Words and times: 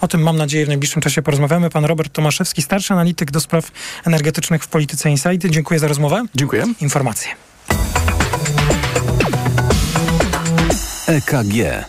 O 0.00 0.08
tym 0.08 0.22
mam 0.22 0.36
nadzieję 0.36 0.64
w 0.64 0.68
najbliższym 0.68 1.02
czasie 1.02 1.22
porozmawiamy. 1.22 1.70
Pan 1.70 1.84
Robert 1.84 2.12
Tomaszewski, 2.12 2.62
starszy 2.62 2.94
analityk 2.94 3.30
do 3.30 3.40
spraw 3.40 3.70
energetycznych 4.04 4.64
w 4.64 4.68
Polityce 4.68 5.10
Insight. 5.10 5.46
Dziękuję 5.46 5.80
za 5.80 5.88
rozmowę. 5.88 6.24
Dziękuję. 6.34 6.64
Informacje. 6.80 7.30
EKG. 11.06 11.84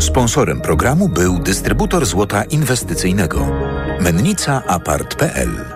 Sponsorem 0.00 0.60
programu 0.60 1.08
był 1.08 1.38
dystrybutor 1.38 2.06
złota 2.06 2.44
inwestycyjnego. 2.44 3.46
Mennica 4.00 4.62
Apart.pl 4.66 5.75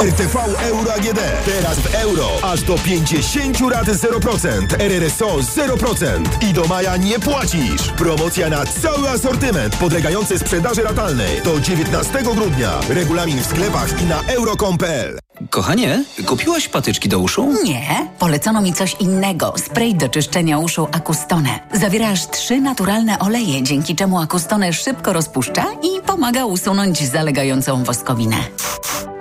RTV 0.00 0.36
Euro 0.62 0.92
AGD. 0.92 1.20
Teraz 1.44 1.78
w 1.78 1.94
euro. 1.94 2.28
Aż 2.42 2.62
do 2.62 2.74
50 2.78 3.60
rat 3.70 3.86
0%. 3.86 4.66
RRSO 4.78 5.26
0%. 5.26 6.44
I 6.50 6.52
do 6.52 6.64
maja 6.64 6.96
nie 6.96 7.18
płacisz. 7.18 7.90
Promocja 7.96 8.48
na 8.48 8.66
cały 8.66 9.08
asortyment 9.10 9.76
podlegający 9.76 10.38
sprzedaży 10.38 10.82
ratalnej. 10.82 11.42
Do 11.42 11.60
19 11.60 12.22
grudnia. 12.22 12.80
Regulamin 12.88 13.42
w 13.42 13.46
sklepach 13.46 14.02
i 14.02 14.04
na 14.04 14.20
euro.com.pl. 14.22 15.18
Kochanie, 15.50 16.04
kupiłaś 16.26 16.68
patyczki 16.68 17.08
do 17.08 17.18
uszu? 17.18 17.54
Nie, 17.64 18.08
polecono 18.18 18.62
mi 18.62 18.72
coś 18.72 18.96
innego. 19.00 19.54
Spray 19.56 19.94
do 19.94 20.08
czyszczenia 20.08 20.58
uszu 20.58 20.88
Akustone. 20.92 21.60
Zawiera 21.72 22.08
aż 22.10 22.30
trzy 22.30 22.60
naturalne 22.60 23.18
oleje, 23.18 23.62
dzięki 23.62 23.96
czemu 23.96 24.18
Akustone 24.18 24.72
szybko 24.72 25.12
rozpuszcza 25.12 25.66
i 25.82 26.02
pomaga 26.06 26.44
usunąć 26.44 27.08
zalegającą 27.08 27.84
woskowinę. 27.84 28.36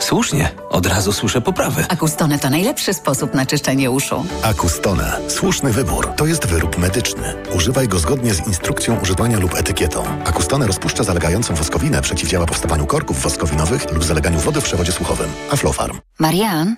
Słusznie, 0.10 0.50
od 0.70 0.86
razu 0.86 1.12
słyszę 1.12 1.42
poprawy. 1.42 1.86
Akustone 1.90 2.40
to 2.40 2.50
najlepszy 2.50 2.94
sposób 2.94 3.34
na 3.34 3.46
czyszczenie 3.46 3.92
uszu. 3.92 4.26
Akustone. 4.44 5.20
Słuszny 5.28 5.74
wybór. 5.74 6.08
To 6.18 6.26
jest 6.26 6.46
wyrób 6.46 6.78
medyczny. 6.78 7.34
Używaj 7.56 7.88
go 7.88 8.00
zgodnie 8.00 8.34
z 8.34 8.48
instrukcją 8.48 9.00
używania 9.00 9.40
lub 9.40 9.56
etykietą. 9.56 10.04
Akustone 10.26 10.68
rozpuszcza 10.68 11.04
zalegającą 11.04 11.56
woskowinę, 11.56 12.02
przeciwdziała 12.02 12.46
powstawaniu 12.46 12.86
korków 12.86 13.22
woskowinowych 13.22 13.92
lub 13.92 14.04
zaleganiu 14.04 14.40
wody 14.40 14.62
w 14.62 14.64
przewodzie 14.64 14.92
słuchowym. 14.92 15.30
Aflofarm. 15.52 16.00
Marian, 16.20 16.76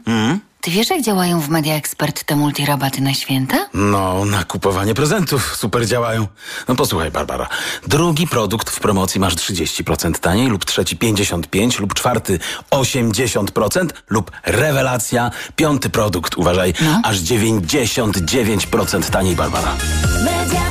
ty 0.62 0.72
wiesz 0.72 0.90
jak 0.90 1.02
działają 1.02 1.40
w 1.42 1.50
Media 1.50 1.76
Expert 1.76 2.23
te 2.23 2.36
multirabaty 2.36 3.02
na 3.02 3.14
święta? 3.14 3.67
No, 3.73 4.26
na 4.26 4.44
kupowanie 4.44 4.94
prezentów 4.94 5.56
super 5.56 5.88
działają. 5.88 6.28
No 6.68 6.76
posłuchaj, 6.76 7.12
Barbara. 7.12 7.48
Drugi 7.88 8.28
produkt 8.28 8.70
w 8.70 8.80
promocji 8.80 9.20
masz 9.20 9.36
30% 9.36 10.20
taniej, 10.20 10.48
lub 10.48 10.66
trzeci 10.66 10.98
55%, 10.98 11.80
lub 11.80 11.94
czwarty 11.94 12.40
80%, 12.72 13.90
lub 14.09 14.31
rewelacja, 14.44 15.31
piąty 15.56 15.90
produkt, 15.90 16.38
uważaj, 16.38 16.73
aż 17.03 17.18
99% 17.20 19.09
taniej, 19.09 19.36
Barbara. 19.36 19.75
Media 20.23 20.70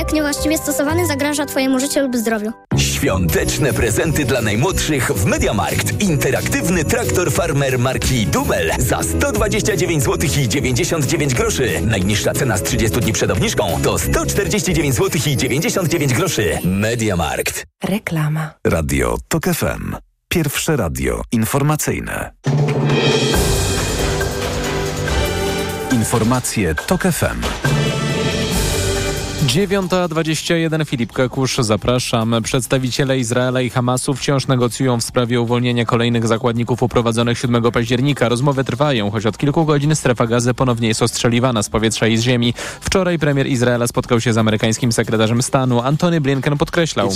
niewłaściwie 0.13 0.57
stosowany 0.57 1.07
zagraża 1.07 1.45
Twojemu 1.45 1.79
życiu 1.79 1.99
lub 1.99 2.15
zdrowiu. 2.15 2.51
Świąteczne 2.77 3.73
prezenty 3.73 4.25
dla 4.25 4.41
najmłodszych 4.41 5.11
w 5.11 5.25
Mediamarkt. 5.25 6.01
Interaktywny 6.01 6.85
traktor 6.85 7.31
farmer 7.31 7.79
marki 7.79 8.27
Dumel 8.27 8.71
za 8.79 9.03
129 9.03 10.03
zł 10.03 10.29
i 10.43 10.47
99 10.47 11.33
groszy. 11.33 11.81
Najniższa 11.81 12.33
cena 12.33 12.57
z 12.57 12.63
30 12.63 12.99
dni 12.99 13.13
przed 13.13 13.31
obniżką 13.31 13.79
to 13.83 13.99
149 13.99 14.95
zł 14.95 15.21
i 15.25 15.37
99 15.37 16.13
groszy. 16.13 16.57
Mediamarkt. 16.63 17.65
Reklama. 17.83 18.53
Radio 18.67 19.17
TOK 19.27 19.43
FM. 19.45 19.95
Pierwsze 20.29 20.75
radio 20.75 21.21
informacyjne. 21.31 22.31
Informacje 25.91 26.75
TOK 26.75 27.01
FM. 27.01 27.41
9.21 29.47 30.85
Filip 30.85 31.13
Kekusz, 31.13 31.57
zapraszam. 31.57 32.35
Przedstawiciele 32.43 33.19
Izraela 33.19 33.61
i 33.61 33.69
Hamasu 33.69 34.13
wciąż 34.13 34.47
negocjują 34.47 34.99
w 34.99 35.03
sprawie 35.03 35.41
uwolnienia 35.41 35.85
kolejnych 35.85 36.27
zakładników 36.27 36.83
uprowadzonych 36.83 37.39
7 37.39 37.71
października. 37.71 38.29
Rozmowy 38.29 38.63
trwają, 38.63 39.11
choć 39.11 39.25
od 39.25 39.37
kilku 39.37 39.65
godzin 39.65 39.95
strefa 39.95 40.27
gazy 40.27 40.53
ponownie 40.53 40.87
jest 40.87 41.01
ostrzeliwana 41.01 41.63
z 41.63 41.69
powietrza 41.69 42.07
i 42.07 42.17
z 42.17 42.21
ziemi. 42.21 42.53
Wczoraj 42.81 43.19
premier 43.19 43.47
Izraela 43.47 43.87
spotkał 43.87 44.21
się 44.21 44.33
z 44.33 44.37
amerykańskim 44.37 44.91
sekretarzem 44.91 45.41
stanu. 45.41 45.81
Antony 45.81 46.21
Blinken 46.21 46.57
podkreślał. 46.57 47.09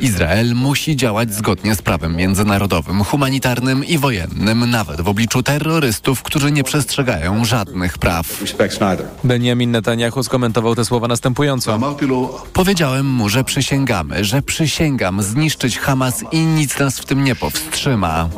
Izrael 0.00 0.54
musi 0.54 0.96
działać 0.96 1.34
zgodnie 1.34 1.74
z 1.74 1.82
prawem 1.82 2.16
międzynarodowym, 2.16 3.04
humanitarnym 3.04 3.84
i 3.84 3.98
wojennym, 3.98 4.70
nawet 4.70 5.00
w 5.00 5.08
obliczu 5.08 5.42
terrorystów, 5.42 6.22
którzy 6.22 6.52
nie 6.52 6.64
przestrzegają 6.64 7.44
żadnych 7.44 7.98
praw. 7.98 8.42
Benjamin 9.24 9.70
Netanyahu 9.70 10.22
skomentował 10.22 10.74
te 10.74 10.84
słowa 10.84 11.08
następująco. 11.08 11.49
Powiedziałem 12.52 13.06
mu, 13.06 13.28
że 13.28 13.44
przysięgamy, 13.44 14.24
że 14.24 14.42
przysięgam 14.42 15.22
zniszczyć 15.22 15.78
Hamas 15.78 16.24
i 16.32 16.40
nic 16.40 16.78
nas 16.78 16.98
w 16.98 17.04
tym 17.04 17.24
nie 17.24 17.36
powstrzyma. 17.36 18.28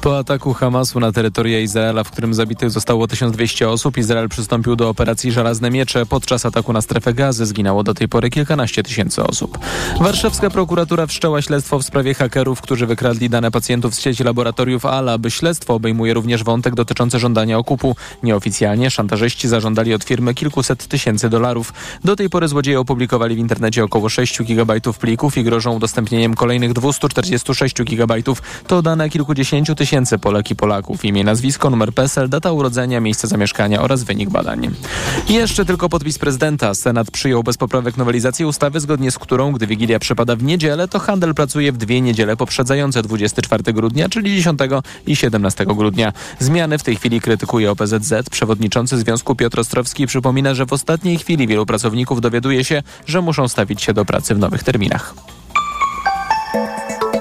Po 0.00 0.18
ataku 0.18 0.54
Hamasu 0.54 1.00
na 1.00 1.12
terytoria 1.12 1.60
Izraela, 1.60 2.04
w 2.04 2.10
którym 2.10 2.34
zabitych 2.34 2.70
zostało 2.70 3.06
1200 3.06 3.68
osób, 3.68 3.96
Izrael 3.96 4.28
przystąpił 4.28 4.76
do 4.76 4.88
operacji 4.88 5.32
Żelazne 5.32 5.70
Miecze. 5.70 6.06
Podczas 6.06 6.46
ataku 6.46 6.72
na 6.72 6.82
strefę 6.82 7.14
gazy 7.14 7.46
zginęło 7.46 7.82
do 7.82 7.94
tej 7.94 8.08
pory 8.08 8.30
kilkanaście 8.30 8.82
tysięcy 8.82 9.22
osób. 9.22 9.58
Warszawska 10.00 10.50
prokuratura 10.50 11.06
wszczęła 11.06 11.42
śledztwo 11.42 11.78
w 11.78 11.82
sprawie 11.82 12.14
hakerów, 12.14 12.60
którzy 12.60 12.86
wykradli 12.86 13.30
dane 13.30 13.50
pacjentów 13.50 13.94
z 13.94 14.00
sieci 14.00 14.24
laboratoriów 14.24 14.86
ALA. 14.86 15.18
By 15.18 15.30
śledztwo 15.30 15.74
obejmuje 15.74 16.14
również 16.14 16.44
wątek 16.44 16.74
dotyczący 16.74 17.18
żądania 17.18 17.58
okupu. 17.58 17.96
Nieoficjalnie 18.22 18.90
szantażyści 18.90 19.48
zażądali 19.48 19.94
od 19.94 20.04
firmy 20.04 20.34
kilkuset 20.34 20.86
tysięcy 20.86 21.28
dolarów. 21.28 21.72
Do 22.06 22.16
tej 22.16 22.30
pory 22.30 22.48
złodzieje 22.48 22.80
opublikowali 22.80 23.36
w 23.36 23.38
internecie 23.38 23.84
około 23.84 24.08
6 24.08 24.42
GB 24.42 24.80
plików 25.00 25.38
i 25.38 25.44
grożą 25.44 25.76
udostępnieniem 25.76 26.34
kolejnych 26.34 26.72
246 26.72 27.82
GB. 27.82 28.14
To 28.66 28.82
dane 28.82 29.10
kilkudziesięciu 29.10 29.74
tysięcy 29.74 30.18
Polek 30.18 30.50
i 30.50 30.56
Polaków. 30.56 31.04
Imię, 31.04 31.24
nazwisko, 31.24 31.70
numer 31.70 31.92
PESEL, 31.92 32.28
data 32.28 32.52
urodzenia, 32.52 33.00
miejsce 33.00 33.28
zamieszkania 33.28 33.82
oraz 33.82 34.04
wynik 34.04 34.30
badań. 34.30 34.70
Jeszcze 35.28 35.64
tylko 35.64 35.88
podpis 35.88 36.18
prezydenta. 36.18 36.74
Senat 36.74 37.10
przyjął 37.10 37.42
bez 37.42 37.56
poprawek 37.56 37.96
nowelizację 37.96 38.46
ustawy, 38.46 38.80
zgodnie 38.80 39.10
z 39.10 39.18
którą, 39.18 39.52
gdy 39.52 39.66
Wigilia 39.66 39.98
przypada 39.98 40.36
w 40.36 40.42
niedzielę, 40.42 40.88
to 40.88 40.98
handel 40.98 41.34
pracuje 41.34 41.72
w 41.72 41.76
dwie 41.76 42.00
niedziele 42.00 42.36
poprzedzające 42.36 43.02
24 43.02 43.72
grudnia, 43.72 44.08
czyli 44.08 44.36
10 44.36 44.60
i 45.06 45.16
17 45.16 45.66
grudnia. 45.66 46.12
Zmiany 46.38 46.78
w 46.78 46.82
tej 46.82 46.96
chwili 46.96 47.20
krytykuje 47.20 47.70
OPZZ. 47.70 48.30
Przewodniczący 48.30 48.98
Związku 48.98 49.34
Piotr 49.34 49.60
Ostrowski 49.60 50.06
przypomina, 50.06 50.54
że 50.54 50.66
w 50.66 50.72
ostatniej 50.72 51.18
chwili 51.18 51.46
wielu 51.46 51.66
pracowników 51.66 51.95
dowiaduje 52.04 52.64
się, 52.64 52.82
że 53.06 53.22
muszą 53.22 53.48
stawić 53.48 53.82
się 53.82 53.92
do 53.92 54.04
pracy 54.04 54.34
w 54.34 54.38
nowych 54.38 54.62
terminach. 54.62 55.14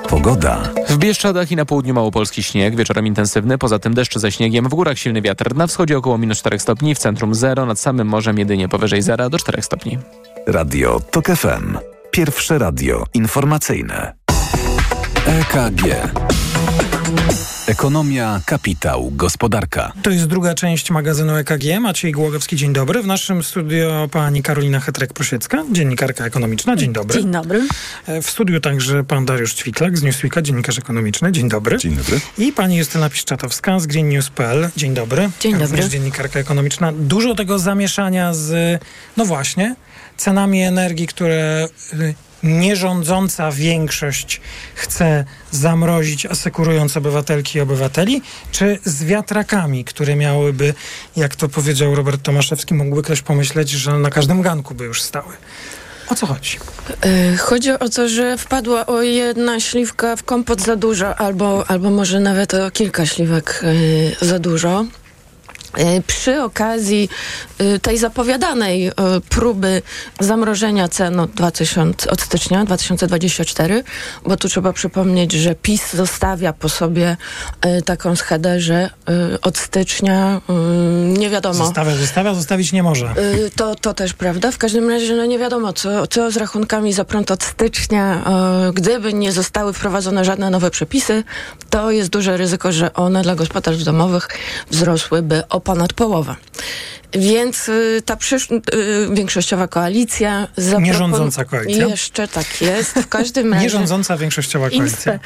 Pogoda. 0.10 0.70
W 0.90 0.98
Bieszczadach 0.98 1.52
i 1.52 1.56
na 1.56 1.66
południu 1.66 1.94
Małopolski 1.94 2.44
śnieg, 2.44 2.76
wieczorem 2.76 3.08
intensywny, 3.08 3.58
poza 3.58 3.80
tym 3.80 3.94
deszcz 3.94 4.18
ze 4.18 4.32
śniegiem, 4.32 4.66
w 4.66 4.70
górach 4.70 4.98
silny 4.98 5.22
wiatr, 5.22 5.56
na 5.56 5.68
wschodzie 5.68 5.98
około 5.98 6.18
minus 6.18 6.40
4 6.40 6.60
stopni, 6.60 6.96
w 6.96 6.98
centrum 6.98 7.36
0, 7.36 7.66
nad 7.66 7.80
samym 7.80 8.08
morzem 8.08 8.40
jedynie 8.40 8.70
powyżej 8.70 9.02
0 9.02 9.30
do 9.30 9.38
4 9.40 9.62
stopni. 9.62 9.98
Radio 10.48 11.00
TOK 11.12 11.26
FM. 11.26 11.78
Pierwsze 12.12 12.58
radio 12.58 13.04
informacyjne. 13.14 14.14
EKG. 15.26 15.86
Ekonomia, 17.68 18.42
kapitał, 18.46 19.12
gospodarka. 19.12 19.92
To 20.04 20.10
jest 20.10 20.26
druga 20.26 20.54
część 20.54 20.92
magazynu 20.92 21.36
EKG. 21.36 21.80
Maciej 21.80 22.12
Głogowski, 22.12 22.56
dzień 22.56 22.74
dobry. 22.74 23.02
W 23.02 23.08
naszym 23.08 23.44
studio 23.44 24.08
pani 24.12 24.44
Karolina 24.44 24.80
Hetrek-Prosiecka, 24.80 25.64
dziennikarka 25.72 26.26
ekonomiczna. 26.26 26.76
Dzień 26.76 26.94
dobry. 26.94 27.22
Dzień 27.22 27.32
dobry. 27.32 27.68
E, 28.08 28.22
W 28.22 28.30
studiu 28.30 28.60
także 28.60 29.04
pan 29.04 29.26
Dariusz 29.26 29.54
Ćwiklak 29.54 29.98
z 29.98 30.04
Newsweeka, 30.04 30.42
dziennikarz 30.42 30.78
ekonomiczny. 30.80 31.32
Dzień 31.32 31.50
dobry. 31.50 31.78
Dzień 31.78 31.96
dobry. 31.96 32.20
I 32.38 32.52
pani 32.52 32.78
Justyna 32.78 33.10
Piszczatowska 33.10 33.80
z 33.80 33.88
Greennews.pl. 33.88 34.70
Dzień 34.78 34.94
dobry. 34.94 35.30
Dzień 35.40 35.52
dobry. 35.52 35.68
Również 35.68 35.86
dziennikarka 35.86 36.40
ekonomiczna. 36.40 36.92
Dużo 36.92 37.36
tego 37.36 37.60
zamieszania 37.60 38.34
z, 38.34 38.82
no 39.18 39.26
właśnie, 39.26 39.76
cenami 40.18 40.62
energii, 40.64 41.08
które 41.08 41.68
y, 41.94 42.16
nierządząca 42.46 43.52
większość 43.52 44.42
chce 44.76 45.26
zamrozić, 45.52 46.26
asekurując 46.26 46.98
obywatelki 46.98 47.58
i 47.58 47.62
obywateli, 47.62 48.22
czy 48.52 48.80
z 48.84 49.04
wiatrakami, 49.04 49.86
które 49.86 50.16
miałyby, 50.16 50.74
jak 51.16 51.36
to 51.36 51.50
powiedział 51.50 51.96
Robert 51.96 52.22
Tomaszewski, 52.22 52.74
mógłby 52.74 53.04
ktoś 53.04 53.22
pomyśleć, 53.22 53.70
że 53.70 54.00
na 54.00 54.10
każdym 54.10 54.42
ganku 54.42 54.76
by 54.76 54.84
już 54.86 55.02
stały. 55.02 55.34
O 56.10 56.16
co 56.16 56.26
chodzi? 56.26 56.58
E, 57.02 57.38
Chodzi 57.38 57.72
o 57.72 57.90
to, 57.90 58.10
że 58.10 58.38
wpadła 58.38 58.86
o 58.86 59.02
jedna 59.02 59.60
śliwka 59.60 60.16
w 60.16 60.24
kompot 60.24 60.62
za 60.62 60.76
dużo, 60.76 61.16
albo, 61.16 61.66
albo 61.68 61.90
może 61.90 62.20
nawet 62.20 62.54
o 62.54 62.72
kilka 62.72 63.06
śliwek 63.06 63.62
e, 64.22 64.26
za 64.26 64.40
dużo. 64.40 64.86
E, 65.78 66.02
Przy 66.02 66.44
okazji 66.44 67.10
e, 67.58 67.80
tej 67.80 67.98
zapowiadanej 67.98 68.88
e, 68.88 68.94
próby 69.30 69.82
zamrożenia 70.20 70.88
cen 70.88 71.20
od, 71.20 71.32
2000, 71.32 72.12
od 72.12 72.22
stycznia 72.22 72.66
2024, 72.66 73.84
bo 74.26 74.38
tu 74.38 74.50
trzeba 74.50 74.74
przypomnieć, 74.74 75.32
że 75.32 75.56
PiS 75.56 75.94
zostawia 75.94 76.54
po 76.54 76.70
sobie 76.70 77.18
taką 77.86 78.16
schedę, 78.16 78.60
że 78.60 78.90
od 79.42 79.58
stycznia 79.58 80.42
nie 81.04 81.30
wiadomo. 81.30 81.54
Zostawia, 81.54 81.96
zostawia, 81.96 82.34
zostawić 82.34 82.72
nie 82.72 82.84
może. 82.84 83.14
To, 83.56 83.76
to 83.76 83.94
też 83.94 84.14
prawda. 84.14 84.52
W 84.52 84.58
każdym 84.58 84.90
razie 84.90 85.16
no 85.16 85.26
nie 85.26 85.40
wiadomo, 85.40 85.74
co, 85.74 86.08
co 86.08 86.32
z 86.32 86.38
rachunkami 86.38 86.94
za 86.94 87.06
prąd 87.06 87.32
od 87.32 87.44
stycznia. 87.44 88.24
Gdyby 88.74 89.14
nie 89.14 89.32
zostały 89.32 89.74
wprowadzone 89.74 90.26
żadne 90.26 90.50
nowe 90.50 90.72
przepisy, 90.72 91.24
to 91.70 91.92
jest 91.92 92.10
duże 92.10 92.38
ryzyko, 92.38 92.72
że 92.72 92.94
one 92.94 93.22
dla 93.22 93.36
gospodarstw 93.36 93.84
domowych 93.84 94.28
wzrosłyby 94.72 95.44
o 95.50 95.62
ponad 95.66 95.94
połowę. 95.94 96.36
Więc 97.14 97.70
y, 97.70 98.02
ta 98.06 98.16
przysz- 98.16 98.62
y, 99.12 99.16
większościowa 99.16 99.68
koalicja... 99.68 100.48
zapropon- 100.58 100.82
Nierządząca 100.82 101.46
koalicja. 101.46 101.88
Jeszcze 101.88 102.28
tak 102.28 102.62
jest. 102.62 102.92
W 102.94 103.08
każdym 103.08 103.52
razie... 103.54 103.64
Nierządząca 103.64 104.18
większościowa 104.18 104.70
koalicja. 104.70 105.20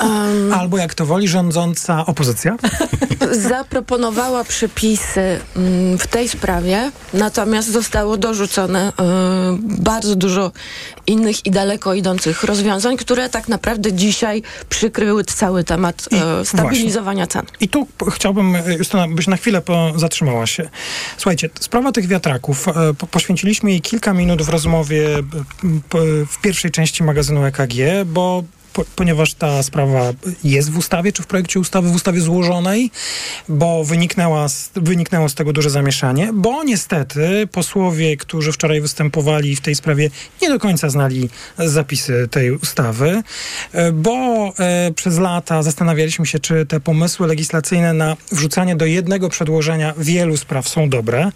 Um, 0.00 0.52
Albo 0.52 0.78
jak 0.78 0.94
to 0.94 1.06
woli, 1.06 1.28
rządząca 1.28 2.06
opozycja. 2.06 2.56
zaproponowała 3.50 4.44
przepisy 4.44 5.40
mm, 5.56 5.98
w 5.98 6.06
tej 6.06 6.28
sprawie, 6.28 6.90
natomiast 7.14 7.72
zostało 7.72 8.16
dorzucone 8.16 8.88
y, 8.88 8.92
bardzo 9.62 10.16
dużo 10.16 10.52
innych 11.06 11.46
i 11.46 11.50
daleko 11.50 11.94
idących 11.94 12.44
rozwiązań, 12.44 12.96
które 12.96 13.28
tak 13.28 13.48
naprawdę 13.48 13.92
dzisiaj 13.92 14.42
przykryły 14.68 15.24
cały 15.24 15.64
temat 15.64 16.08
y, 16.42 16.44
stabilizowania 16.44 17.26
cen. 17.26 17.42
I 17.60 17.68
tu 17.68 17.86
chciałbym, 18.10 18.56
Justyna, 18.78 19.08
byś 19.08 19.26
na 19.26 19.36
chwilę 19.36 19.62
zatrzymała 19.96 20.46
się. 20.46 20.68
Słuchajcie, 21.16 21.50
sprawa 21.60 21.92
tych 21.92 22.06
wiatraków. 22.06 22.68
e, 22.68 22.94
Po, 22.98 23.06
poświęciliśmy 23.06 23.70
jej 23.70 23.80
kilka 23.80 24.14
minut 24.14 24.42
w 24.42 24.48
rozmowie 24.48 25.18
e, 25.18 25.22
w 26.26 26.38
pierwszej 26.42 26.70
części 26.70 27.02
magazynu 27.02 27.44
EKG, 27.44 27.74
bo 28.06 28.44
po, 28.72 28.84
ponieważ 28.96 29.34
ta 29.34 29.62
sprawa 29.62 30.12
jest 30.44 30.70
w 30.70 30.78
ustawie, 30.78 31.12
czy 31.12 31.22
w 31.22 31.26
projekcie 31.26 31.60
ustawy, 31.60 31.88
w 31.88 31.94
ustawie 31.94 32.20
złożonej, 32.20 32.90
bo 33.48 33.84
wyniknęła 33.84 34.48
z, 34.48 34.70
wyniknęło 34.76 35.28
z 35.28 35.34
tego 35.34 35.52
duże 35.52 35.70
zamieszanie, 35.70 36.30
bo 36.34 36.64
niestety 36.64 37.48
posłowie, 37.52 38.16
którzy 38.16 38.52
wczoraj 38.52 38.80
występowali 38.80 39.56
w 39.56 39.60
tej 39.60 39.74
sprawie, 39.74 40.10
nie 40.42 40.48
do 40.48 40.58
końca 40.58 40.90
znali 40.90 41.28
zapisy 41.58 42.28
tej 42.30 42.50
ustawy, 42.50 43.22
e, 43.72 43.92
bo 43.92 44.52
e, 44.58 44.92
przez 44.92 45.18
lata 45.18 45.62
zastanawialiśmy 45.62 46.26
się, 46.26 46.38
czy 46.38 46.66
te 46.66 46.80
pomysły 46.80 47.26
legislacyjne 47.26 47.92
na 47.92 48.16
wrzucanie 48.32 48.76
do 48.76 48.86
jednego 48.86 49.28
przedłożenia 49.28 49.94
wielu 49.98 50.36
spraw 50.36 50.68
są 50.68 50.88
dobre. 50.88 51.30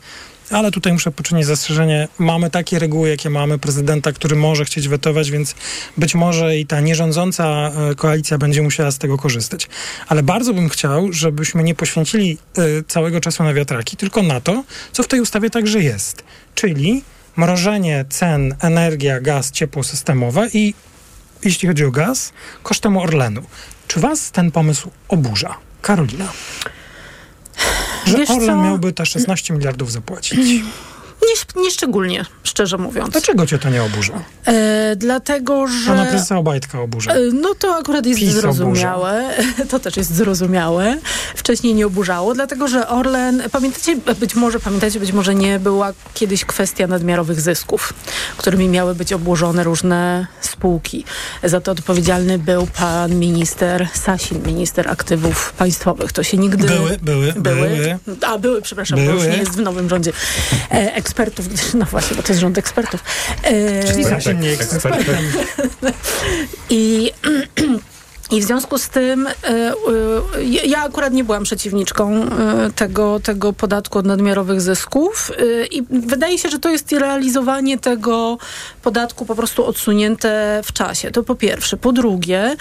Ale 0.50 0.70
tutaj 0.70 0.92
muszę 0.92 1.10
poczynić 1.10 1.46
zastrzeżenie. 1.46 2.08
Mamy 2.18 2.50
takie 2.50 2.78
reguły, 2.78 3.08
jakie 3.08 3.30
mamy. 3.30 3.58
Prezydenta, 3.58 4.12
który 4.12 4.36
może 4.36 4.64
chcieć 4.64 4.88
wetować, 4.88 5.30
więc 5.30 5.54
być 5.96 6.14
może 6.14 6.58
i 6.58 6.66
ta 6.66 6.80
nierządząca 6.80 7.44
e, 7.90 7.94
koalicja 7.94 8.38
będzie 8.38 8.62
musiała 8.62 8.90
z 8.90 8.98
tego 8.98 9.16
korzystać. 9.16 9.68
Ale 10.08 10.22
bardzo 10.22 10.54
bym 10.54 10.68
chciał, 10.68 11.12
żebyśmy 11.12 11.64
nie 11.64 11.74
poświęcili 11.74 12.38
e, 12.56 12.62
całego 12.88 13.20
czasu 13.20 13.44
na 13.44 13.54
wiatraki, 13.54 13.96
tylko 13.96 14.22
na 14.22 14.40
to, 14.40 14.64
co 14.92 15.02
w 15.02 15.08
tej 15.08 15.20
ustawie 15.20 15.50
także 15.50 15.80
jest. 15.80 16.24
Czyli 16.54 17.02
mrożenie 17.36 18.04
cen 18.08 18.54
energia, 18.60 19.20
gaz, 19.20 19.50
ciepło 19.50 19.84
systemowe 19.84 20.48
i 20.52 20.74
jeśli 21.44 21.68
chodzi 21.68 21.84
o 21.84 21.90
gaz, 21.90 22.32
kosztem 22.62 22.96
Orlenu. 22.96 23.42
Czy 23.88 24.00
was 24.00 24.30
ten 24.30 24.50
pomysł 24.50 24.90
oburza? 25.08 25.56
Karolina. 25.82 26.28
Że 28.06 28.18
Wiesz 28.18 28.30
Orlen 28.30 28.46
co? 28.48 28.62
miałby 28.64 28.92
te 28.92 29.06
16 29.06 29.54
miliardów 29.54 29.92
zapłacić. 29.92 30.38
Nie, 31.22 31.62
nie 31.62 31.70
szczególnie, 31.70 32.24
szczerze 32.42 32.78
mówiąc. 32.78 33.10
Dlaczego 33.10 33.46
cię 33.46 33.58
to 33.58 33.70
nie 33.70 33.82
oburza? 33.82 34.12
E, 34.46 34.96
dlatego, 34.96 35.66
że... 35.66 35.86
Pana 35.86 36.04
prezesa 36.04 36.38
Obajtka 36.38 36.80
oburza. 36.80 37.12
E, 37.12 37.18
No 37.32 37.54
to 37.54 37.76
akurat 37.76 38.06
jest 38.06 38.20
PiS 38.20 38.32
zrozumiałe. 38.32 39.24
To 39.70 39.78
też 39.78 39.96
jest 39.96 40.14
zrozumiałe. 40.14 40.96
Wcześniej 41.34 41.74
nie 41.74 41.86
oburzało, 41.86 42.34
dlatego 42.34 42.68
że 42.68 42.88
Orlen, 42.88 43.42
pamiętacie, 43.52 43.96
być 44.20 44.34
może 44.34 44.60
pamiętacie, 44.60 45.00
być 45.00 45.12
może 45.12 45.34
nie, 45.34 45.58
była 45.58 45.92
kiedyś 46.14 46.44
kwestia 46.44 46.86
nadmiarowych 46.86 47.40
zysków, 47.40 47.92
którymi 48.36 48.68
miały 48.68 48.94
być 48.94 49.12
obłożone 49.12 49.64
różne 49.64 50.26
spółki. 50.40 51.04
Za 51.44 51.60
to 51.60 51.72
odpowiedzialny 51.72 52.38
był 52.38 52.66
pan 52.66 53.14
minister 53.14 53.88
Sasin, 53.94 54.42
minister 54.46 54.88
aktywów 54.90 55.52
państwowych. 55.52 56.12
To 56.12 56.22
się 56.22 56.36
nigdy... 56.36 56.66
Były, 56.66 56.98
były, 57.02 57.32
były. 57.32 57.98
A, 58.26 58.38
były, 58.38 58.62
przepraszam, 58.62 58.98
bo 58.98 59.04
już 59.04 59.22
Były. 59.22 59.32
nie 59.32 59.38
jest 59.38 59.52
w 59.52 59.60
nowym 59.60 59.88
rządzie 59.88 60.12
e, 60.70 60.94
ekspertów. 61.04 61.74
No 61.74 61.84
właśnie, 61.84 62.16
bo 62.16 62.22
to 62.22 62.28
jest 62.28 62.40
rząd 62.40 62.58
ekspertów. 62.58 63.04
E, 63.42 63.84
Czyli 63.84 64.04
Sasin 64.04 64.40
nie 64.40 64.48
jest 64.48 64.74
ekspertem. 64.74 65.16
I, 66.70 67.12
I 68.34 68.40
w 68.40 68.44
związku 68.44 68.78
z 68.78 68.88
tym 68.88 69.26
e, 69.26 69.32
e, 69.48 69.74
ja 70.44 70.82
akurat 70.82 71.12
nie 71.12 71.24
byłam 71.24 71.44
przeciwniczką 71.44 72.12
e, 72.12 72.70
tego, 72.76 73.20
tego 73.20 73.52
podatku 73.52 73.98
od 73.98 74.06
nadmiarowych 74.06 74.60
zysków 74.60 75.32
i 75.70 75.82
wydaje 75.90 76.38
się, 76.38 76.48
że 76.48 76.58
to 76.58 76.70
jest 76.70 76.92
realizowanie 76.92 77.78
tego 77.78 78.38
podatku 78.82 79.26
po 79.26 79.34
prostu 79.34 79.66
odsunięte 79.66 80.60
w 80.64 80.72
czasie. 80.72 81.10
To 81.10 81.22
po 81.22 81.34
pierwsze. 81.34 81.76
Po 81.76 81.92
drugie, 81.92 82.56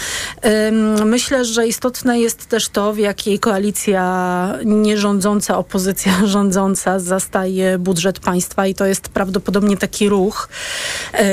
myślę, 1.06 1.46
że 1.46 1.68
istotne 1.68 2.20
jest 2.20 2.46
też 2.46 2.70
to, 2.70 2.94
w 2.94 2.98
jakiej 2.98 3.40
koalicja 3.40 4.58
nierządząca, 4.66 5.58
opozycja 5.58 6.14
rządząca 6.26 7.00
zastaje 7.00 7.78
budżet 7.78 8.20
państwa 8.20 8.68
i 8.68 8.76
to 8.76 8.86
jest 8.86 9.10
prawdopodobnie 9.10 9.78
taki 9.78 10.10
ruch, 10.10 10.50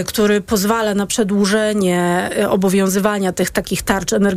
który 0.07 0.41
pozwala 0.41 0.95
na 0.95 1.07
przedłużenie 1.07 2.31
obowiązywania 2.49 3.33
tych 3.33 3.51
takich 3.51 3.83
tarcz 3.83 4.13
energetycznych, 4.13 4.30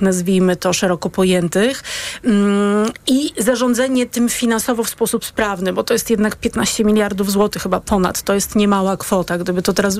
nazwijmy 0.00 0.56
to 0.56 0.72
szeroko 0.72 1.10
pojętych 1.10 1.82
mm, 2.24 2.90
i 3.06 3.30
zarządzanie 3.38 4.06
tym 4.06 4.28
finansowo 4.28 4.84
w 4.84 4.88
sposób 4.88 5.24
sprawny, 5.24 5.72
bo 5.72 5.82
to 5.84 5.94
jest 5.94 6.10
jednak 6.10 6.36
15 6.36 6.84
miliardów 6.84 7.30
złotych 7.30 7.62
chyba 7.62 7.80
ponad, 7.80 8.22
to 8.22 8.34
jest 8.34 8.56
niemała 8.56 8.96
kwota, 8.96 9.38
gdyby 9.38 9.62
to 9.62 9.72
teraz, 9.72 9.98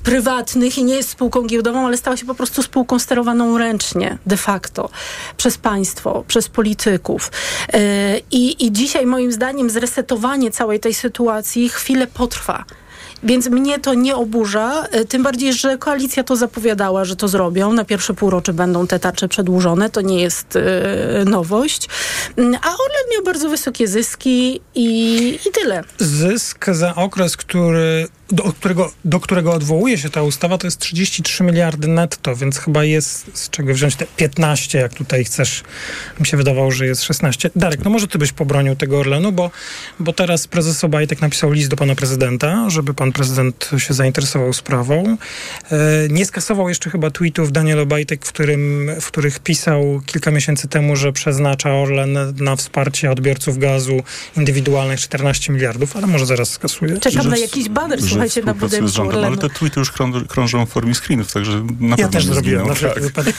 prywatnych 0.02 0.78
i 0.78 0.84
nie 0.84 0.94
jest 0.94 1.08
spółką 1.08 1.46
giełdową, 1.46 1.86
ale 1.86 1.96
stała 1.96 2.16
się 2.16 2.26
po 2.26 2.34
prostu 2.34 2.62
spółką 2.62 2.98
sterowaną 2.98 3.58
ręcznie, 3.58 4.18
de 4.26 4.36
facto, 4.36 4.90
przez 5.36 5.58
państwo, 5.58 6.24
przez 6.28 6.48
polityków. 6.48 7.30
Y, 7.74 7.78
I, 8.30 8.66
I 8.66 8.72
dzisiaj 8.72 9.06
moim 9.06 9.27
moim 9.28 9.32
zdaniem 9.32 9.70
zresetowanie 9.70 10.50
całej 10.50 10.80
tej 10.80 10.94
sytuacji 10.94 11.68
chwilę 11.68 12.06
potrwa. 12.06 12.64
Więc 13.22 13.48
mnie 13.48 13.78
to 13.78 13.94
nie 13.94 14.16
oburza, 14.16 14.84
e, 14.90 15.04
tym 15.04 15.22
bardziej, 15.22 15.52
że 15.52 15.78
koalicja 15.78 16.24
to 16.24 16.36
zapowiadała, 16.36 17.04
że 17.04 17.16
to 17.16 17.28
zrobią. 17.28 17.72
Na 17.72 17.84
pierwsze 17.84 18.14
półrocze 18.14 18.52
będą 18.52 18.86
te 18.86 18.98
tarcze 18.98 19.28
przedłużone, 19.28 19.90
to 19.90 20.00
nie 20.00 20.20
jest 20.22 20.56
e, 20.56 20.60
nowość. 21.24 21.88
Mm, 22.36 22.54
A 22.54 22.66
Orlen 22.66 23.06
miał 23.12 23.22
bardzo 23.24 23.48
wysokie 23.48 23.88
zyski 23.88 24.60
i, 24.74 25.38
i 25.46 25.50
tyle. 25.52 25.84
Zysk 25.98 26.66
za 26.72 26.94
okres, 26.94 27.36
który, 27.36 28.08
do, 28.32 28.42
którego, 28.42 28.92
do 29.04 29.20
którego 29.20 29.52
odwołuje 29.52 29.98
się 29.98 30.10
ta 30.10 30.22
ustawa, 30.22 30.58
to 30.58 30.66
jest 30.66 30.78
33 30.78 31.44
miliardy 31.44 31.88
netto, 31.88 32.36
więc 32.36 32.58
chyba 32.58 32.84
jest 32.84 33.30
z 33.34 33.50
czego 33.50 33.74
wziąć 33.74 33.96
te 33.96 34.06
15, 34.16 34.78
jak 34.78 34.94
tutaj 34.94 35.24
chcesz. 35.24 35.62
Mi 36.20 36.26
się 36.26 36.36
wydawało, 36.36 36.70
że 36.70 36.86
jest 36.86 37.02
16. 37.02 37.50
Darek, 37.56 37.84
no 37.84 37.90
może 37.90 38.08
ty 38.08 38.18
byś 38.18 38.32
pobronił 38.32 38.76
tego 38.76 38.98
Orlenu, 38.98 39.32
bo, 39.32 39.50
bo 40.00 40.12
teraz 40.12 40.46
prezes 40.46 40.84
Obajtek 40.84 41.20
napisał 41.20 41.52
list 41.52 41.70
do 41.70 41.76
pana 41.76 41.94
prezydenta, 41.94 42.70
żeby 42.70 42.94
pan 42.94 43.12
prezydent 43.12 43.70
się 43.78 43.94
zainteresował 43.94 44.52
sprawą. 44.52 45.16
E, 45.70 45.76
nie 46.10 46.26
skasował 46.26 46.68
jeszcze 46.68 46.90
chyba 46.90 47.10
tweetów 47.10 47.52
Daniel 47.52 47.80
Obajtek, 47.80 48.24
w, 48.24 48.32
którym, 48.32 48.90
w 49.00 49.06
których 49.06 49.38
pisał 49.38 50.00
kilka 50.06 50.30
miesięcy 50.30 50.68
temu, 50.68 50.96
że 50.96 51.12
przeznacza 51.12 51.74
Orlen 51.74 52.18
na 52.36 52.56
wsparcie 52.56 53.10
odbiorców 53.10 53.58
gazu 53.58 54.02
indywidualnych 54.36 55.00
14 55.00 55.52
miliardów, 55.52 55.96
ale 55.96 56.06
może 56.06 56.26
zaraz 56.26 56.50
skasuje. 56.50 56.98
Czekam 56.98 57.28
na 57.28 57.36
jakiś 57.36 57.68
baner, 57.68 58.02
słuchajcie, 58.18 58.42
na 58.42 58.52
współpracuje 58.52 58.80
budynku 58.82 58.88
z 58.88 58.94
rządem, 58.94 59.24
ale 59.24 59.36
te 59.36 59.50
tweety 59.50 59.80
już 59.80 59.92
krą- 59.92 60.26
krążą 60.26 60.66
w 60.66 60.70
formie 60.70 60.94
screenów, 60.94 61.32
także 61.32 61.66
na 61.80 61.88
Ja 61.88 61.96
pewno 61.96 62.08
też 62.08 62.26
nie 62.26 62.32
zrobiłem 62.32 62.74
zginą. 62.74 62.88
na 62.88 62.94
Tak. 62.94 63.02
wypadek. 63.02 63.36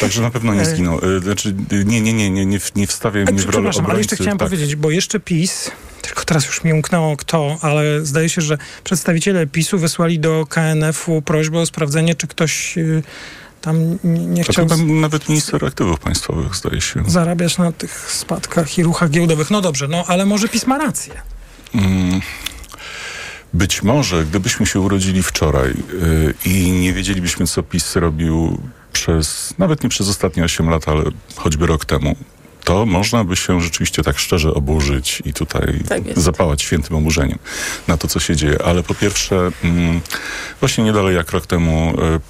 Także 0.00 0.22
na 0.22 0.30
pewno 0.30 0.54
nie 0.54 0.64
zginą. 0.64 1.00
Y, 1.00 1.20
Znaczy, 1.20 1.54
nie, 1.86 2.00
nie, 2.00 2.12
nie, 2.12 2.30
nie, 2.30 2.46
nie, 2.46 2.58
nie 2.76 2.86
wstawiaj 2.86 3.24
mnie 3.24 3.32
w 3.32 3.36
rolę 3.44 3.50
Przepraszam, 3.52 3.86
ale 3.86 3.98
jeszcze 3.98 4.14
obrońcy, 4.14 4.16
chciałem 4.16 4.38
tak. 4.38 4.48
powiedzieć, 4.48 4.76
bo 4.76 4.90
jeszcze 4.90 5.20
PiS, 5.20 5.70
tylko 6.02 6.24
teraz 6.24 6.46
już 6.46 6.64
mi 6.64 6.72
umknęło 6.72 7.16
kto, 7.16 7.58
ale 7.62 8.06
zdaje 8.06 8.28
się, 8.28 8.40
że 8.42 8.58
przedstawiciele 8.84 9.46
PiSu 9.46 9.78
wysłali 9.78 10.18
do 10.18 10.46
KNF-u 10.48 11.22
prośbę 11.22 11.58
o 11.58 11.66
sprawdzenie, 11.66 12.14
czy 12.14 12.26
ktoś 12.26 12.78
y, 12.78 13.02
tam 13.60 13.98
nie 14.04 14.44
chciał 14.44 14.64
to 14.66 14.74
tam 14.76 15.00
nawet 15.00 15.28
minister 15.28 15.64
aktywów 15.64 16.00
państwowych, 16.00 16.54
zdaje 16.56 16.80
się. 16.80 17.02
zarabiać 17.06 17.58
na 17.58 17.72
tych 17.72 18.10
spadkach 18.12 18.78
i 18.78 18.82
ruchach 18.82 19.10
giełdowych. 19.10 19.50
No 19.50 19.60
dobrze, 19.60 19.88
no 19.88 20.04
ale 20.06 20.26
może 20.26 20.48
PiS 20.48 20.66
ma 20.66 20.78
rację. 20.78 21.14
Mm. 21.74 22.20
Być 23.54 23.82
może, 23.82 24.24
gdybyśmy 24.24 24.66
się 24.66 24.80
urodzili 24.80 25.22
wczoraj 25.22 25.70
y, 25.70 26.34
i 26.44 26.70
nie 26.70 26.92
wiedzielibyśmy, 26.92 27.46
co 27.46 27.62
PiS 27.62 27.96
robił 27.96 28.58
przez, 28.92 29.54
nawet 29.58 29.82
nie 29.82 29.88
przez 29.88 30.08
ostatnie 30.08 30.44
8 30.44 30.70
lat, 30.70 30.88
ale 30.88 31.04
choćby 31.36 31.66
rok 31.66 31.84
temu, 31.84 32.16
to 32.68 32.86
można 32.86 33.24
by 33.24 33.36
się 33.36 33.60
rzeczywiście 33.60 34.02
tak 34.02 34.18
szczerze 34.18 34.54
oburzyć 34.54 35.22
i 35.24 35.32
tutaj 35.32 35.80
Tak 35.88 36.02
zapałać 36.16 36.62
świętym 36.62 36.96
oburzeniem 36.96 37.38
na 37.88 37.96
to, 37.96 38.08
co 38.08 38.20
się 38.20 38.36
dzieje. 38.36 38.62
Ale 38.64 38.82
po 38.82 38.94
pierwsze, 38.94 39.50
mm, 39.64 40.00
właśnie 40.60 40.84
nie 40.84 40.92
dalej 40.92 41.16
jak 41.16 41.30
rok 41.30 41.46
temu 41.46 41.94
mm, 41.98 42.20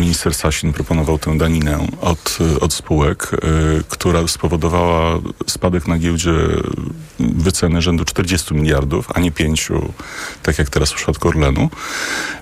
minister 0.00 0.34
Sasin 0.34 0.72
proponował 0.72 1.18
tę 1.18 1.38
daninę 1.38 1.86
od, 2.00 2.38
od 2.60 2.72
spółek, 2.72 3.30
y, 3.32 3.38
która 3.88 4.28
spowodowała 4.28 5.20
spadek 5.46 5.88
na 5.88 5.98
giełdzie 5.98 6.32
wyceny 7.18 7.82
rzędu 7.82 8.04
40 8.04 8.54
miliardów, 8.54 9.08
a 9.14 9.20
nie 9.20 9.32
5, 9.32 9.68
tak 10.42 10.58
jak 10.58 10.70
teraz 10.70 10.92
w 10.92 10.94
przypadku 10.94 11.28
Orlenu. 11.28 11.70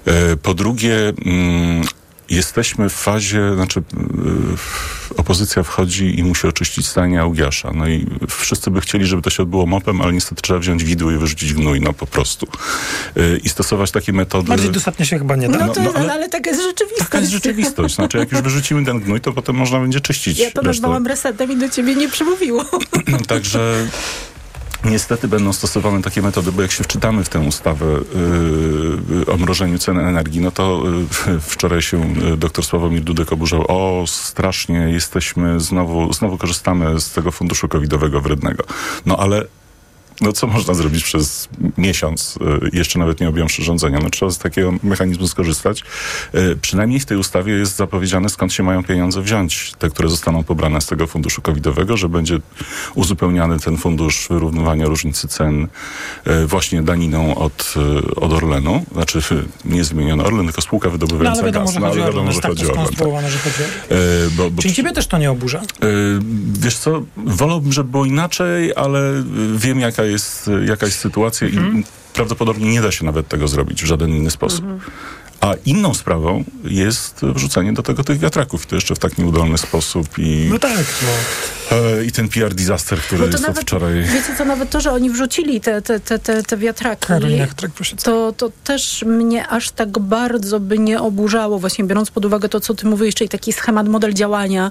E, 0.07 0.37
Po 0.37 0.55
drugie, 0.55 1.13
mm, 1.25 1.83
jesteśmy 2.31 2.89
w 2.89 2.93
fazie, 2.93 3.55
znaczy 3.55 3.81
y, 3.81 5.17
opozycja 5.17 5.63
wchodzi 5.63 6.19
i 6.19 6.25
musi 6.25 6.47
oczyścić 6.47 6.87
stajnie 6.87 7.21
Augiasza. 7.21 7.71
No 7.75 7.89
i 7.89 8.07
wszyscy 8.29 8.71
by 8.71 8.81
chcieli, 8.81 9.07
żeby 9.07 9.23
to 9.23 9.31
się 9.31 9.43
odbyło 9.43 9.67
mopem, 9.67 10.01
ale 10.01 10.13
niestety 10.13 10.43
trzeba 10.43 10.59
wziąć 10.59 10.85
widły 10.85 11.15
i 11.15 11.19
wyrzucić 11.19 11.55
gnój, 11.55 11.81
no 11.81 11.93
po 11.93 12.07
prostu. 12.07 12.47
Y, 13.17 13.41
I 13.45 13.49
stosować 13.49 13.91
takie 13.91 14.13
metody... 14.13 14.49
Bardziej 14.49 14.71
dostatnie 14.71 15.07
się 15.07 15.19
chyba 15.19 15.37
nie 15.37 15.49
da. 15.49 15.67
No 15.67 15.73
to, 15.73 15.81
ale, 15.95 16.13
ale 16.13 16.29
taka 16.29 16.51
jest 16.51 16.63
rzeczywistość. 16.63 16.99
Taka 17.11 17.21
jest 17.21 17.33
rzeczywistość. 17.33 17.95
Znaczy, 17.95 18.19
jak 18.19 18.33
już 18.33 18.41
wyrzucimy 18.41 18.85
ten 18.85 19.01
gnój, 19.01 19.21
to 19.21 19.33
potem 19.33 19.57
można 19.57 19.81
będzie 19.81 20.01
czyścić 20.01 20.39
Ja 20.39 20.45
to 20.45 20.61
resztę. 20.61 20.67
nazwałam 20.67 21.07
resetem 21.07 21.53
i 21.53 21.57
do 21.57 21.69
ciebie 21.69 21.95
nie 21.95 22.09
przemówiło. 22.09 22.65
Także 23.27 23.75
niestety 24.85 25.29
będą 25.29 25.53
stosowane 25.53 26.03
takie 26.03 26.23
metody, 26.23 26.53
bo 26.53 26.63
jak 26.63 26.71
się 26.71 26.85
wczytamy 26.85 27.25
w 27.25 27.29
tę 27.29 27.41
ustawę 27.41 27.87
yy, 27.87 29.33
o 29.35 29.37
mrożeniu 29.37 29.79
cen 29.79 29.99
energii, 29.99 30.41
no 30.41 30.51
to 30.51 30.83
yy, 31.27 31.41
wczoraj 31.53 31.83
się 31.83 32.15
yy, 32.15 32.37
dr 32.37 32.65
Sławomir 32.65 33.03
Dudek 33.03 33.33
oburzał, 33.33 33.65
o 33.69 34.05
strasznie 34.07 34.77
jesteśmy, 34.77 35.61
znowu, 35.61 36.13
znowu 36.13 36.39
korzystamy 36.39 37.01
z 37.01 37.13
tego 37.13 37.33
funduszu 37.33 37.69
covidowego 37.69 38.21
wrednego. 38.21 38.65
No 39.07 39.17
ale 39.17 39.45
no 40.23 40.33
co 40.33 40.47
można 40.47 40.75
zrobić 40.75 41.05
przez 41.05 41.49
miesiąc, 41.79 42.39
y, 42.73 42.77
jeszcze 42.77 42.99
nawet 42.99 43.21
nie 43.21 43.29
objąwszy 43.29 43.63
rządzenia? 43.63 43.99
No 44.03 44.11
trzeba 44.11 44.31
z 44.31 44.39
takiego 44.39 44.73
mechanizmu 44.83 45.29
skorzystać. 45.29 45.83
Y, 46.35 46.57
Przynajmniej 46.63 47.01
w 47.01 47.07
tej 47.07 47.17
ustawie 47.17 47.53
jest 47.53 47.77
zapowiedziane, 47.77 48.29
skąd 48.29 48.53
się 48.53 48.63
mają 48.63 48.85
pieniądze 48.85 49.23
wziąć, 49.23 49.73
te, 49.79 49.91
które 49.91 50.09
zostaną 50.09 50.45
pobrane 50.45 50.81
z 50.81 50.87
tego 50.87 51.07
funduszu 51.07 51.43
covidowego, 51.43 51.97
że 51.97 52.09
będzie 52.09 52.39
uzupełniany 52.95 53.59
ten 53.59 53.77
fundusz 53.77 54.27
wyrównywania 54.31 54.87
różnicy 54.87 55.29
cen 55.29 55.69
y, 56.27 56.47
właśnie 56.47 56.83
daniną 56.83 57.35
od, 57.35 57.75
od 58.17 58.33
Orlenu. 58.33 58.85
Znaczy 58.93 59.21
nie 59.65 59.85
zmieniono 59.85 60.25
Orlen, 60.25 60.47
tylko 60.47 60.63
spółka 60.63 60.89
No 60.89 60.93
wydobywająca 60.93 61.43
ale 61.43 61.53
wiadomo, 61.53 61.67
gaz. 61.67 61.75
No, 61.75 61.87
ale 61.87 61.91
Orlen, 61.91 62.07
wiadomo, 62.07 62.27
jest 62.27 62.37
że 62.37 62.43
tak 62.43 62.51
chodzi 62.51 62.67
o 62.67 62.71
Orlen. 62.71 62.87
Tak. 62.87 63.31
że 63.31 63.39
chodzi 63.39 63.63
o... 63.63 64.31
Bo, 64.37 64.51
bo 64.51 64.63
Czyli 64.63 64.75
ciebie 64.75 64.93
też 64.93 65.07
to 65.07 65.19
nie 65.19 65.31
oburza? 65.31 65.61
Y, 65.85 66.43
Wiesz 66.61 66.77
co, 66.77 67.03
wolałbym, 67.17 67.73
żeby 67.73 67.91
było 67.91 68.05
inaczej, 68.05 68.73
ale 68.77 69.25
wiem 69.57 69.81
jaka 69.81 70.05
jest 70.05 70.12
y, 70.49 70.65
jakaś 70.67 70.93
sytuacja 70.93 71.47
Mhm. 71.47 71.79
i 71.81 71.85
prawdopodobnie 72.15 72.71
nie 72.73 72.83
da 72.83 72.93
się 72.93 73.05
nawet 73.05 73.29
tego 73.29 73.49
zrobić 73.49 73.83
w 73.83 73.87
żaden 73.87 74.11
inny 74.11 74.31
sposób. 74.31 74.65
A 75.41 75.55
inną 75.67 75.95
sprawą 75.95 76.45
jest 76.65 77.21
wrzucenie 77.23 77.73
do 77.73 77.83
tego 77.83 78.05
tych 78.05 78.19
wiatraków 78.19 78.65
i 78.65 78.67
to 78.67 78.75
jeszcze 78.75 78.95
w 78.95 78.99
tak 78.99 79.19
nieudolny 79.19 79.59
sposób 79.59 80.07
i, 80.19 80.49
No 80.53 80.59
tak, 80.59 80.85
no. 81.03 81.77
e, 81.77 82.05
i 82.05 82.13
ten 82.13 82.29
PR 82.29 82.55
disaster, 82.55 82.99
który 82.99 83.19
Bo 83.19 83.25
to 83.27 83.31
jest 83.33 83.45
od 83.45 83.49
nawet, 83.49 83.63
wczoraj. 83.63 84.03
wiecie 84.03 84.37
co, 84.39 84.45
nawet 84.45 84.71
to, 84.71 84.81
że 84.81 84.93
oni 84.93 85.11
wrzucili 85.11 85.61
te, 85.61 85.83
te, 85.83 86.01
te, 86.01 86.19
te, 86.19 86.43
te 86.43 86.57
wiatraki, 86.57 87.07
Karolina 87.07 87.47
to, 88.05 88.33
to 88.33 88.51
też 88.65 89.05
mnie 89.07 89.49
aż 89.49 89.71
tak 89.71 89.99
bardzo 89.99 90.61
by 90.61 90.79
nie 90.79 91.01
oburzało, 91.01 91.59
właśnie 91.59 91.85
biorąc 91.85 92.11
pod 92.11 92.25
uwagę 92.25 92.49
to, 92.49 92.61
co 92.61 92.75
ty 92.75 92.87
mówisz, 92.87 93.15
czyli 93.15 93.29
taki 93.29 93.53
schemat, 93.53 93.89
model 93.89 94.13
działania. 94.15 94.71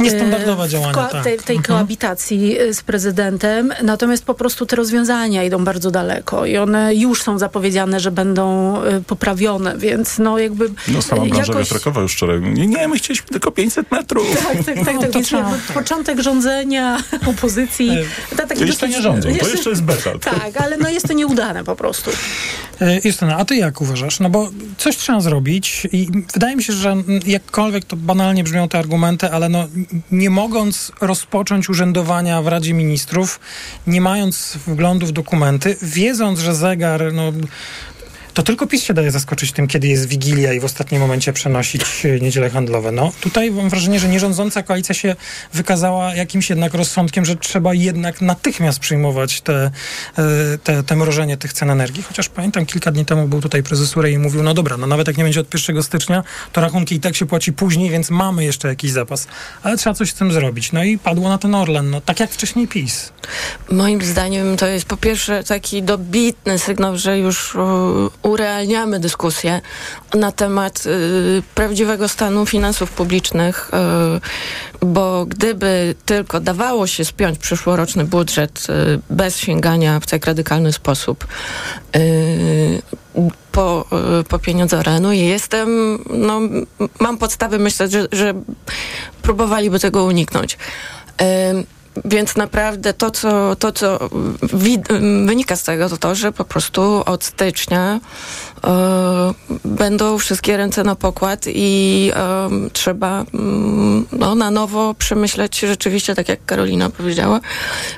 Niestandardowe 0.00 0.66
w 0.66 0.70
działania, 0.70 0.92
ko- 0.94 1.08
tak. 1.12 1.24
tej, 1.24 1.38
tej 1.38 1.56
Mhm. 1.56 1.78
koabitacji 1.78 2.58
e, 2.58 2.74
z 2.74 2.82
prezydentem. 2.82 3.72
Natomiast 3.82 4.24
po 4.24 4.34
prostu 4.34 4.66
te 4.66 4.76
rozwiązania 4.76 5.44
idą 5.44 5.64
bardzo 5.64 5.90
daleko 5.90 6.46
i 6.46 6.56
one 6.56 6.94
już 6.94 7.22
są 7.22 7.38
zapowiedziane, 7.38 8.00
że 8.00 8.10
będą 8.10 8.76
e, 8.82 9.00
poprawione, 9.00 9.78
więc 9.78 10.18
no 10.18 10.38
jakby 10.38 10.70
No 10.88 11.02
sama 11.02 11.22
branża 11.26 11.38
jakoś... 11.52 11.56
wiatrakowa 11.68 12.00
już 12.00 12.12
wczoraj. 12.12 12.40
Nie, 12.40 12.66
nie, 12.66 12.88
my 12.88 12.96
chcieliśmy 12.96 13.26
tylko 13.28 13.50
500 13.52 13.90
metrów. 13.90 14.26
Tak, 14.44 14.64
tak, 14.64 14.84
tak, 14.84 14.94
No, 14.94 15.00
tak, 15.02 15.10
to 15.12 15.18
więc 15.20 15.38
początek 15.74 16.20
rządzenia 16.20 16.98
opozycji. 17.26 17.90
To 18.30 18.36
taki 18.36 18.60
To 18.60 18.64
jeszcze 18.66 18.88
nie 18.88 19.02
rządzą, 19.02 19.28
to 19.40 19.48
jeszcze 19.48 19.70
jest 19.70 19.82
beta. 19.82 20.10
Tak, 20.18 20.56
ale 20.60 20.76
no 20.76 20.88
jest 20.88 21.06
to 21.08 21.12
nieudane 21.12 21.64
po 21.64 21.76
prostu. 21.76 22.10
E, 22.80 23.00
Justyna, 23.04 23.36
a 23.36 23.44
ty 23.44 23.56
jak 23.56 23.80
uważasz? 23.80 24.20
No 24.20 24.30
bo 24.30 24.50
coś 24.78 24.96
trzeba 24.96 25.20
zrobić 25.20 25.86
i 25.92 26.08
wydaje 26.34 26.56
mi 26.56 26.62
się, 26.62 26.72
że 26.72 26.96
jakkolwiek 27.26 27.84
to 27.84 27.96
banalnie 27.96 28.44
brzmią 28.44 28.68
te 28.68 28.78
argumenty, 28.78 29.30
ale 29.30 29.48
no 29.48 29.68
nie 30.12 30.30
mogąc 30.30 30.92
rozpocząć 31.00 31.68
urzędowania 31.68 32.42
w 32.42 32.46
Radzie 32.46 32.74
Ministrów, 32.74 33.40
nie 33.86 34.00
mając 34.00 34.58
wglądu 34.66 35.06
w 35.06 35.12
dokumenty, 35.12 35.76
wiedząc, 35.82 36.38
że 36.38 36.54
zegar, 36.54 37.12
no 37.12 37.32
to 38.36 38.42
tylko 38.42 38.66
PiS 38.66 38.82
się 38.82 38.94
daje 38.94 39.10
zaskoczyć 39.10 39.52
tym, 39.52 39.66
kiedy 39.66 39.88
jest 39.88 40.08
Wigilia 40.08 40.52
i 40.52 40.60
w 40.60 40.64
ostatnim 40.64 41.00
momencie 41.00 41.32
przenosić 41.32 41.82
e, 42.06 42.20
niedziele 42.20 42.50
handlowe. 42.50 42.92
No 42.92 43.12
tutaj 43.20 43.50
mam 43.50 43.68
wrażenie, 43.68 44.00
że 44.00 44.08
nierządząca 44.08 44.62
koalicja 44.62 44.94
się 44.94 45.16
wykazała 45.52 46.14
jakimś 46.14 46.50
jednak 46.50 46.74
rozsądkiem, 46.74 47.24
że 47.24 47.36
trzeba 47.36 47.74
jednak 47.74 48.20
natychmiast 48.20 48.78
przyjmować 48.78 49.40
te, 49.40 49.70
e, 50.18 50.58
te, 50.58 50.82
te 50.82 50.96
mrożenie 50.96 51.36
tych 51.36 51.52
cen 51.52 51.70
energii. 51.70 52.02
Chociaż 52.02 52.28
pamiętam, 52.28 52.66
kilka 52.66 52.90
dni 52.90 53.04
temu 53.04 53.28
był 53.28 53.40
tutaj 53.40 53.62
prezes 53.62 53.96
Urej 53.96 54.12
i 54.12 54.18
mówił, 54.18 54.42
no 54.42 54.54
dobra, 54.54 54.76
no 54.76 54.86
nawet 54.86 55.06
jak 55.06 55.16
nie 55.16 55.24
będzie 55.24 55.40
od 55.40 55.54
1 55.54 55.82
stycznia, 55.82 56.24
to 56.52 56.60
rachunki 56.60 56.94
i 56.94 57.00
tak 57.00 57.16
się 57.16 57.26
płaci 57.26 57.52
później, 57.52 57.90
więc 57.90 58.10
mamy 58.10 58.44
jeszcze 58.44 58.68
jakiś 58.68 58.90
zapas. 58.90 59.26
Ale 59.62 59.76
trzeba 59.76 59.94
coś 59.94 60.10
z 60.10 60.14
tym 60.14 60.32
zrobić. 60.32 60.72
No 60.72 60.84
i 60.84 60.98
padło 60.98 61.28
na 61.28 61.38
ten 61.38 61.54
Orlen, 61.54 61.90
no 61.90 62.00
tak 62.00 62.20
jak 62.20 62.30
wcześniej 62.30 62.68
PiS. 62.68 63.12
Moim 63.70 64.02
zdaniem 64.02 64.56
to 64.56 64.66
jest 64.66 64.86
po 64.86 64.96
pierwsze 64.96 65.44
taki 65.44 65.82
dobitny 65.82 66.58
sygnał, 66.58 66.96
że 66.96 67.18
już 67.18 67.56
urealniamy 68.26 69.00
dyskusję 69.00 69.60
na 70.14 70.32
temat 70.32 70.84
e, 70.86 70.90
prawdziwego 71.54 72.08
stanu 72.08 72.46
finansów 72.46 72.90
publicznych, 72.90 73.70
e, 73.72 74.20
bo 74.86 75.26
gdyby 75.26 75.94
tylko 76.04 76.40
dawało 76.40 76.86
się 76.86 77.04
spiąć 77.04 77.38
przyszłoroczny 77.38 78.04
budżet 78.04 78.66
e, 78.68 78.98
bez 79.10 79.36
sięgania 79.36 80.00
w 80.00 80.06
tak 80.06 80.26
radykalny 80.26 80.72
sposób 80.72 81.26
e, 81.94 82.00
po, 83.52 83.84
e, 84.20 84.24
po 84.24 84.38
pieniądze 84.38 84.78
Orenu 84.78 85.12
i 85.12 85.18
jestem, 85.18 85.98
no, 86.10 86.40
mam 87.00 87.18
podstawy 87.18 87.58
myśleć, 87.58 87.92
że, 87.92 88.08
że 88.12 88.34
próbowaliby 89.22 89.80
tego 89.80 90.04
uniknąć. 90.04 90.58
Więc 92.04 92.36
naprawdę 92.36 92.92
to, 92.92 93.10
co, 93.10 93.56
to, 93.56 93.72
co 93.72 93.98
wynika 95.26 95.56
z 95.56 95.62
tego, 95.62 95.88
to 95.88 95.96
to, 95.96 96.14
że 96.14 96.32
po 96.32 96.44
prostu 96.44 97.02
od 97.06 97.24
stycznia 97.24 98.00
e, 98.64 99.34
będą 99.64 100.18
wszystkie 100.18 100.56
ręce 100.56 100.84
na 100.84 100.94
pokład 100.94 101.44
i 101.46 102.10
e, 102.14 102.48
trzeba 102.72 103.24
mm, 103.34 104.06
no, 104.12 104.34
na 104.34 104.50
nowo 104.50 104.94
przemyśleć 104.94 105.60
rzeczywiście, 105.60 106.14
tak 106.14 106.28
jak 106.28 106.44
Karolina 106.44 106.90
powiedziała, 106.90 107.40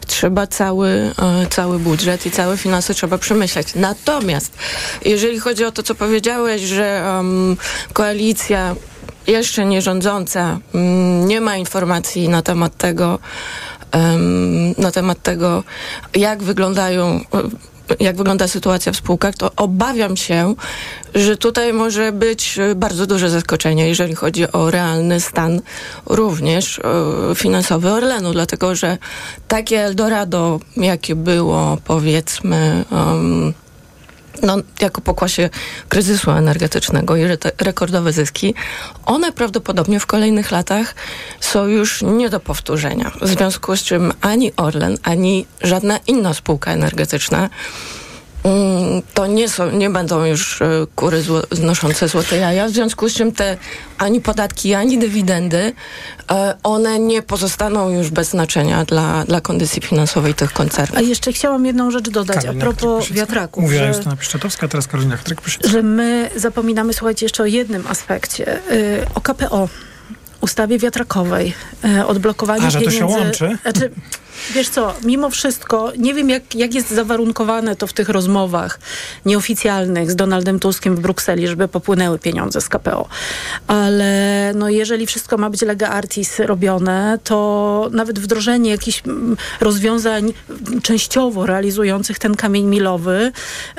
trzeba 0.07 0.47
cały, 0.47 0.89
e, 0.89 1.47
cały 1.51 1.79
budżet 1.79 2.27
i 2.27 2.31
całe 2.31 2.57
finanse 2.57 2.95
trzeba 2.95 3.19
przemyśleć. 3.19 3.75
Natomiast 3.75 4.53
jeżeli 5.05 5.41
chodzi 5.41 5.65
o 5.65 5.73
to, 5.73 5.83
co 5.83 5.95
powiedziałeś, 5.95 6.63
że 6.63 7.19
em, 7.19 7.57
koalicja 7.93 8.75
jeszcze 9.29 9.65
nie 9.65 9.83
rządząca 9.83 10.59
mm, 10.75 11.29
nie 11.29 11.41
ma 11.41 11.57
informacji 11.57 12.29
na 12.29 12.43
temat 12.43 12.77
tego, 12.77 13.19
na 14.79 14.91
temat 14.91 15.23
tego, 15.23 15.65
jak 16.15 16.43
wyglądają 16.43 17.21
jak 18.01 18.17
wygląda 18.17 18.49
sytuacja 18.49 18.93
w 18.93 18.97
spółkach, 18.97 19.35
to 19.35 19.51
obawiam 19.57 20.17
się, 20.17 20.55
że 21.15 21.37
tutaj 21.37 21.73
może 21.73 22.13
być 22.13 22.59
bardzo 22.77 23.07
duże 23.07 23.31
zaskoczenie, 23.31 23.89
jeżeli 23.89 24.15
chodzi 24.15 24.53
o 24.53 24.71
realny 24.71 25.21
stan 25.21 25.61
również 26.07 26.79
e, 26.79 26.83
finansowy 27.35 27.91
Orlenu, 27.91 28.33
dlatego 28.33 28.75
że 28.75 28.99
takie 29.49 29.81
Eldorado, 29.85 30.61
jakie 30.77 31.15
było 31.15 31.79
powiedzmy 31.85 32.85
em, 32.93 33.55
no, 34.43 34.57
jako 34.81 35.01
pokłasie 35.01 35.51
kryzysu 35.89 36.31
energetycznego 36.31 37.17
i 37.17 37.23
re- 37.23 37.39
rekordowe 37.61 38.13
zyski, 38.13 38.55
one 39.07 39.33
prawdopodobnie 39.33 40.01
w 40.01 40.07
kolejnych 40.07 40.51
latach 40.51 40.95
są 41.41 41.67
już 41.67 42.03
nie 42.03 42.31
do 42.31 42.41
powtórzenia. 42.41 43.13
W 43.21 43.29
związku 43.29 43.77
z 43.77 43.83
czym 43.83 44.13
ani 44.21 44.57
Orlen, 44.57 44.99
ani 45.03 45.47
żadna 45.63 45.99
inna 46.07 46.35
spółka 46.35 46.73
energetyczna 46.73 47.51
to 49.15 49.27
nie, 49.27 49.49
są, 49.49 49.71
nie 49.71 49.91
będą 49.91 50.25
już 50.25 50.63
e, 50.63 50.87
kury 50.95 51.23
zło, 51.23 51.43
znoszące 51.51 52.09
złote 52.09 52.37
jaja, 52.37 52.67
w 52.67 52.71
związku 52.71 53.09
z 53.09 53.15
czym 53.15 53.33
te 53.33 53.57
ani 53.99 54.21
podatki, 54.21 54.75
ani 54.75 54.99
dywidendy, 54.99 55.73
e, 56.31 56.55
one 56.63 56.99
nie 56.99 57.23
pozostaną 57.23 57.91
już 57.91 58.11
bez 58.11 58.29
znaczenia 58.29 58.85
dla, 58.85 59.25
dla 59.25 59.41
kondycji 59.41 59.83
finansowej 59.83 60.35
tych 60.35 60.53
koncernów. 60.53 60.99
A 60.99 61.01
jeszcze 61.01 61.33
chciałam 61.33 61.67
jedną 61.67 61.91
rzecz 61.91 62.11
dodać 62.11 62.37
Karolina 62.37 62.65
a 62.65 62.67
propos 62.67 63.13
wiatraków. 63.13 63.63
Mówiła 63.63 63.83
że- 63.83 63.89
Justyna 63.89 64.17
teraz 64.71 64.87
Karolina 64.87 65.17
Chytryk-Pyszycka. 65.17 65.71
że 65.71 65.83
my 65.83 66.31
zapominamy, 66.37 66.93
słuchajcie, 66.93 67.27
jeszcze 67.27 67.43
o 67.43 67.47
jednym 67.47 67.87
aspekcie. 67.87 68.59
Y, 68.73 69.07
o 69.15 69.21
KPO, 69.21 69.69
ustawie 70.41 70.79
wiatrakowej, 70.79 71.55
odblokowanie 72.07 72.67
A, 72.67 72.71
że 72.71 72.81
to 72.81 72.91
się 72.91 73.07
łączy? 73.07 73.59
Znaczy, 73.63 73.91
wiesz 74.55 74.69
co, 74.69 74.95
mimo 75.05 75.31
wszystko, 75.31 75.93
nie 75.99 76.15
wiem 76.15 76.31
jak, 76.31 76.55
jak 76.55 76.75
jest 76.75 76.91
zawarunkowane 76.91 77.77
to 77.77 77.87
w 77.87 77.93
tych 77.93 78.09
rozmowach 78.09 78.81
nieoficjalnych 79.27 80.11
z 80.11 80.17
Donaldem 80.17 80.61
Tuskiem 80.61 80.97
w 80.97 81.01
Brukseli, 81.01 81.49
żeby 81.49 81.69
popłynęły 81.69 82.19
pieniądze 82.19 82.61
z 82.61 82.69
KPO. 82.69 83.09
Ale 83.67 84.53
no, 84.55 84.69
jeżeli 84.69 85.07
wszystko 85.07 85.37
ma 85.37 85.51
być 85.51 85.63
lega 85.63 85.89
artis 85.89 86.39
robione, 86.39 87.19
to 87.25 87.89
nawet 87.93 88.19
wdrożenie 88.19 88.71
jakichś 88.71 89.03
mm, 89.07 89.37
rozwiązań 89.61 90.33
częściowo 90.83 91.47
realizujących 91.47 92.19
ten 92.19 92.35
kamień 92.35 92.65
milowy 92.65 93.33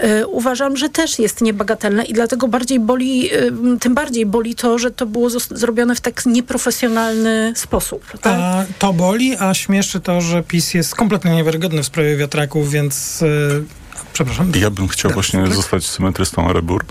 y, 0.04 0.28
uważam, 0.28 0.78
że 0.78 0.90
też 0.90 1.20
jest 1.20 1.42
niebagatelne 1.42 2.04
i 2.04 2.14
dlatego 2.14 2.48
bardziej 2.48 2.80
boli, 2.80 3.34
y, 3.34 3.52
tym 3.80 3.94
bardziej 3.94 4.26
boli 4.26 4.56
to, 4.56 4.78
że 4.78 4.92
to 4.92 5.06
było 5.06 5.30
zrobione 5.30 5.96
w 5.96 6.02
tak 6.02 6.26
nieprofesjonalny 6.26 7.54
sposób. 7.56 8.04
Tak? 8.22 8.40
A 8.40 8.66
to 8.80 8.94
boli, 8.94 9.36
a 9.40 9.54
śmieszy 9.54 10.00
to, 10.00 10.22
że 10.22 10.44
PiS 10.50 10.74
jest 10.74 10.96
kompletnie 10.96 11.32
niewiarygodny 11.32 11.84
w 11.84 11.86
sprawie 11.86 12.18
wiatraków, 12.18 12.72
więc... 12.72 13.24
Przepraszam. 14.14 14.52
Ja 14.56 14.70
bym 14.70 14.88
chciał 14.88 15.12
właśnie 15.12 15.44
tak? 15.44 15.54
zostać 15.56 15.86
symetrystą 15.88 16.50
Arebur 16.50 16.86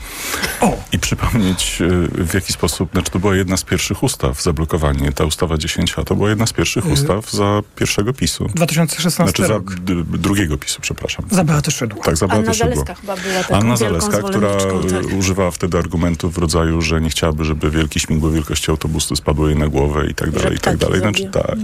i 0.92 0.98
przypomnieć 0.98 1.78
y, 1.80 2.24
w 2.24 2.34
jaki 2.34 2.52
sposób, 2.52 2.90
znaczy 2.92 3.10
to 3.10 3.18
była 3.18 3.36
jedna 3.36 3.56
z 3.56 3.62
pierwszych 3.62 4.02
ustaw, 4.02 4.42
zablokowanie, 4.42 5.12
ta 5.12 5.24
ustawa 5.24 5.54
10a, 5.54 6.04
to 6.04 6.14
była 6.14 6.28
jedna 6.28 6.46
z 6.46 6.52
pierwszych 6.52 6.86
Y- 6.86 6.88
ustaw 6.92 7.30
za 7.30 7.60
pierwszego 7.76 8.12
PiSu. 8.12 8.46
2016 8.54 9.24
Znaczy 9.24 9.42
za 9.42 9.48
rok. 9.48 9.74
d- 9.74 9.94
drugiego 10.18 10.58
PiSu, 10.58 10.80
przepraszam. 10.80 11.24
Za 11.30 11.44
Beatę 11.44 11.70
Szydło. 11.70 12.02
Tak, 12.02 12.16
za 12.16 12.26
Anna 12.26 12.36
Beatę 12.36 12.54
Szydło. 12.54 12.70
Zaleska 12.74 12.94
chyba 12.94 13.16
była 13.16 13.42
taką 13.42 13.56
Anna 13.56 13.76
Zaleska, 13.76 14.18
która 14.22 14.60
zwolenniczką, 14.60 15.08
tak. 15.08 15.18
używała 15.18 15.50
wtedy 15.50 15.78
argumentów 15.78 16.34
w 16.34 16.38
rodzaju, 16.38 16.82
że 16.82 17.00
nie 17.00 17.10
chciałaby, 17.10 17.44
żeby 17.44 17.70
wielkie 17.70 18.00
śmigło 18.00 18.30
wielkości 18.30 18.70
autobusu 18.70 19.16
spadło 19.16 19.48
jej 19.48 19.56
na 19.58 19.68
głowę 19.68 20.06
i 20.06 20.14
tak 20.14 20.30
dalej, 20.30 20.56
i 20.56 20.60
tak 20.60 20.76
ptaki 20.76 20.78
dalej. 20.78 21.00
Znaczy, 21.00 21.30
tak. 21.32 21.56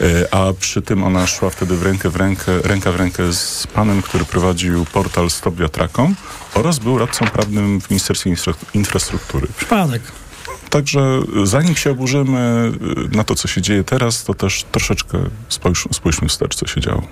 Y, 0.00 0.30
A 0.30 0.52
przy 0.60 0.82
tym 0.82 1.04
ona 1.04 1.26
szła 1.26 1.50
wtedy 1.50 1.76
w 1.76 1.82
rękę 1.82 2.10
w 2.10 2.16
rękę, 2.16 2.58
ręka 2.62 2.92
w 2.92 2.96
rękę 2.96 3.32
z 3.32 3.66
panem, 3.66 4.02
który 4.02 4.24
prowadził 4.24 4.71
portal 4.92 5.30
Stop 5.30 5.56
Wiatrakom 5.56 6.14
oraz 6.54 6.78
był 6.78 6.98
radcą 6.98 7.26
prawnym 7.26 7.80
w 7.80 7.90
Ministerstwie 7.90 8.30
Infra- 8.30 8.54
Infrastruktury. 8.74 9.46
Przypadek. 9.56 10.02
Także 10.70 11.20
y, 11.42 11.46
zanim 11.46 11.76
się 11.76 11.90
oburzymy 11.90 12.72
y, 13.12 13.16
na 13.16 13.24
to, 13.24 13.34
co 13.34 13.48
się 13.48 13.62
dzieje 13.62 13.84
teraz, 13.84 14.24
to 14.24 14.34
też 14.34 14.64
troszeczkę 14.72 15.18
spójrz, 15.48 15.88
spójrzmy 15.92 16.28
wstecz, 16.28 16.54
co 16.54 16.66
się 16.66 16.80
działo. 16.80 17.02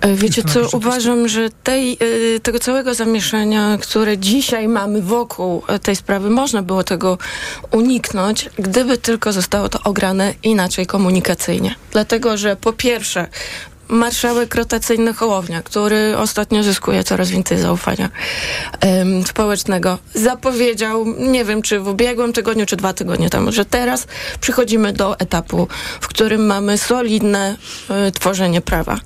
E, 0.00 0.14
Wiecie 0.14 0.42
co, 0.42 0.68
uważam, 0.76 1.28
że 1.28 1.48
tej, 1.62 1.98
y, 2.02 2.40
tego 2.40 2.58
całego 2.58 2.94
zamieszania, 2.94 3.78
które 3.80 4.18
dzisiaj 4.18 4.68
mamy 4.68 5.02
wokół 5.02 5.62
e, 5.68 5.78
tej 5.78 5.96
sprawy, 5.96 6.30
można 6.30 6.62
było 6.62 6.84
tego 6.84 7.18
uniknąć, 7.70 8.50
gdyby 8.58 8.98
tylko 8.98 9.32
zostało 9.32 9.68
to 9.68 9.82
ograne 9.84 10.34
inaczej 10.42 10.86
komunikacyjnie. 10.86 11.74
Dlatego, 11.92 12.36
że 12.36 12.56
po 12.56 12.72
pierwsze, 12.72 13.26
marszałek 13.88 14.54
rotacyjny 14.54 15.14
Hołownia, 15.14 15.62
który 15.62 16.16
ostatnio 16.16 16.62
zyskuje 16.62 17.04
coraz 17.04 17.30
więcej 17.30 17.58
zaufania 17.58 18.08
em, 18.80 19.26
społecznego, 19.26 19.98
zapowiedział, 20.14 21.04
nie 21.18 21.44
wiem 21.44 21.62
czy 21.62 21.80
w 21.80 21.88
ubiegłym 21.88 22.32
tygodniu, 22.32 22.66
czy 22.66 22.76
dwa 22.76 22.92
tygodnie 22.92 23.30
temu, 23.30 23.52
że 23.52 23.64
teraz 23.64 24.06
przychodzimy 24.40 24.92
do 24.92 25.18
etapu, 25.18 25.68
w 26.00 26.08
którym 26.08 26.46
mamy 26.46 26.78
solidne 26.78 27.56
y, 28.08 28.12
tworzenie 28.12 28.60
prawa. 28.60 29.00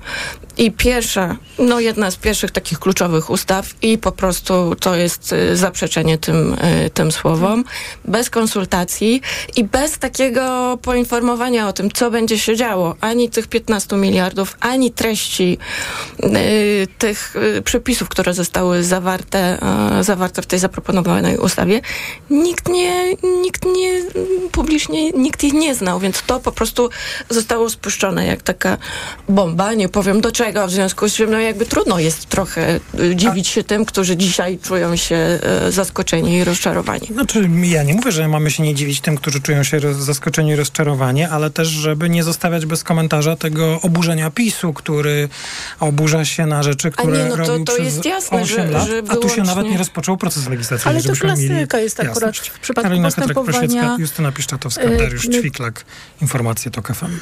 I 0.57 0.71
pierwsza, 0.71 1.35
no 1.59 1.79
jedna 1.79 2.11
z 2.11 2.15
pierwszych 2.15 2.51
takich 2.51 2.79
kluczowych 2.79 3.29
ustaw 3.29 3.73
i 3.81 3.97
po 3.97 4.11
prostu 4.11 4.75
to 4.79 4.95
jest 4.95 5.33
y, 5.33 5.57
zaprzeczenie 5.57 6.17
tym, 6.17 6.53
y, 6.53 6.89
tym 6.89 7.11
słowom, 7.11 7.63
bez 8.05 8.29
konsultacji 8.29 9.21
i 9.55 9.63
bez 9.63 9.97
takiego 9.97 10.77
poinformowania 10.81 11.67
o 11.67 11.73
tym, 11.73 11.91
co 11.91 12.11
będzie 12.11 12.39
się 12.39 12.55
działo, 12.55 12.95
ani 13.01 13.29
tych 13.29 13.47
15 13.47 13.95
miliardów, 13.95 14.57
ani 14.59 14.91
treści 14.91 15.57
y, 16.23 16.87
tych 16.97 17.35
przepisów, 17.63 18.09
które 18.09 18.33
zostały 18.33 18.83
zawarte, 18.83 19.57
zawarte 20.01 20.41
w 20.41 20.45
tej 20.45 20.59
zaproponowanej 20.59 21.37
ustawie, 21.37 21.81
nikt 22.29 22.69
nie, 22.69 23.15
nikt 23.43 23.65
nie, 23.65 24.01
publicznie 24.51 25.11
nikt 25.11 25.43
ich 25.43 25.53
nie 25.53 25.75
znał, 25.75 25.99
więc 25.99 26.23
to 26.23 26.39
po 26.39 26.51
prostu 26.51 26.89
zostało 27.29 27.69
spuszczone 27.69 28.25
jak 28.25 28.41
taka 28.41 28.77
bomba, 29.29 29.73
nie 29.73 29.89
powiem 29.89 30.21
do 30.21 30.31
czego, 30.31 30.42
w 30.51 30.71
związku 30.71 31.09
z 31.09 31.13
czym 31.13 31.31
no 31.31 31.39
jakby 31.39 31.65
trudno 31.65 31.99
jest 31.99 32.25
trochę 32.25 32.79
y, 32.99 33.15
dziwić 33.15 33.47
się 33.47 33.63
tym, 33.63 33.85
którzy 33.85 34.17
dzisiaj 34.17 34.57
czują 34.63 34.95
się 34.95 35.39
y, 35.67 35.71
zaskoczeni 35.71 36.35
i 36.37 36.43
rozczarowani. 36.43 37.07
Znaczy, 37.11 37.49
ja 37.63 37.83
nie 37.83 37.93
mówię, 37.93 38.11
że 38.11 38.27
mamy 38.27 38.51
się 38.51 38.63
nie 38.63 38.75
dziwić 38.75 39.01
tym, 39.01 39.15
którzy 39.17 39.41
czują 39.41 39.63
się 39.63 39.79
roz, 39.79 39.97
zaskoczeni 39.97 40.51
i 40.51 40.55
rozczarowani, 40.55 41.23
ale 41.23 41.49
też, 41.49 41.67
żeby 41.67 42.09
nie 42.09 42.23
zostawiać 42.23 42.65
bez 42.65 42.83
komentarza 42.83 43.35
tego 43.35 43.79
oburzenia 43.81 44.31
PiSu, 44.31 44.73
który 44.73 45.29
oburza 45.79 46.25
się 46.25 46.45
na 46.45 46.63
rzeczy, 46.63 46.87
A 46.87 46.91
które 46.91 47.17
nie, 47.17 47.23
no 47.25 47.37
to- 47.37 47.43
robił 47.45 47.65
to 47.65 47.73
przez 47.73 47.85
jest 47.85 48.05
jasne, 48.05 48.41
8 48.41 48.47
że- 48.47 48.71
lat, 48.71 48.87
że 48.87 49.01
a 49.09 49.15
tu 49.15 49.29
się 49.29 49.41
nawet 49.41 49.65
nie 49.67 49.77
rozpoczął 49.77 50.17
proces 50.17 50.47
legislacyjny. 50.49 50.91
Ale 50.99 51.03
to 51.15 51.21
klasyka 51.21 51.79
jest 51.79 51.99
akurat 51.99 52.15
jasność. 52.35 52.49
w 52.49 52.59
przypadku 52.59 52.83
Karolina 52.89 53.07
postępowania- 53.09 53.95
Justyna 53.99 54.31
Piszczatowska, 54.31 54.87
Dariusz 54.97 55.27
my- 55.27 55.39
Ćwiklak. 55.39 55.85
Informacje 56.21 56.71
TOK 56.71 56.87
FM. 56.93 57.19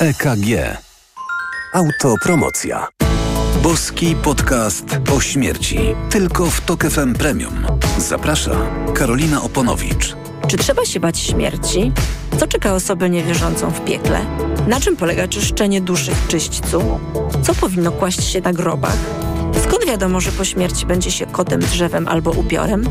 EKG. 0.00 0.78
Autopromocja. 1.72 2.88
Boski 3.62 4.16
podcast 4.16 4.84
o 5.16 5.20
śmierci. 5.20 5.78
Tylko 6.10 6.46
w 6.46 6.60
Tok 6.60 6.84
FM 6.84 7.14
Premium. 7.14 7.66
Zaprasza 7.98 8.50
Karolina 8.94 9.42
Oponowicz. 9.42 10.16
Czy 10.48 10.56
trzeba 10.56 10.84
się 10.84 11.00
bać 11.00 11.18
śmierci? 11.18 11.92
Co 12.38 12.46
czeka 12.46 12.74
osobę 12.74 13.10
niewierzącą 13.10 13.70
w 13.70 13.84
piekle? 13.84 14.20
Na 14.68 14.80
czym 14.80 14.96
polega 14.96 15.28
czyszczenie 15.28 15.80
duszy 15.80 16.12
w 16.14 16.28
czyśćcu? 16.28 17.00
Co 17.42 17.54
powinno 17.54 17.92
kłaść 17.92 18.24
się 18.24 18.40
na 18.40 18.52
grobach? 18.52 18.96
Wiadomo, 19.90 20.20
że 20.20 20.32
po 20.32 20.44
śmierci 20.44 20.86
będzie 20.86 21.10
się 21.10 21.26
kotem, 21.26 21.60
drzewem 21.60 22.08
albo 22.08 22.30
upiorem? 22.30 22.84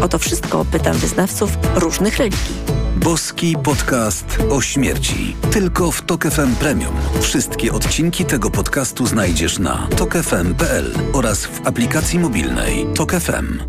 O 0.00 0.08
to 0.08 0.18
wszystko 0.18 0.64
pytam 0.64 0.96
wyznawców 0.96 1.50
różnych 1.74 2.18
religii. 2.18 2.54
Boski 2.96 3.56
podcast 3.62 4.38
o 4.50 4.60
śmierci. 4.60 5.36
Tylko 5.50 5.92
w 5.92 6.02
Tok 6.02 6.24
FM 6.24 6.54
Premium. 6.54 6.94
Wszystkie 7.20 7.72
odcinki 7.72 8.24
tego 8.24 8.50
podcastu 8.50 9.06
znajdziesz 9.06 9.58
na 9.58 9.88
tokefm.pl 9.96 10.92
oraz 11.12 11.46
w 11.46 11.66
aplikacji 11.66 12.18
mobilnej 12.18 12.86
Tok 12.94 13.12
FM. 13.12 13.62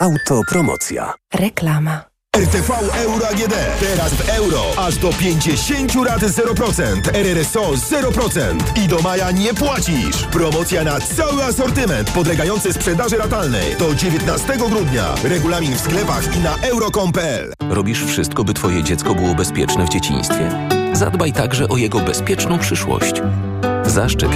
Autopromocja. 0.00 1.14
Reklama. 1.34 2.11
RTV 2.36 2.72
Euro 3.04 3.28
AGD. 3.28 3.54
Teraz 3.80 4.14
w 4.14 4.28
euro. 4.28 4.62
Aż 4.76 4.96
do 4.96 5.12
50 5.12 5.94
rat 6.06 6.20
0%. 6.20 7.00
RRSO 7.14 7.72
0%. 7.72 8.78
I 8.84 8.88
do 8.88 8.98
maja 8.98 9.30
nie 9.30 9.54
płacisz. 9.54 10.26
Promocja 10.30 10.84
na 10.84 11.00
cały 11.00 11.44
asortyment 11.44 12.10
podlegający 12.10 12.72
sprzedaży 12.72 13.16
ratalnej. 13.16 13.76
Do 13.76 13.94
19 13.94 14.56
grudnia. 14.56 15.14
Regulamin 15.24 15.76
w 15.76 15.80
sklepach 15.80 16.36
i 16.36 16.40
na 16.40 16.56
euro.com.pl. 16.56 17.52
Robisz 17.70 18.04
wszystko, 18.04 18.44
by 18.44 18.54
Twoje 18.54 18.82
dziecko 18.82 19.14
było 19.14 19.34
bezpieczne 19.34 19.86
w 19.86 19.88
dzieciństwie? 19.88 20.68
Zadbaj 20.92 21.32
także 21.32 21.68
o 21.68 21.76
jego 21.76 22.00
bezpieczną 22.00 22.58
przyszłość. 22.58 23.14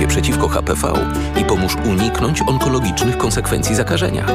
Je 0.01 0.07
przeciwko 0.07 0.49
HPV 0.49 0.93
i 1.41 1.45
pomóż 1.45 1.77
uniknąć 1.85 2.43
onkologicznych 2.47 3.19
konsekwencji 3.19 3.75
zakażenia. 3.75 4.27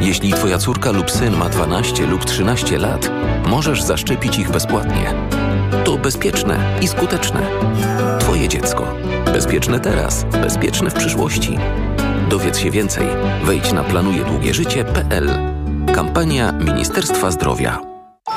Jeśli 0.00 0.32
Twoja 0.32 0.58
córka 0.58 0.90
lub 0.90 1.10
syn 1.10 1.36
ma 1.36 1.48
12 1.48 2.06
lub 2.06 2.24
13 2.24 2.78
lat, 2.78 3.10
możesz 3.46 3.82
zaszczepić 3.82 4.38
ich 4.38 4.50
bezpłatnie. 4.50 5.14
To 5.84 5.98
bezpieczne 5.98 6.78
i 6.82 6.88
skuteczne. 6.88 7.40
Twoje 8.18 8.48
dziecko. 8.48 8.86
Bezpieczne 9.32 9.80
teraz, 9.80 10.24
bezpieczne 10.24 10.90
w 10.90 10.94
przyszłości. 10.94 11.58
Dowiedz 12.30 12.58
się 12.58 12.70
więcej. 12.70 13.06
Wejdź 13.44 13.72
na 13.72 13.84
planujedługieżycie.pl. 13.84 15.30
Kampania 15.94 16.52
Ministerstwa 16.52 17.30
Zdrowia. 17.30 17.95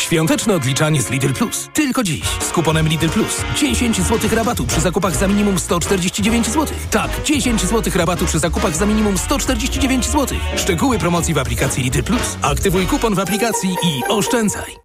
Świąteczne 0.00 0.54
odliczanie 0.54 1.02
z 1.02 1.10
Lidl 1.10 1.32
Plus. 1.32 1.68
Tylko 1.72 2.02
dziś. 2.02 2.22
Z 2.40 2.52
kuponem 2.52 2.88
Lidl 2.88 3.08
Plus. 3.08 3.36
10 3.56 3.96
zł 4.00 4.30
rabatu 4.32 4.66
przy 4.66 4.80
zakupach 4.80 5.16
za 5.16 5.28
minimum 5.28 5.58
149 5.58 6.46
zł. 6.46 6.66
Tak, 6.90 7.10
10 7.24 7.60
zł 7.60 7.92
rabatu 7.96 8.26
przy 8.26 8.38
zakupach 8.38 8.76
za 8.76 8.86
minimum 8.86 9.18
149 9.18 10.06
zł. 10.06 10.38
Szczegóły 10.56 10.98
promocji 10.98 11.34
w 11.34 11.38
aplikacji 11.38 11.82
Lidl 11.82 12.02
Plus. 12.02 12.36
Aktywuj 12.42 12.86
kupon 12.86 13.14
w 13.14 13.18
aplikacji 13.18 13.70
i 13.70 14.12
oszczędzaj. 14.12 14.76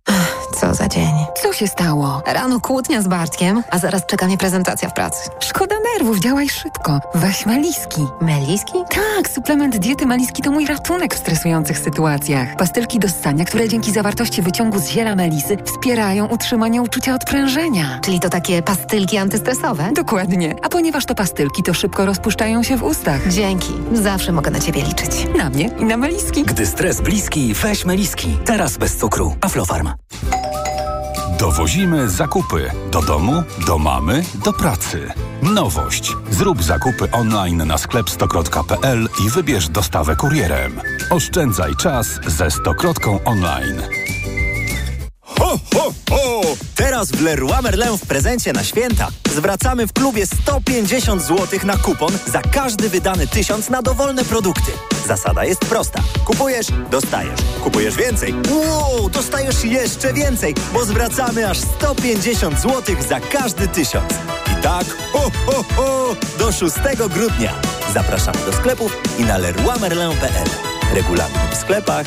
Co 0.60 0.73
za 0.73 0.88
dzień. 0.88 1.13
Co 1.41 1.54
się 1.54 1.67
stało? 1.67 2.23
Rano 2.25 2.60
kłótnia 2.60 3.01
z 3.01 3.08
Bartkiem, 3.08 3.63
a 3.71 3.80
zaraz 3.80 4.06
czeka 4.06 4.25
mnie 4.25 4.38
prezentacja 4.38 4.89
w 4.89 4.93
pracy. 4.93 5.30
Szkoda 5.39 5.75
nerwów, 5.93 6.19
działaj 6.19 6.49
szybko. 6.49 6.99
Weź 7.15 7.45
Meliski. 7.45 8.01
Meliski? 8.21 8.73
Tak, 8.89 9.30
suplement 9.30 9.78
diety 9.78 10.06
Meliski 10.06 10.41
to 10.41 10.51
mój 10.51 10.65
ratunek 10.65 11.15
w 11.15 11.17
stresujących 11.17 11.80
sytuacjach. 11.80 12.56
Pastylki 12.58 12.99
do 12.99 13.10
ssania, 13.10 13.45
które 13.45 13.69
dzięki 13.69 13.91
zawartości 13.91 14.41
wyciągu 14.41 14.80
z 14.80 14.88
ziela 15.06 15.15
melisy 15.15 15.58
wspierają 15.65 16.26
utrzymanie 16.28 16.82
uczucia 16.82 17.15
odprężenia. 17.15 18.00
Czyli 18.04 18.20
to 18.20 18.30
takie 18.30 18.62
pastylki 18.62 19.18
antystresowe? 19.18 19.91
Dokładnie. 19.96 20.56
A 20.62 20.70
ponieważ 20.70 21.06
to 21.06 21.15
pastylki, 21.15 21.63
to 21.63 21.74
szybko 21.74 22.06
rozpuszczają 22.06 22.63
się 22.63 22.78
w 22.78 22.84
ustach. 22.84 23.28
Dzięki. 23.28 23.74
Zawsze 23.94 24.32
mogę 24.32 24.52
na 24.52 24.60
ciebie 24.60 24.84
liczyć. 24.84 25.28
Na 25.38 25.50
mnie 25.50 25.70
i 25.80 25.86
na 25.86 25.98
Meliski. 25.98 26.44
Gdy 26.44 26.65
stres 26.65 27.02
bliski, 27.02 27.54
weź 27.54 27.86
Meliski. 27.86 28.38
Teraz 28.46 28.78
bez 28.78 28.98
cukru. 28.98 29.36
Aflofarm. 29.41 29.89
Dowozimy 31.39 32.10
zakupy 32.10 32.72
do 32.91 33.02
domu, 33.02 33.44
do 33.68 33.78
mamy, 33.78 34.24
do 34.46 34.54
pracy. 34.54 35.12
Nowość. 35.41 36.13
Zrób 36.32 36.63
zakupy 36.63 37.12
online 37.12 37.68
na 37.68 37.78
sklep 37.78 38.10
stokrotka.pl 38.10 39.08
i 39.26 39.30
wybierz 39.30 39.70
dostawę 39.70 40.15
kurierem. 40.15 40.82
Oszczędzaj 41.10 41.76
czas 41.76 42.08
ze 42.28 42.52
Stokrotką 42.52 43.20
online. 43.26 43.82
Ho, 45.39 45.60
ho, 45.74 45.93
ho! 46.10 46.41
Teraz 46.76 47.12
w 47.12 47.21
Leroy 47.21 47.62
Merlin 47.62 47.98
w 47.98 48.06
prezencie 48.08 48.54
na 48.54 48.63
święta 48.63 49.08
zwracamy 49.36 49.88
w 49.88 49.93
klubie 49.93 50.26
150 50.26 51.21
zł 51.21 51.60
na 51.63 51.78
kupon 51.78 52.13
za 52.28 52.41
każdy 52.41 52.89
wydany 52.89 53.28
tysiąc 53.28 53.69
na 53.69 53.82
dowolne 53.82 54.26
produkty. 54.26 54.71
Zasada 55.08 55.45
jest 55.45 55.62
prosta. 55.62 56.02
Kupujesz, 56.26 56.67
dostajesz. 56.91 57.39
Kupujesz 57.63 57.95
więcej. 57.95 58.34
Wow, 58.52 59.10
dostajesz 59.10 59.63
jeszcze 59.63 60.13
więcej, 60.13 60.56
bo 60.74 60.86
zwracamy 60.86 61.50
aż 61.50 61.58
150 61.58 62.60
zł 62.60 62.95
za 63.10 63.19
każdy 63.19 63.67
tysiąc. 63.67 64.13
I 64.52 64.62
tak, 64.62 64.86
ho, 65.13 65.32
ho, 65.45 65.63
ho, 65.76 66.15
do 66.39 66.52
6 66.52 66.76
grudnia. 67.10 67.54
Zapraszamy 67.93 68.38
do 68.45 68.54
sklepów 68.54 68.98
i 69.19 69.24
na 69.24 69.38
leroymerlin.pl. 69.38 70.50
Regulamin 70.93 71.38
w 71.52 71.56
sklepach. 71.58 72.06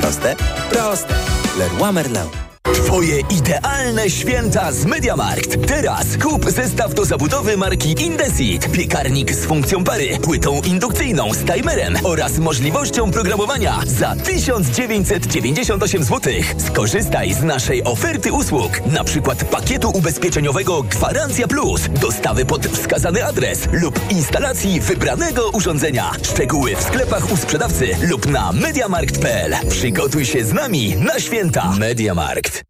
Proste? 0.00 0.36
Proste. 0.70 1.14
Leroy 1.58 1.92
Merlin. 1.92 2.49
Twoje 2.86 3.20
idealne 3.20 4.10
święta 4.10 4.72
z 4.72 4.84
MediaMarkt. 4.84 5.66
Teraz 5.66 6.06
kup 6.22 6.50
zestaw 6.50 6.94
do 6.94 7.04
zabudowy 7.04 7.56
marki 7.56 8.04
Indesit. 8.04 8.72
Piekarnik 8.72 9.32
z 9.32 9.44
funkcją 9.46 9.84
pary, 9.84 10.18
płytą 10.22 10.60
indukcyjną 10.60 11.34
z 11.34 11.44
timerem 11.44 11.96
oraz 12.04 12.38
możliwością 12.38 13.10
programowania 13.10 13.80
za 13.86 14.16
1998 14.16 16.04
zł. 16.04 16.32
Skorzystaj 16.58 17.34
z 17.34 17.42
naszej 17.42 17.84
oferty 17.84 18.32
usług, 18.32 18.86
na 18.86 19.04
przykład 19.04 19.44
pakietu 19.44 19.90
ubezpieczeniowego 19.90 20.82
Gwarancja 20.82 21.48
Plus, 21.48 21.88
dostawy 22.00 22.44
pod 22.44 22.66
wskazany 22.66 23.24
adres 23.24 23.68
lub 23.72 24.00
instalacji 24.10 24.80
wybranego 24.80 25.50
urządzenia. 25.50 26.12
Szczegóły 26.22 26.76
w 26.76 26.82
sklepach 26.82 27.32
u 27.32 27.36
sprzedawcy 27.36 27.88
lub 28.02 28.26
na 28.26 28.52
mediamarkt.pl. 28.52 29.54
Przygotuj 29.68 30.26
się 30.26 30.44
z 30.44 30.52
nami 30.52 30.96
na 30.96 31.20
święta. 31.20 31.72
MediaMarkt. 31.78 32.69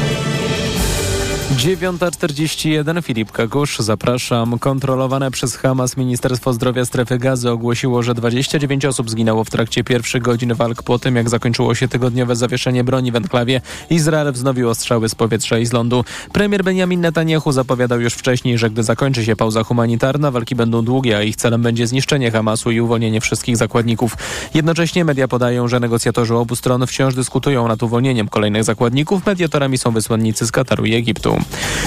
9.41 1.57 3.03
Filip 3.03 3.31
Kakusz, 3.31 3.79
zapraszam. 3.79 4.59
Kontrolowane 4.59 5.31
przez 5.31 5.55
Hamas 5.55 5.97
Ministerstwo 5.97 6.53
Zdrowia 6.53 6.85
Strefy 6.85 7.17
Gazy 7.17 7.49
ogłosiło, 7.49 8.03
że 8.03 8.13
29 8.13 8.85
osób 8.85 9.09
zginęło 9.09 9.43
w 9.43 9.49
trakcie 9.49 9.83
pierwszych 9.83 10.21
godzin 10.21 10.53
walk 10.53 10.83
po 10.83 10.99
tym, 10.99 11.15
jak 11.15 11.29
zakończyło 11.29 11.75
się 11.75 11.87
tygodniowe 11.87 12.35
zawieszenie 12.35 12.83
broni 12.83 13.11
w 13.11 13.15
enklawie. 13.15 13.61
Izrael 13.89 14.31
wznowił 14.31 14.69
ostrzały 14.69 15.09
z 15.09 15.15
powietrza 15.15 15.57
i 15.59 15.65
z 15.65 15.73
lądu. 15.73 16.05
Premier 16.33 16.63
Benjamin 16.63 17.01
Netanyahu 17.01 17.51
zapowiadał 17.51 18.01
już 18.01 18.13
wcześniej, 18.13 18.57
że 18.57 18.69
gdy 18.69 18.83
zakończy 18.83 19.25
się 19.25 19.35
pauza 19.35 19.63
humanitarna, 19.63 20.31
walki 20.31 20.55
będą 20.55 20.85
długie, 20.85 21.17
a 21.17 21.23
ich 21.23 21.35
celem 21.35 21.61
będzie 21.61 21.87
zniszczenie 21.87 22.31
Hamasu 22.31 22.71
i 22.71 22.81
uwolnienie 22.81 23.21
wszystkich 23.21 23.57
zakładników. 23.57 24.17
Jednocześnie 24.53 25.05
media 25.05 25.27
podają, 25.27 25.67
że 25.67 25.79
negocjatorzy 25.79 26.35
obu 26.35 26.55
stron 26.55 26.87
wciąż 26.87 27.15
dyskutują 27.15 27.67
nad 27.67 27.83
uwolnieniem 27.83 28.27
kolejnych 28.27 28.63
zakładników. 28.63 29.25
Mediatorami 29.25 29.77
są 29.77 29.91
wysłannicy 29.91 30.45
z 30.45 30.51
Kataru 30.51 30.85
i 30.85 30.93
Egiptu. 30.93 31.40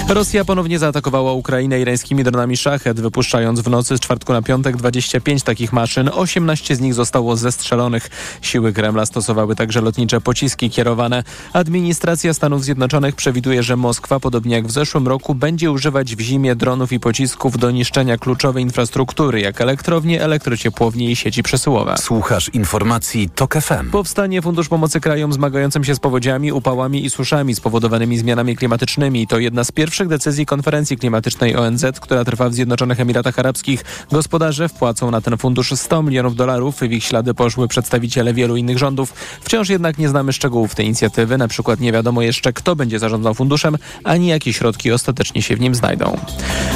Rosja 0.09 0.45
ponownie 0.45 0.79
zaatakowała 0.79 1.33
Ukrainę 1.33 1.81
irańskimi 1.81 2.25
dronami 2.25 2.57
Szachet, 2.57 3.01
wypuszczając 3.01 3.61
w 3.61 3.71
nocy 3.71 3.97
z 3.97 4.01
czwartku 4.01 4.33
na 4.33 4.43
piątek 4.43 4.77
25 4.77 5.43
takich 5.43 5.73
maszyn. 5.73 6.11
18 6.13 6.77
z 6.77 6.81
nich 6.81 6.95
zostało 6.95 7.37
zestrzelonych. 7.37 8.11
Siły 8.43 8.73
Kremla 8.73 9.07
stosowały 9.07 9.57
także 9.57 9.81
lotnicze 9.81 10.21
pociski 10.21 10.71
kierowane. 10.71 11.25
Administracja 11.53 12.35
Stanów 12.35 12.65
Zjednoczonych 12.65 13.15
przewiduje, 13.15 13.63
że 13.63 13.77
Moskwa, 13.77 14.21
podobnie 14.21 14.55
jak 14.55 14.67
w 14.67 14.71
zeszłym 14.71 15.09
roku, 15.09 15.35
będzie 15.35 15.71
używać 15.71 16.17
w 16.17 16.21
zimie 16.21 16.57
dronów 16.57 16.93
i 16.93 17.01
pocisków 17.01 17.59
do 17.59 17.71
niszczenia 17.71 18.19
kluczowej 18.19 18.63
infrastruktury, 18.63 19.41
jak 19.41 19.61
elektrownie, 19.61 20.23
elektrociepłownie 20.23 21.11
i 21.11 21.17
sieci 21.17 21.43
przesyłowe. 21.43 21.95
Słuchasz 21.99 22.49
informacji 22.49 23.29
TOK 23.35 23.55
FM. 23.55 23.91
Powstanie 23.91 24.43
Fundusz 24.43 24.69
Pomocy 24.69 25.01
Krajom 25.01 25.33
zmagającym 25.33 25.85
się 25.85 25.95
z 25.95 26.01
powodziami, 26.01 26.53
upałami 26.53 27.05
i 27.05 27.11
suszami 27.11 27.55
spowodowanymi 27.55 28.19
zmianami 28.19 28.57
klimatycznymi 28.57 29.27
to 29.27 29.39
jedna 29.45 29.65
z 29.65 29.73
pierwszych 29.73 30.09
decyzji 30.09 30.47
konferencji 30.47 30.97
klimatycznej 30.97 31.57
ONZ, 31.57 31.85
która 32.01 32.25
trwa 32.25 32.49
w 32.49 32.55
Zjednoczonych 32.55 33.01
Emiratach 33.01 33.39
Arabskich. 33.39 33.85
Gospodarze 34.13 34.69
wpłacą 34.69 35.11
na 35.11 35.21
ten 35.21 35.37
fundusz 35.37 35.73
100 35.75 36.03
milionów 36.03 36.37
dolarów. 36.37 36.81
W 36.81 36.83
ich 36.83 37.05
ślady 37.05 37.35
poszły 37.35 37.69
przedstawiciele 37.69 38.35
wielu 38.35 38.57
innych 38.57 38.79
rządów. 38.79 39.15
Wciąż 39.41 39.69
jednak 39.69 39.99
nie 39.99 40.09
znamy 40.09 40.33
szczegółów 40.33 40.75
tej 40.75 40.87
inicjatywy. 40.87 41.39
Na 41.39 41.49
przykład 41.49 41.81
nie 41.81 41.93
wiadomo 41.93 42.23
jeszcze, 42.23 42.53
kto 42.53 42.77
będzie 42.77 42.99
zarządzał 42.99 43.35
funduszem, 43.35 43.77
ani 44.05 44.27
jakie 44.27 44.53
środki 44.53 44.93
ostatecznie 44.93 45.43
się 45.43 45.57
w 45.57 45.61
nim 45.61 45.75
znajdą. 45.75 46.17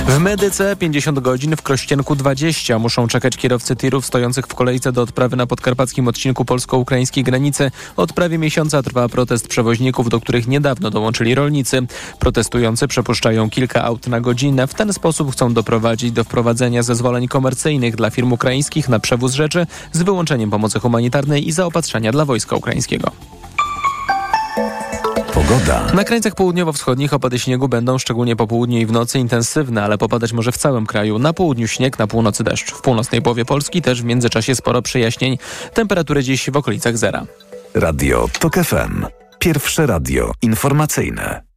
W 0.06 0.18
Medyce 0.18 0.76
50 0.76 1.20
godzin, 1.20 1.56
w 1.56 1.62
Krościenku 1.62 2.16
20 2.16 2.78
muszą 2.78 3.08
czekać 3.08 3.36
kierowcy 3.36 3.76
tirów 3.76 4.06
stojących 4.06 4.46
w 4.46 4.54
kolejce 4.54 4.92
do 4.92 5.02
odprawy 5.02 5.36
na 5.36 5.46
podkarpackim 5.46 6.08
odcinku 6.08 6.44
polsko-ukraińskiej 6.44 7.24
granicy. 7.24 7.70
Od 7.96 8.12
prawie 8.12 8.38
miesiąca 8.38 8.82
trwa 8.82 9.08
protest 9.08 9.48
przewoźników, 9.48 10.08
do 10.08 10.20
których 10.20 10.48
niedawno 10.48 10.90
dołączyli 10.90 11.34
rolnicy. 11.34 11.86
Protestują 12.18 12.57
Protestujący 12.58 12.88
przepuszczają 12.88 13.50
kilka 13.50 13.84
aut 13.84 14.06
na 14.06 14.20
godzinę. 14.20 14.66
W 14.66 14.74
ten 14.74 14.92
sposób 14.92 15.32
chcą 15.32 15.54
doprowadzić 15.54 16.12
do 16.12 16.24
wprowadzenia 16.24 16.82
zezwoleń 16.82 17.28
komercyjnych 17.28 17.96
dla 17.96 18.10
firm 18.10 18.32
ukraińskich 18.32 18.88
na 18.88 18.98
przewóz 18.98 19.34
rzeczy 19.34 19.66
z 19.92 20.02
wyłączeniem 20.02 20.50
pomocy 20.50 20.80
humanitarnej 20.80 21.48
i 21.48 21.52
zaopatrzenia 21.52 22.12
dla 22.12 22.24
wojska 22.24 22.56
ukraińskiego. 22.56 23.10
Pogoda. 25.34 25.86
Na 25.94 26.04
krańcach 26.04 26.34
południowo-wschodnich 26.34 27.14
opady 27.14 27.38
śniegu 27.38 27.68
będą 27.68 27.98
szczególnie 27.98 28.36
po 28.36 28.46
południu 28.46 28.78
i 28.78 28.86
w 28.86 28.92
nocy 28.92 29.18
intensywne, 29.18 29.82
ale 29.82 29.98
popadać 29.98 30.32
może 30.32 30.52
w 30.52 30.58
całym 30.58 30.86
kraju. 30.86 31.18
Na 31.18 31.32
południu 31.32 31.68
śnieg, 31.68 31.98
na 31.98 32.06
północy 32.06 32.44
deszcz. 32.44 32.72
W 32.72 32.80
północnej 32.80 33.22
połowie 33.22 33.44
Polski 33.44 33.82
też 33.82 34.02
w 34.02 34.04
międzyczasie 34.04 34.54
sporo 34.54 34.82
przejaśnień. 34.82 35.38
Temperatury 35.74 36.22
dziś 36.22 36.50
w 36.50 36.56
okolicach 36.56 36.98
zera. 36.98 37.26
Radio 37.74 38.28
TOK 38.40 38.54
FM. 38.54 39.06
Pierwsze 39.38 39.86
radio 39.86 40.32
informacyjne. 40.42 41.47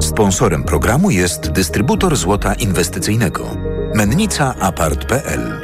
Sponsorem 0.00 0.64
programu 0.64 1.10
jest 1.10 1.50
dystrybutor 1.50 2.16
złota 2.16 2.54
inwestycyjnego. 2.54 3.56
Mennica 3.94 4.54
Apart.pl 4.60 5.60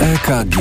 EKG 0.00 0.56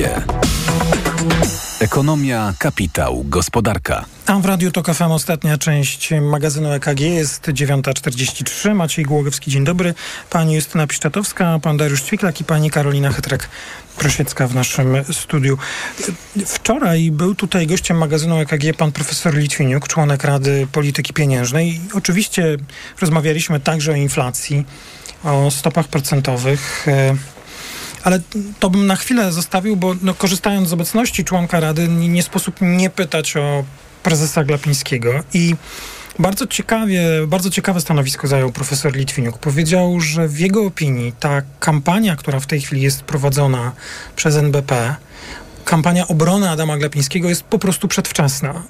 Ekonomia, 1.80 2.54
kapitał, 2.60 3.24
gospodarka. 3.24 4.06
A 4.26 4.40
w 4.40 4.46
Radiu 4.46 4.72
TOK 4.72 4.94
FM 4.94 5.12
ostatnia 5.12 5.58
część 5.58 6.14
magazynu 6.22 6.72
EKG 6.72 7.00
jest 7.00 7.48
9.43. 7.48 8.76
Maciej 8.76 9.06
Głogowski, 9.06 9.52
dzień 9.52 9.64
dobry. 9.64 9.94
Pani 10.30 10.56
Justyna 10.56 10.88
Piszczatowska, 10.88 11.60
pan 11.60 11.78
Dariusz 11.78 12.02
Ćwiklak 12.02 12.42
i 12.42 12.44
pani 12.44 12.70
Karolina 12.70 13.10
Chytrek-Prosiecka 13.10 14.48
w 14.48 14.56
naszym 14.56 14.96
studiu. 15.12 15.58
Wczoraj 16.46 17.12
był 17.12 17.36
tutaj 17.36 17.68
gościem 17.68 17.98
magazynu 17.98 18.40
EKG 18.40 18.78
pan 18.78 18.92
profesor 18.92 19.36
Litwiniuk, 19.36 19.88
członek 19.88 20.24
Rady 20.24 20.68
Polityki 20.72 21.14
Pieniężnej. 21.14 21.82
Oczywiście 21.94 22.58
rozmawialiśmy 23.02 23.60
także 23.60 23.92
o 23.92 23.96
inflacji, 23.96 24.66
o 25.24 25.52
stopach 25.52 25.88
procentowych. 25.88 26.88
Ale 28.08 28.20
to 28.60 28.70
bym 28.70 28.88
na 28.88 28.96
chwilę 28.96 29.32
zostawił, 29.32 29.76
bo 29.76 29.96
no, 30.02 30.14
korzystając 30.14 30.70
z 30.70 30.74
obecności 30.74 31.24
członka 31.24 31.60
Rady, 31.60 31.88
nie, 31.88 32.10
nie 32.10 32.24
sposób 32.24 32.56
nie 32.62 32.90
pytać 32.90 33.38
o 33.38 33.64
prezesa 34.04 34.44
Glapińskiego. 34.44 35.24
I 35.34 35.56
bardzo 36.20 36.48
ciekawie, 36.48 37.02
bardzo 37.28 37.50
ciekawe 37.50 37.82
stanowisko 37.82 38.28
zajął 38.28 38.52
profesor 38.52 38.96
Litwiniuk. 38.96 39.38
Powiedział, 39.38 40.02
że 40.02 40.28
w 40.28 40.40
jego 40.40 40.66
opinii 40.66 41.14
ta 41.20 41.42
kampania, 41.60 42.16
która 42.16 42.40
w 42.40 42.46
tej 42.46 42.62
chwili 42.62 42.82
jest 42.82 43.02
prowadzona 43.02 43.72
przez 44.16 44.36
NBP, 44.36 44.96
kampania 45.66 46.08
obrony 46.08 46.50
Adama 46.50 46.78
Glapińskiego 46.78 47.30
jest 47.30 47.44
po 47.44 47.60
prostu 47.60 47.88
przedwczesna. 47.88 48.64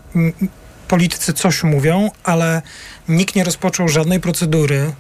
Politycy 0.87 1.33
coś 1.33 1.63
mówią, 1.63 2.11
ale 2.23 2.61
nikt 3.09 3.35
nie 3.35 3.43
rozpoczął 3.43 3.89
żadnej 3.89 4.19
procedury. 4.19 4.93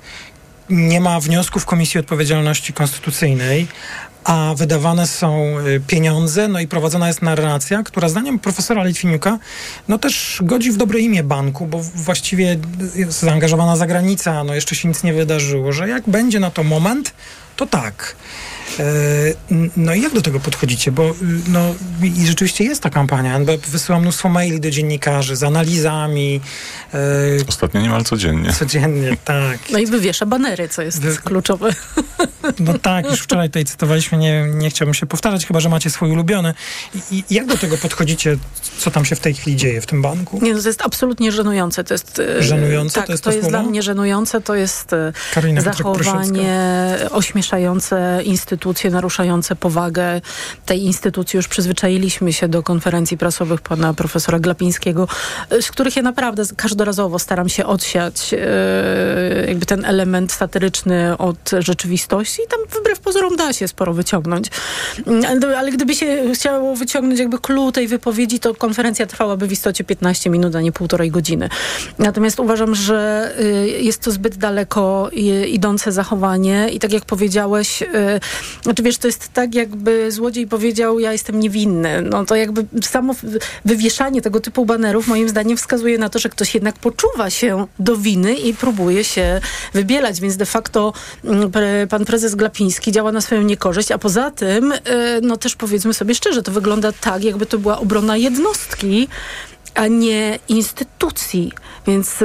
Nie 0.69 1.01
ma 1.01 1.19
wniosków 1.19 1.65
Komisji 1.65 1.99
Odpowiedzialności 1.99 2.73
Konstytucyjnej, 2.73 3.67
a 4.27 4.53
wydawane 4.57 5.07
są 5.07 5.55
pieniądze, 5.87 6.47
no 6.47 6.59
i 6.59 6.67
prowadzona 6.67 7.07
jest 7.07 7.21
narracja, 7.21 7.83
która 7.83 8.09
zdaniem 8.09 8.39
profesora 8.39 8.83
Litwiniuka, 8.83 9.39
no 9.87 9.97
też 9.97 10.39
godzi 10.43 10.71
w 10.71 10.77
dobre 10.77 10.99
imię 10.99 11.23
banku, 11.23 11.67
bo 11.67 11.79
właściwie 11.79 12.59
jest 12.95 13.19
zaangażowana 13.19 13.75
zagranica, 13.75 14.43
no 14.43 14.55
jeszcze 14.55 14.75
się 14.75 14.87
nic 14.87 15.03
nie 15.03 15.13
wydarzyło, 15.13 15.71
że 15.71 15.89
jak 15.89 16.09
będzie 16.09 16.39
na 16.39 16.51
to 16.51 16.63
moment, 16.63 17.13
to 17.55 17.65
tak. 17.65 18.15
No 19.77 19.93
i 19.93 20.01
jak 20.01 20.13
do 20.13 20.21
tego 20.21 20.39
podchodzicie? 20.39 20.91
Bo 20.91 21.13
no, 21.47 21.75
i 22.03 22.27
rzeczywiście 22.27 22.63
jest 22.63 22.81
ta 22.81 22.89
kampania. 22.89 23.35
NBP 23.35 23.67
wysyła 23.67 23.99
mnóstwo 23.99 24.29
maili 24.29 24.59
do 24.59 24.71
dziennikarzy 24.71 25.35
z 25.35 25.43
analizami. 25.43 26.41
Ostatnio 27.49 27.81
niemal 27.81 28.03
codziennie. 28.03 28.53
Codziennie, 28.53 29.17
tak. 29.25 29.57
No 29.71 29.79
i 29.79 29.85
wywiesza 29.85 30.25
banery, 30.25 30.69
co 30.69 30.81
jest 30.81 31.01
Wy... 31.01 31.17
kluczowe. 31.17 31.69
No 32.59 32.79
tak, 32.79 33.11
już 33.11 33.19
wczoraj 33.19 33.49
tutaj 33.49 33.65
cytowaliśmy, 33.65 34.17
nie, 34.17 34.47
nie 34.53 34.69
chciałbym 34.69 34.93
się 34.93 35.05
powtarzać, 35.05 35.45
chyba, 35.45 35.59
że 35.59 35.69
macie 35.69 35.89
swój 35.89 36.11
ulubiony. 36.11 36.53
I, 37.11 37.23
jak 37.29 37.45
do 37.45 37.57
tego 37.57 37.77
podchodzicie, 37.77 38.37
co 38.79 38.91
tam 38.91 39.05
się 39.05 39.15
w 39.15 39.19
tej 39.19 39.33
chwili 39.33 39.57
dzieje 39.57 39.81
w 39.81 39.85
tym 39.85 40.01
banku? 40.01 40.39
Nie, 40.41 40.53
no 40.53 40.61
to 40.61 40.67
jest 40.67 40.81
absolutnie 40.81 41.31
żenujące. 41.31 41.83
To 41.83 41.93
jest, 41.93 42.21
żenujące? 42.39 42.95
Tak, 42.95 43.05
to 43.05 43.11
jest, 43.11 43.23
to 43.23 43.31
jest 43.31 43.49
dla 43.49 43.63
mnie 43.63 43.81
żenujące. 43.83 44.41
To 44.41 44.55
jest 44.55 44.91
Karolina 45.33 45.61
zachowanie 45.61 46.49
ośmieszające 47.11 48.21
instytucje, 48.23 48.56
naruszające 48.91 49.55
powagę 49.55 50.21
tej 50.65 50.83
instytucji. 50.83 51.37
Już 51.37 51.47
przyzwyczailiśmy 51.47 52.33
się 52.33 52.47
do 52.47 52.63
konferencji 52.63 53.17
prasowych 53.17 53.61
pana 53.61 53.93
profesora 53.93 54.39
Glapińskiego, 54.39 55.07
z 55.61 55.71
których 55.71 55.95
ja 55.95 56.01
naprawdę 56.01 56.43
każdorazowo 56.57 57.19
staram 57.19 57.49
się 57.49 57.65
odsiać 57.65 58.35
jakby 59.47 59.65
ten 59.65 59.85
element 59.85 60.31
satyryczny 60.31 61.17
od 61.17 61.51
rzeczywistości 61.59 62.41
i 62.41 62.47
tam 62.47 62.59
wbrew 62.81 62.99
pozorom 62.99 63.35
da 63.35 63.53
się 63.53 63.67
sporo 63.67 63.93
wyciągnąć. 63.93 64.47
Ale 65.57 65.71
gdyby 65.71 65.95
się 65.95 66.23
chciało 66.33 66.75
wyciągnąć 66.75 67.19
jakby 67.19 67.39
clue 67.39 67.71
tej 67.71 67.87
wypowiedzi, 67.87 68.39
to 68.39 68.55
konferencja 68.55 69.05
trwałaby 69.05 69.47
w 69.47 69.51
istocie 69.51 69.83
15 69.83 70.29
minut, 70.29 70.55
a 70.55 70.61
nie 70.61 70.71
półtorej 70.71 71.11
godziny. 71.11 71.49
Natomiast 71.99 72.39
uważam, 72.39 72.75
że 72.75 73.31
jest 73.79 74.01
to 74.01 74.11
zbyt 74.11 74.37
daleko 74.37 75.09
idące 75.47 75.91
zachowanie 75.91 76.69
i 76.69 76.79
tak 76.79 76.93
jak 76.93 77.05
powiedziałeś, 77.05 77.83
znaczy 78.63 78.83
wiesz, 78.83 78.97
to 78.97 79.07
jest 79.07 79.33
tak 79.33 79.55
jakby 79.55 80.11
złodziej 80.11 80.47
powiedział, 80.47 80.99
ja 80.99 81.11
jestem 81.11 81.39
niewinny. 81.39 82.01
No 82.01 82.25
to 82.25 82.35
jakby 82.35 82.65
samo 82.81 83.15
wywieszanie 83.65 84.21
tego 84.21 84.39
typu 84.39 84.65
banerów 84.65 85.07
moim 85.07 85.29
zdaniem 85.29 85.57
wskazuje 85.57 85.97
na 85.97 86.09
to, 86.09 86.19
że 86.19 86.29
ktoś 86.29 86.53
jednak 86.53 86.75
poczuwa 86.79 87.29
się 87.29 87.67
do 87.79 87.97
winy 87.97 88.33
i 88.33 88.53
próbuje 88.53 89.03
się 89.03 89.41
wybielać, 89.73 90.21
więc 90.21 90.37
de 90.37 90.45
facto 90.45 90.93
pan 91.89 92.05
prezes 92.05 92.35
Glapiński 92.35 92.91
działa 92.91 93.11
na 93.11 93.21
swoją 93.21 93.41
niekorzyść, 93.41 93.91
a 93.91 93.97
poza 93.97 94.31
tym, 94.31 94.73
no 95.21 95.37
też 95.37 95.55
powiedzmy 95.55 95.93
sobie 95.93 96.15
szczerze, 96.15 96.43
to 96.43 96.51
wygląda 96.51 96.91
tak, 96.91 97.23
jakby 97.23 97.45
to 97.45 97.57
była 97.57 97.79
obrona 97.79 98.17
jednostki, 98.17 99.07
a 99.75 99.87
nie 99.87 100.39
instytucji. 100.49 101.51
Więc. 101.87 102.15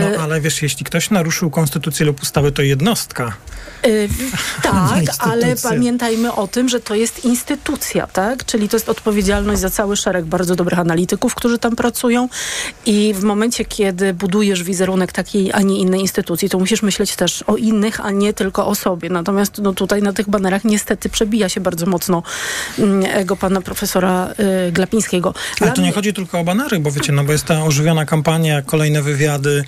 No 0.00 0.22
ale 0.22 0.40
wiesz, 0.40 0.62
jeśli 0.62 0.84
ktoś 0.84 1.10
naruszył 1.10 1.50
konstytucję 1.50 2.06
lub 2.06 2.22
ustawy, 2.22 2.52
to 2.52 2.62
jednostka. 2.62 3.36
Yy, 3.84 4.08
tak, 4.62 5.04
ale 5.18 5.56
pamiętajmy 5.62 6.32
o 6.32 6.46
tym, 6.46 6.68
że 6.68 6.80
to 6.80 6.94
jest 6.94 7.24
instytucja, 7.24 8.06
tak? 8.06 8.44
Czyli 8.44 8.68
to 8.68 8.76
jest 8.76 8.88
odpowiedzialność 8.88 9.60
za 9.60 9.70
cały 9.70 9.96
szereg 9.96 10.24
bardzo 10.24 10.56
dobrych 10.56 10.78
analityków, 10.78 11.34
którzy 11.34 11.58
tam 11.58 11.76
pracują 11.76 12.28
i 12.86 13.14
w 13.14 13.22
momencie, 13.22 13.64
kiedy 13.64 14.14
budujesz 14.14 14.62
wizerunek 14.62 15.12
takiej, 15.12 15.52
a 15.52 15.60
nie 15.60 15.78
innej 15.78 16.00
instytucji, 16.00 16.48
to 16.48 16.58
musisz 16.58 16.82
myśleć 16.82 17.16
też 17.16 17.42
o 17.42 17.56
innych, 17.56 18.00
a 18.00 18.10
nie 18.10 18.32
tylko 18.32 18.66
o 18.66 18.74
sobie. 18.74 19.10
Natomiast 19.10 19.58
no, 19.58 19.72
tutaj 19.72 20.02
na 20.02 20.12
tych 20.12 20.30
banerach 20.30 20.64
niestety 20.64 21.08
przebija 21.08 21.48
się 21.48 21.60
bardzo 21.60 21.86
mocno 21.86 22.22
ego 23.04 23.36
pana 23.36 23.60
profesora 23.60 24.28
y, 24.68 24.72
Glapińskiego. 24.72 25.34
Ale 25.60 25.72
to 25.72 25.82
nie 25.82 25.92
chodzi 25.92 26.12
tylko 26.14 26.40
o 26.40 26.44
banery, 26.44 26.78
bo 26.78 26.90
wiecie, 26.90 27.12
no 27.12 27.24
bo 27.24 27.32
jest 27.32 27.44
ta 27.44 27.64
ożywiona 27.64 28.04
kampania, 28.04 28.62
kolejne 28.62 29.02
wywiady 29.02 29.64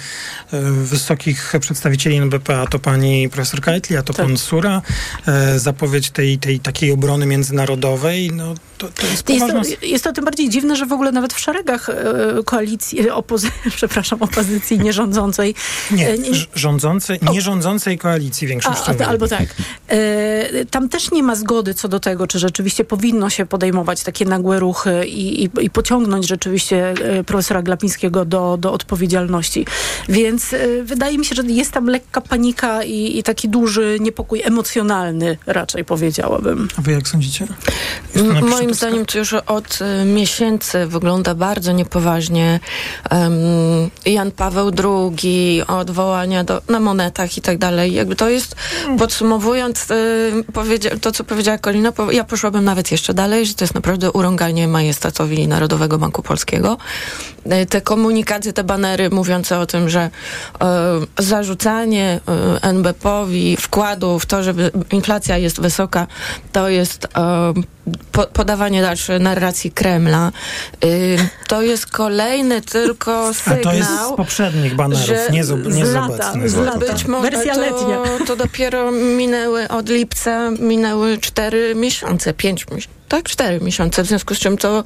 y, 0.53 0.61
wysokich 0.71 1.53
przedstawicieli 1.61 2.17
NBP, 2.17 2.61
a 2.61 2.67
to 2.67 2.79
pani 2.79 3.29
profesor 3.29 3.61
Kajtli, 3.61 3.97
a 3.99 4.03
to 4.03 4.13
tak. 4.13 4.27
pan 4.27 4.37
Sura, 4.37 4.83
e, 5.27 5.59
zapowiedź 5.59 6.11
tej, 6.11 6.39
tej 6.39 6.61
takiej 6.61 6.93
obrony 6.93 7.27
międzynarodowej, 7.27 8.31
no 8.33 8.55
to, 8.79 8.89
to 8.89 9.07
jest 9.07 9.23
poważna... 9.23 9.59
Jest 9.59 9.81
to, 9.81 9.87
jest 9.87 10.05
to 10.05 10.13
tym 10.13 10.25
bardziej 10.25 10.49
dziwne, 10.49 10.77
że 10.77 10.87
w 10.87 10.93
ogóle 10.93 11.13
nawet 11.13 11.35
w 11.35 11.41
szeregach 11.41 11.89
e, 11.89 11.95
koalicji, 12.45 13.11
opozy 13.11 13.51
przepraszam, 13.77 14.23
opozycji 14.23 14.79
nierządzącej... 14.79 15.55
Nie, 15.91 16.09
e, 16.09 16.19
nie 16.19 16.31
rządzącej, 16.55 17.19
nierządzącej 17.33 17.99
koalicji 17.99 18.47
większościowej. 18.47 19.07
Albo 19.07 19.29
tak. 19.29 19.55
E, 19.89 20.65
tam 20.65 20.89
też 20.89 21.11
nie 21.11 21.23
ma 21.23 21.35
zgody 21.35 21.75
co 21.75 21.89
do 21.89 22.01
tego, 22.01 22.27
czy 22.27 22.39
rzeczywiście 22.39 22.85
powinno 22.85 23.31
się 23.31 23.47
podejmować 23.47 24.03
takie 24.03 24.25
nagłe 24.25 24.61
ruchy 24.61 25.07
i, 25.07 25.45
i, 25.45 25.51
i 25.61 25.71
pociągnąć 25.71 26.29
rzeczywiście 26.29 26.91
e, 26.91 27.25
profesora 27.25 27.63
Glapińskiego 27.63 28.25
do, 28.25 28.57
do 28.57 28.73
odpowiedzialności. 28.73 29.67
Więc 30.09 30.53
e, 30.53 30.83
wydaje 30.83 31.19
mi 31.19 31.25
się, 31.25 31.35
że 31.35 31.43
jest 31.43 31.73
tam 31.73 31.87
lekka 31.87 32.21
panika 32.21 32.83
i, 32.83 33.19
i 33.19 33.23
taki 33.23 33.49
duży 33.49 33.88
niepokój 34.01 34.43
emocjonalny 34.45 35.39
raczej 35.47 35.85
powiedziałabym. 35.85 36.69
A 36.79 36.83
wy 36.83 36.93
jak 36.93 37.09
sądzicie? 37.09 37.47
Moim 38.43 38.75
zdaniem 38.75 39.07
to 39.07 39.19
już 39.19 39.33
od 39.33 39.79
y, 40.03 40.05
miesięcy 40.05 40.87
wygląda 40.87 41.35
bardzo 41.35 41.73
niepoważnie. 41.73 42.61
Um, 43.11 43.33
Jan 44.07 44.31
Paweł 44.31 44.71
II, 44.85 45.63
odwołania 45.67 46.45
do, 46.45 46.63
na 46.69 46.81
monetach 46.81 47.39
i 47.39 47.41
tak 47.41 47.59
dalej. 47.59 47.95
Jakby 47.95 48.17
to 48.17 48.29
jest, 48.29 48.57
podsumowując 48.99 49.91
y, 49.91 50.99
to, 51.01 51.13
co 51.13 51.25
powiedziała 51.25 51.59
Kolina, 51.59 51.93
po, 51.93 52.13
ja 52.13 52.25
poszłabym 52.25 52.65
nawet 52.65 52.93
jeszcze 52.93 53.15
dalej, 53.15 53.47
że 53.47 53.55
to 53.55 53.65
jest 53.65 53.75
naprawdę 53.75 54.13
urąganie 54.13 54.69
majestatowi 54.69 55.49
Narodowego 55.49 55.99
Banku 55.99 56.23
Polskiego. 56.23 56.77
Y, 57.63 57.67
te 57.67 57.81
komunikaty, 57.81 58.53
te 58.53 58.65
banery 58.65 59.11
mówiące 59.11 59.59
o 59.59 59.67
tym, 59.67 59.89
że 59.89 60.11
y, 61.19 61.23
zarzucanie 61.23 62.21
NBP-owi 62.63 63.57
wkładu 63.57 63.78
w 64.19 64.27
to, 64.27 64.43
żeby 64.43 64.71
inflacja 64.93 65.39
jest 65.39 65.61
wysoka, 65.61 66.07
to 66.53 66.69
jest 66.69 67.09
po, 68.13 68.27
podawanie 68.27 68.83
dalsze 68.83 69.19
narracji 69.19 69.71
Kremla. 69.71 70.33
Y, 70.85 71.17
to 71.49 71.63
jest 71.63 71.87
kolejny 71.87 72.61
tylko 72.61 73.29
A 73.29 73.33
sygnał. 73.35 73.63
to 73.63 73.73
jest 73.73 73.91
z 73.91 74.17
poprzednich 74.17 74.75
banerów, 74.75 75.09
nie 75.33 75.45
z, 75.45 75.67
nie 75.77 75.87
z, 75.87 75.93
lata, 75.93 76.33
z 76.47 76.55
lata. 76.55 76.79
Być 76.79 77.05
może 77.05 77.31
Wersja 77.31 77.55
to, 77.55 77.61
letnia. 77.61 77.99
to 78.27 78.37
dopiero 78.37 78.93
minęły 78.93 79.69
od 79.69 79.89
lipca, 79.89 80.51
minęły 80.51 81.19
cztery 81.19 81.75
miesiące, 81.75 82.35
pięć 82.35 82.67
miesięcy. 82.71 82.99
Tak, 83.09 83.25
cztery 83.25 83.61
miesiące, 83.61 84.03
w 84.03 84.07
związku 84.07 84.35
z 84.35 84.39
czym 84.39 84.57
to 84.57 84.85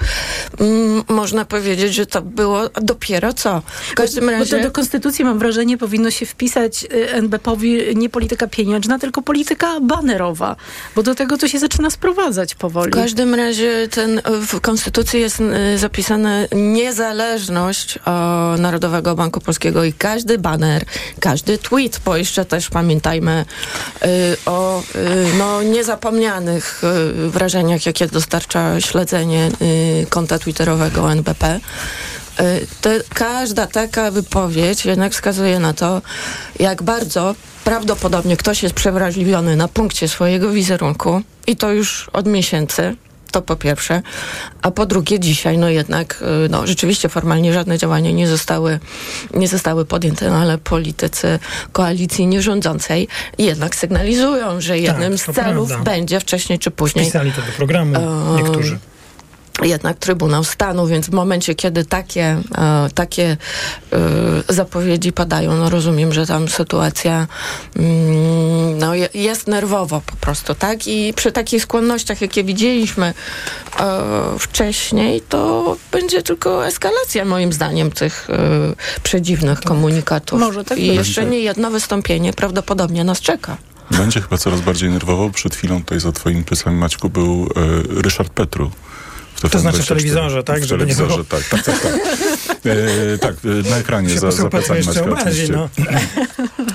mm, 0.61 1.03
można 1.09 1.45
powiedzieć, 1.45 1.95
że 1.95 2.07
to 2.07 2.23
było 2.23 2.69
dopiero 2.83 3.33
co. 3.33 3.63
W 3.91 3.95
każdym 3.95 4.25
Bo 4.27 4.33
to 4.33 4.39
razie... 4.39 4.61
do 4.61 4.71
konstytucji, 4.71 5.25
mam 5.25 5.39
wrażenie, 5.39 5.79
powinno 5.79 6.11
się 6.11 6.27
wpisać 6.27 6.85
y, 6.85 7.13
NBP-owi 7.13 7.97
nie 7.97 8.09
polityka 8.09 8.47
pieniężna, 8.47 8.99
tylko 8.99 9.23
polityka 9.23 9.81
banerowa. 9.81 10.57
Bo 10.97 11.03
do 11.03 11.15
tego 11.15 11.39
to 11.39 11.49
się 11.49 11.59
zaczyna 11.59 11.91
sprowadzać 11.91 12.55
powoli. 12.55 12.92
Każdym 12.93 13.35
razie 13.35 13.89
ten, 13.89 14.21
w 14.47 14.61
Konstytucji 14.61 15.21
jest 15.21 15.41
y, 15.41 15.79
zapisana 15.79 16.31
niezależność 16.53 17.99
o 18.05 18.11
Narodowego 18.59 19.15
Banku 19.15 19.41
Polskiego 19.41 19.85
i 19.85 19.93
każdy 19.93 20.39
baner, 20.39 20.85
każdy 21.21 21.59
tweet, 21.59 22.01
bo 22.05 22.17
jeszcze 22.17 22.45
też 22.45 22.71
pamiętajmy 22.71 23.45
y, 24.03 24.07
o 24.47 24.83
no, 25.39 25.63
niezapomnianych 25.63 26.83
wrażeniach, 27.29 27.87
jakie 27.87 28.07
dostarcza 28.07 28.81
śledzenie 28.81 29.51
konta 30.11 30.39
twitterowego 30.39 31.13
NBP. 31.13 31.61
To 32.81 32.91
każda 33.15 33.67
taka 33.67 34.11
wypowiedź 34.11 34.85
jednak 34.85 35.13
wskazuje 35.13 35.59
na 35.59 35.73
to, 35.73 36.03
jak 36.59 36.83
bardzo 36.83 37.35
prawdopodobnie 37.65 38.37
ktoś 38.37 38.63
jest 38.63 38.75
przewrażliwiony 38.75 39.57
na 39.57 39.69
punkcie 39.69 40.09
swojego 40.09 40.51
wizerunku 40.51 41.23
i 41.47 41.57
to 41.57 41.73
już 41.73 42.11
od 42.13 42.27
miesięcy. 42.27 42.97
To 43.31 43.43
po 43.43 43.57
pierwsze. 43.57 44.03
A 44.63 44.71
po 44.71 44.87
drugie, 44.87 45.21
dzisiaj, 45.21 45.59
no 45.59 45.69
jednak, 45.69 46.25
y, 46.47 46.49
no 46.49 46.67
rzeczywiście 46.67 47.09
formalnie 47.09 47.53
żadne 47.53 47.79
działania 47.79 48.11
nie 48.11 48.29
zostały, 48.29 48.79
nie 49.35 49.49
zostały 49.49 49.85
podjęte, 49.85 50.31
no 50.31 50.37
ale 50.37 50.59
politycy 50.59 51.39
koalicji 51.73 52.27
nierządzącej 52.27 53.09
jednak 53.39 53.75
sygnalizują, 53.75 54.61
że 54.61 54.79
jednym 54.79 55.19
z 55.19 55.25
to 55.25 55.33
celów 55.33 55.69
prawda. 55.69 55.91
będzie 55.91 56.21
wcześniej 56.21 56.59
czy 56.59 56.71
później 56.71 57.05
Wpisali 57.05 57.33
to 57.33 57.43
do 57.43 57.53
programu 57.53 57.97
E, 57.97 58.43
niektórzy. 58.43 58.79
Jednak 59.63 59.99
Trybunał 59.99 60.45
Stanu, 60.45 60.87
więc 60.87 61.07
w 61.07 61.13
momencie, 61.13 61.55
kiedy 61.55 61.85
takie, 61.85 62.41
e, 62.59 62.89
takie 62.95 63.37
e, 63.93 63.99
zapowiedzi 64.49 65.13
padają, 65.13 65.57
no 65.57 65.71
rozumiem, 65.71 66.13
że 66.13 66.27
tam 66.27 66.49
sytuacja 66.49 67.27
mm, 67.77 68.79
no, 68.79 68.95
je, 68.95 69.09
jest 69.15 69.47
nerwowo 69.47 70.03
po 70.07 70.17
prostu, 70.17 70.55
tak? 70.55 70.87
I 70.87 71.15
przy 71.17 71.33
takich 71.33 71.63
skłonnościach, 71.63 72.21
jakie 72.21 72.45
widzieliśmy 72.45 73.15
e, 73.81 74.03
wcześniej, 74.39 75.21
to 75.21 75.77
będzie 75.93 76.23
tylko 76.23 76.67
eskalacja 76.67 77.25
moim 77.25 77.53
zdaniem 77.53 77.91
tych 77.91 78.29
przedziwnych 79.03 79.61
komunikatów. 79.61 80.41
Może 80.41 80.65
tak 80.65 80.79
I 80.79 80.89
być. 80.89 80.97
jeszcze 80.97 81.27
nie 81.27 81.41
jedno 81.41 81.71
wystąpienie 81.71 82.33
prawdopodobnie 82.33 83.05
nas 83.05 83.21
czeka. 83.21 83.57
Będzie 83.91 84.21
chyba 84.21 84.39
coraz 84.39 84.61
bardziej 84.61 84.91
nerwowo. 84.91 85.31
Przed 85.31 85.55
chwilą 85.57 85.81
tutaj 85.81 86.01
za 86.01 86.13
twoimi 86.13 86.45
plecami, 86.45 86.77
Maćku, 86.77 87.09
był 87.09 87.49
Ryszard 87.89 88.33
Petru. 88.33 88.71
To 89.51 89.59
znaczy 89.59 89.79
w 89.79 89.81
TVN24. 89.81 89.89
telewizorze, 89.89 90.43
tak? 90.45 90.61
W 90.61 90.65
Żeby 90.65 90.87
nie 90.87 90.95
telewizorze, 90.95 91.25
było. 91.25 91.41
tak, 91.41 91.49
tak, 91.49 91.65
tak. 91.65 91.83
Tak, 91.83 91.93
e, 93.15 93.19
tak 93.19 93.35
e, 93.67 93.71
na 93.71 93.77
ekranie 93.77 94.09
Się 94.11 94.19
za, 94.19 94.31
za 94.31 94.51
plecami 94.51 94.81
Maćka 94.87 95.05
oczywiście. 95.11 95.53
no. 95.53 95.69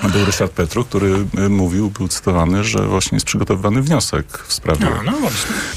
Był 0.13 0.25
Ryszard 0.25 0.51
Petru, 0.51 0.85
który 0.85 1.25
e, 1.37 1.49
mówił, 1.49 1.89
był 1.89 2.07
cytowany, 2.07 2.63
że 2.63 2.87
właśnie 2.87 3.15
jest 3.15 3.25
przygotowywany 3.25 3.81
wniosek 3.81 4.43
w 4.47 4.53
sprawie 4.53 4.85
No, 5.05 5.11
no 5.11 5.17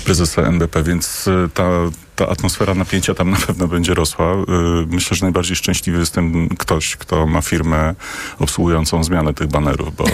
prezesa 0.04 0.42
NBP, 0.42 0.82
więc 0.82 1.28
e, 1.28 1.48
ta, 1.54 1.68
ta 2.16 2.28
atmosfera 2.28 2.74
napięcia 2.74 3.14
tam 3.14 3.30
na 3.36 3.36
pewno 3.36 3.68
będzie 3.68 3.94
rosła. 3.94 4.34
Myślę, 4.86 5.16
że 5.16 5.24
najbardziej 5.26 5.56
szczęśliwy 5.56 5.98
jest 5.98 6.14
ten 6.14 6.48
ktoś, 6.48 6.96
kto 6.96 7.26
ma 7.26 7.40
firmę 7.42 7.94
obsługującą 8.38 9.04
zmianę 9.04 9.34
tych 9.34 9.48
banerów, 9.48 9.96
bo, 9.96 10.04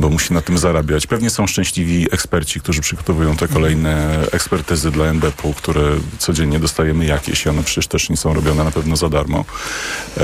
bo 0.00 0.08
musi 0.08 0.34
na 0.34 0.40
tym 0.40 0.58
zarabiać. 0.58 1.06
Pewnie 1.06 1.30
są 1.30 1.46
szczęśliwi 1.46 2.06
eksperci, 2.12 2.60
którzy 2.60 2.80
przygotowują 2.80 3.36
te 3.36 3.48
kolejne 3.48 4.18
ekspertyzy 4.32 4.90
dla 4.90 5.04
NBP-u, 5.04 5.54
które 5.54 5.82
codziennie 6.18 6.60
dostajemy 6.60 7.04
jakieś 7.04 7.46
i 7.46 7.48
one 7.48 7.62
przecież 7.62 7.86
też 7.86 8.10
nie 8.10 8.16
są 8.16 8.34
robione 8.34 8.64
na 8.64 8.70
pewno 8.70 8.96
za 8.96 9.08
darmo. 9.08 9.44
E, 10.16 10.22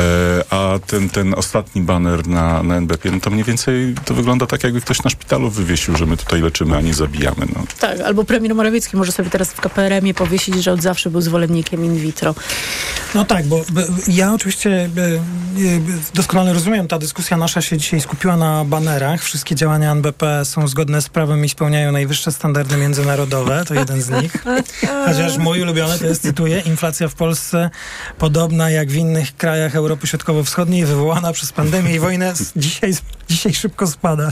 a 0.50 0.78
ten, 0.86 1.10
ten 1.10 1.34
ostatni 1.34 1.82
baner 1.82 2.26
na, 2.26 2.62
na 2.62 2.76
NBP, 2.76 3.10
no 3.10 3.20
to 3.20 3.30
mniej 3.30 3.44
więcej 3.44 3.94
to 4.04 4.14
wygląda 4.14 4.46
tak, 4.46 4.64
jakby 4.64 4.80
ktoś 4.80 5.02
na 5.02 5.10
szpitalu 5.10 5.50
wywiesił, 5.50 5.96
że 5.96 6.06
my 6.06 6.16
tutaj 6.16 6.40
leczymy, 6.40 6.76
a 6.76 6.80
nie 6.80 6.94
zabijamy. 6.94 7.46
No. 7.54 7.64
Tak, 7.80 8.00
albo 8.00 8.24
premier 8.24 8.54
Morawiecki 8.54 8.96
może 8.96 9.12
sobie 9.12 9.30
teraz 9.30 9.52
w 9.52 9.60
KPRM-ie 9.60 10.14
powiesić, 10.14 10.62
że 10.62 10.72
od 10.72 10.82
zawsze 10.82 11.10
był 11.10 11.20
zwolennikiem 11.20 11.84
in 11.84 11.96
vitro. 11.96 12.34
No 13.14 13.24
tak, 13.24 13.46
bo, 13.46 13.64
ja 14.08 14.34
oczywiście 14.34 14.70
e, 14.70 14.80
e, 14.80 15.20
doskonale 16.14 16.52
rozumiem, 16.52 16.88
ta 16.88 16.98
dyskusja 16.98 17.36
nasza 17.36 17.62
się 17.62 17.78
dzisiaj 17.78 18.00
skupiła 18.00 18.36
na 18.36 18.64
banerach. 18.64 19.22
Wszystkie 19.22 19.54
działania 19.54 19.65
NBP 19.74 20.44
są 20.44 20.68
zgodne 20.68 21.02
z 21.02 21.09
prawem 21.09 21.44
i 21.44 21.48
spełniają 21.48 21.92
najwyższe 21.92 22.33
standardy 22.33 22.76
międzynarodowe. 22.76 23.64
To 23.68 23.74
jeden 23.74 24.02
z 24.02 24.11
nich. 24.11 24.44
Chociaż 25.07 25.38
mój 25.38 25.62
ulubiony 25.62 25.98
to 25.98 26.07
jest, 26.07 26.22
cytuję, 26.22 26.61
inflacja 26.61 27.09
w 27.09 27.14
Polsce 27.14 27.70
podobna 28.18 28.70
jak 28.70 28.88
w 28.88 28.94
innych 28.94 29.37
krajach 29.37 29.76
Europy 29.76 30.07
Środkowo-Wschodniej, 30.07 30.85
wywołana 30.87 31.33
przez 31.33 31.52
pandemię 31.52 31.94
i 31.94 31.98
wojnę, 31.98 32.33
dzisiaj, 32.57 32.94
dzisiaj 33.29 33.55
szybko 33.55 33.87
spada. 33.87 34.31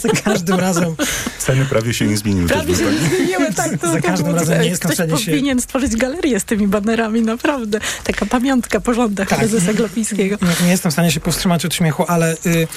Za 0.00 0.08
każdym 0.08 0.60
razem 0.60 0.94
Ceny 1.38 1.64
prawie 1.64 1.94
się 1.94 2.06
nie 2.06 2.16
zmieniły. 2.16 2.48
Prawie 2.48 2.76
się 2.76 2.84
nie 2.84 2.98
zmieniły, 3.08 3.52
tak. 3.54 3.78
To, 3.80 3.92
Za 3.92 4.00
to 4.00 4.08
każdym 4.08 4.34
razem 4.34 4.60
nie 4.62 4.68
jestem 4.68 4.90
w 4.90 4.94
Ktoś 4.94 5.06
stanie 5.08 5.22
się- 5.24 5.30
powinien 5.30 5.60
stworzyć 5.60 5.96
galerię 5.96 6.40
z 6.40 6.44
tymi 6.44 6.68
banerami, 6.68 7.22
naprawdę. 7.22 7.80
Taka 8.04 8.26
pamiątka 8.26 8.80
po 8.80 8.94
rządach 8.94 9.28
prezesa 9.28 9.72
Glapińskiego. 9.72 10.36
Nie, 10.42 10.64
nie 10.66 10.70
jestem 10.70 10.90
w 10.90 10.92
stanie 10.92 11.10
się 11.10 11.20
powstrzymać 11.20 11.64
od 11.66 11.74
śmiechu, 11.74 12.04
ale, 12.08 12.32
y, 12.46 12.68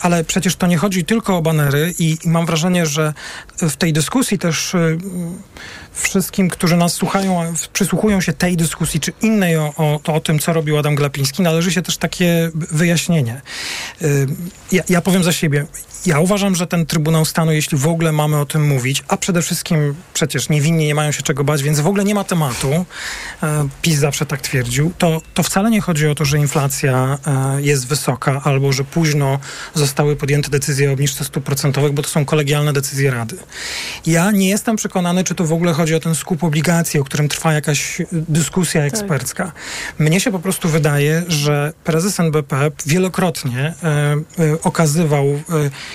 ale 0.00 0.24
przecież 0.24 0.56
to 0.56 0.66
nie 0.66 0.76
chodzi 0.76 1.04
tylko 1.04 1.39
banery 1.42 1.94
i, 1.98 2.18
mam 2.24 2.46
wrażenie, 2.46 2.86
że 2.86 3.14
w 3.56 3.76
tej 3.76 3.92
dyskusji 3.92 4.38
też 4.38 4.74
y, 4.74 4.98
wszystkim, 5.92 6.50
którzy 6.50 6.76
nas 6.76 6.94
słuchają, 6.94 7.54
przysłuchują 7.72 8.20
się 8.20 8.32
tej 8.32 8.56
dyskusji 8.56 9.00
czy 9.00 9.12
innej 9.22 9.56
o, 9.56 9.72
o, 9.76 10.00
o 10.14 10.20
tym, 10.20 10.38
co 10.38 10.52
robił 10.52 10.78
Adam 10.78 10.94
Glapiński, 10.94 11.42
należy 11.42 11.72
się 11.72 11.82
też 11.82 11.96
takie 11.96 12.50
wyjaśnienie. 12.54 13.40
Y, 14.02 14.26
ja, 14.72 14.82
ja 14.88 15.00
powiem 15.00 15.24
za 15.24 15.32
siebie. 15.32 15.66
Ja 16.06 16.18
uważam, 16.18 16.54
że 16.54 16.66
ten 16.66 16.86
Trybunał 16.86 17.24
Stanu, 17.24 17.52
jeśli 17.52 17.78
w 17.78 17.86
ogóle 17.86 18.12
mamy 18.12 18.40
o 18.40 18.46
tym 18.46 18.66
mówić, 18.68 19.04
a 19.08 19.16
przede 19.16 19.42
wszystkim 19.42 19.94
przecież 20.14 20.48
niewinni 20.48 20.86
nie 20.86 20.94
mają 20.94 21.12
się 21.12 21.22
czego 21.22 21.44
bać, 21.44 21.62
więc 21.62 21.80
w 21.80 21.86
ogóle 21.86 22.04
nie 22.04 22.14
ma 22.14 22.24
tematu, 22.24 22.86
e, 23.42 23.68
PiS 23.82 23.98
zawsze 23.98 24.26
tak 24.26 24.40
twierdził, 24.40 24.92
to, 24.98 25.22
to 25.34 25.42
wcale 25.42 25.70
nie 25.70 25.80
chodzi 25.80 26.08
o 26.08 26.14
to, 26.14 26.24
że 26.24 26.38
inflacja 26.38 27.18
e, 27.26 27.62
jest 27.62 27.86
wysoka 27.86 28.40
albo 28.44 28.72
że 28.72 28.84
późno 28.84 29.38
zostały 29.74 30.16
podjęte 30.16 30.50
decyzje 30.50 30.90
o 30.90 30.92
obniżce 30.92 31.24
stóp 31.30 31.44
procentowych, 31.44 31.92
bo 31.92 32.02
to 32.02 32.08
są 32.08 32.24
kolegialne 32.24 32.72
decyzje 32.72 33.10
Rady. 33.10 33.36
Ja 34.06 34.30
nie 34.30 34.48
jestem 34.48 34.76
przekonany, 34.76 35.24
czy 35.24 35.34
to 35.34 35.44
w 35.44 35.52
ogóle 35.52 35.72
chodzi 35.72 35.94
o 35.94 36.00
ten 36.00 36.14
skup 36.14 36.44
obligacji, 36.44 37.00
o 37.00 37.04
którym 37.04 37.28
trwa 37.28 37.52
jakaś 37.52 38.00
e, 38.00 38.04
dyskusja 38.12 38.82
ekspercka. 38.82 39.52
Mnie 39.98 40.20
się 40.20 40.30
po 40.32 40.38
prostu 40.38 40.68
wydaje, 40.68 41.22
że 41.28 41.72
prezes 41.84 42.20
NBP 42.20 42.70
wielokrotnie 42.86 43.74
e, 43.82 43.86
e, 43.86 44.62
okazywał 44.62 45.26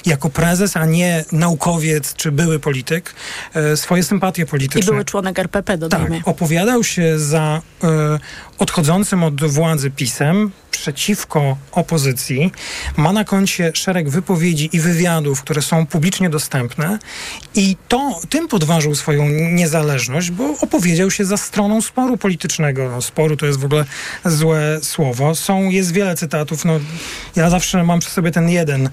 jako 0.05 0.29
prezes, 0.29 0.77
a 0.77 0.85
nie 0.85 1.25
naukowiec 1.31 2.13
czy 2.13 2.31
były 2.31 2.59
polityk 2.59 3.13
swoje 3.75 4.03
sympatie 4.03 4.43
I 4.43 4.45
polityczne. 4.45 4.91
były 4.91 5.05
członek 5.05 5.39
RPP, 5.39 5.71
Tak, 5.73 5.79
dodajmy. 5.79 6.21
opowiadał 6.25 6.83
się 6.83 7.19
za 7.19 7.61
odchodzącym 8.59 9.23
od 9.23 9.43
władzy 9.43 9.91
PiSem 9.91 10.51
przeciwko 10.71 11.57
opozycji. 11.71 12.51
Ma 12.97 13.13
na 13.13 13.23
koncie 13.23 13.71
szereg 13.73 14.09
wypowiedzi 14.09 14.69
i 14.73 14.79
wywiadów, 14.79 15.41
które 15.41 15.61
są 15.61 15.85
publicznie 15.85 16.29
dostępne 16.29 16.99
i 17.55 17.77
to 17.87 18.19
tym 18.29 18.47
podważył 18.47 18.95
swoją 18.95 19.29
niezależność, 19.29 20.31
bo 20.31 20.59
opowiedział 20.61 21.11
się 21.11 21.25
za 21.25 21.37
stroną 21.37 21.81
sporu 21.81 22.17
politycznego. 22.17 22.89
No, 22.89 23.01
sporu 23.01 23.37
to 23.37 23.45
jest 23.45 23.59
w 23.59 23.65
ogóle 23.65 23.85
złe 24.25 24.79
słowo. 24.81 25.35
Są, 25.35 25.69
jest 25.69 25.91
wiele 25.91 26.15
cytatów. 26.15 26.65
No, 26.65 26.79
ja 27.35 27.49
zawsze 27.49 27.83
mam 27.83 27.99
przy 27.99 28.09
sobie 28.09 28.31
ten 28.31 28.49
jeden. 28.49 28.89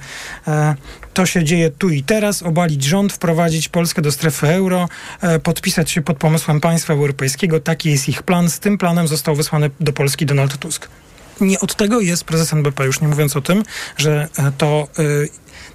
E, 0.49 0.75
to 1.15 1.27
się 1.27 1.45
dzieje 1.45 1.71
tu 1.71 1.91
i 1.91 2.03
teraz, 2.03 2.43
obalić 2.43 2.85
rząd, 2.85 3.13
wprowadzić 3.13 3.69
Polskę 3.69 4.03
do 4.03 4.13
strefy 4.13 4.49
euro, 4.49 4.89
e, 5.21 5.39
podpisać 5.39 5.91
się 5.91 6.03
pod 6.03 6.17
pomysłem 6.17 6.61
państwa 6.61 6.93
europejskiego. 6.93 7.61
Taki 7.61 7.91
jest 7.91 8.09
ich 8.09 8.23
plan. 8.23 8.51
Z 8.51 8.59
tym 8.59 8.79
planem 8.79 9.09
został 9.09 9.37
wysłany 9.37 9.71
do 9.81 9.93
Polski 9.93 10.27
Donald 10.27 10.59
Tusk. 10.59 10.89
Nie 11.41 11.61
od 11.61 11.75
tego 11.75 12.01
jest 12.01 12.25
prezes 12.25 12.53
NBP, 12.53 12.85
już 12.85 13.01
nie 13.01 13.09
mówiąc 13.09 13.37
o 13.37 13.41
tym, 13.41 13.63
że 13.97 14.29
e, 14.39 14.53
to 14.59 14.89
e, 14.99 15.03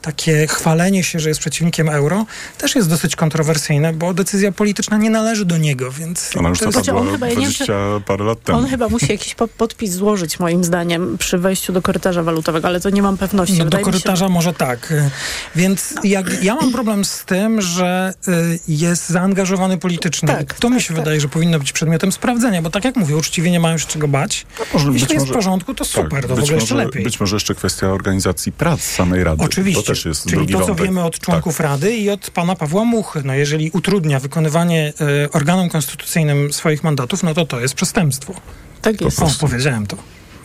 takie 0.02 0.48
chwalenie 0.48 1.04
się, 1.04 1.20
że 1.20 1.30
jest 1.30 1.40
przeciwnikiem 1.42 1.90
euro, 1.90 2.26
też 2.58 2.76
jest 2.76 2.90
dosyć 2.90 3.16
kontrowersyjne, 3.16 3.94
bo 3.94 4.14
decyzja 4.14 4.52
polityczna 4.52 4.98
nie 4.98 5.10
należy 5.10 5.46
do 5.46 5.58
niego, 5.58 5.92
więc... 5.92 6.32
Ona 6.36 6.50
już 6.50 6.60
to 6.60 6.66
jest- 6.66 6.78
zapadła 6.78 7.02
on 7.02 7.12
chyba- 7.12 7.28
ja 7.28 7.34
nie 7.34 7.42
wiem, 7.42 7.52
20 7.52 7.74
parę 8.06 8.26
lat 8.26 8.44
temu. 8.44 8.58
On 8.58 8.68
chyba 8.68 8.90
musi 8.90 9.12
jakiś 9.12 9.36
po- 9.36 9.48
podpis 9.48 9.92
złożyć, 9.92 10.40
moim 10.40 10.64
zdaniem, 10.64 11.18
przy 11.18 11.38
wejściu 11.38 11.74
do 11.74 11.82
korytarza 11.82 12.24
walutowego, 12.24 12.68
ale 12.68 12.80
to 12.80 12.90
nie 12.90 13.02
mam 13.02 13.18
pewności. 13.18 13.58
No 13.58 13.66
do 13.66 13.78
mi 13.78 13.82
się, 13.84 13.86
korytarza 13.86 14.30
może 14.30 14.54
tak. 14.54 14.92
Y, 14.92 15.10
Więc 15.56 15.94
jak, 16.04 16.44
ja 16.44 16.56
mam 16.56 16.72
problem 16.72 17.06
z 17.06 17.26
tym, 17.26 17.62
że 17.62 18.14
y, 18.28 18.60
jest 18.68 19.10
zaangażowany 19.10 19.78
politycznie. 19.78 20.28
Tak, 20.28 20.54
to 20.54 20.70
mi 20.70 20.82
się 20.82 20.94
wydaje, 20.94 21.22
że 21.22 21.28
powinno 21.28 21.60
być 21.60 21.72
przedmiotem 21.72 22.12
sprawdzenia, 22.12 22.62
bo 22.62 22.70
tak 22.70 22.86
jak 22.86 22.96
mówię, 22.96 23.16
uczciwie 23.18 23.52
nie 23.52 23.60
mają 23.60 23.78
się 23.78 23.88
czego 23.88 24.08
bać. 24.08 24.46
Może 24.74 24.92
Jeśli 24.92 25.00
jest 25.14 25.16
może- 25.26 25.34
w 25.34 25.36
porządku, 25.36 25.74
to 25.74 25.86
super, 25.86 26.10
Tak, 26.10 26.22
to 26.22 26.28
w 26.28 26.40
być 26.40 26.44
ogóle 26.44 26.56
jeszcze 26.60 26.74
może, 26.76 26.86
lepiej. 26.86 27.04
Być 27.04 27.20
może 27.20 27.36
jeszcze 27.36 27.56
kwestia 27.56 27.88
organizacji 27.88 28.52
prac 28.52 28.82
samej 28.82 29.24
Rady. 29.24 29.44
Oczywiście. 29.44 29.67
To 29.76 29.84
też 29.84 30.06
jest 30.06 30.24
Czyli 30.24 30.36
drugi 30.36 30.54
to, 30.54 30.60
co 30.60 30.66
wątek. 30.66 30.86
wiemy 30.86 31.04
od 31.04 31.20
członków 31.20 31.60
Rady 31.60 31.96
i 31.96 32.10
od 32.10 32.30
pana 32.30 32.56
Pawła 32.56 32.84
Muchy. 32.84 33.22
No 33.26 33.34
jeżeli 33.34 33.72
utrudnia 33.72 34.20
wykonywanie 34.20 34.94
y, 35.26 35.32
organom 35.32 35.70
konstytucyjnym 35.70 36.54
swoich 36.54 36.84
mandatów, 36.84 37.24
no 37.24 37.34
to 37.34 37.46
to 37.46 37.60
jest 37.60 37.74
przestępstwo. 37.74 38.34
Tak 38.82 39.02
jest. 39.02 39.20
O, 39.22 39.30
powiedziałem 39.40 39.88
to. 39.88 39.98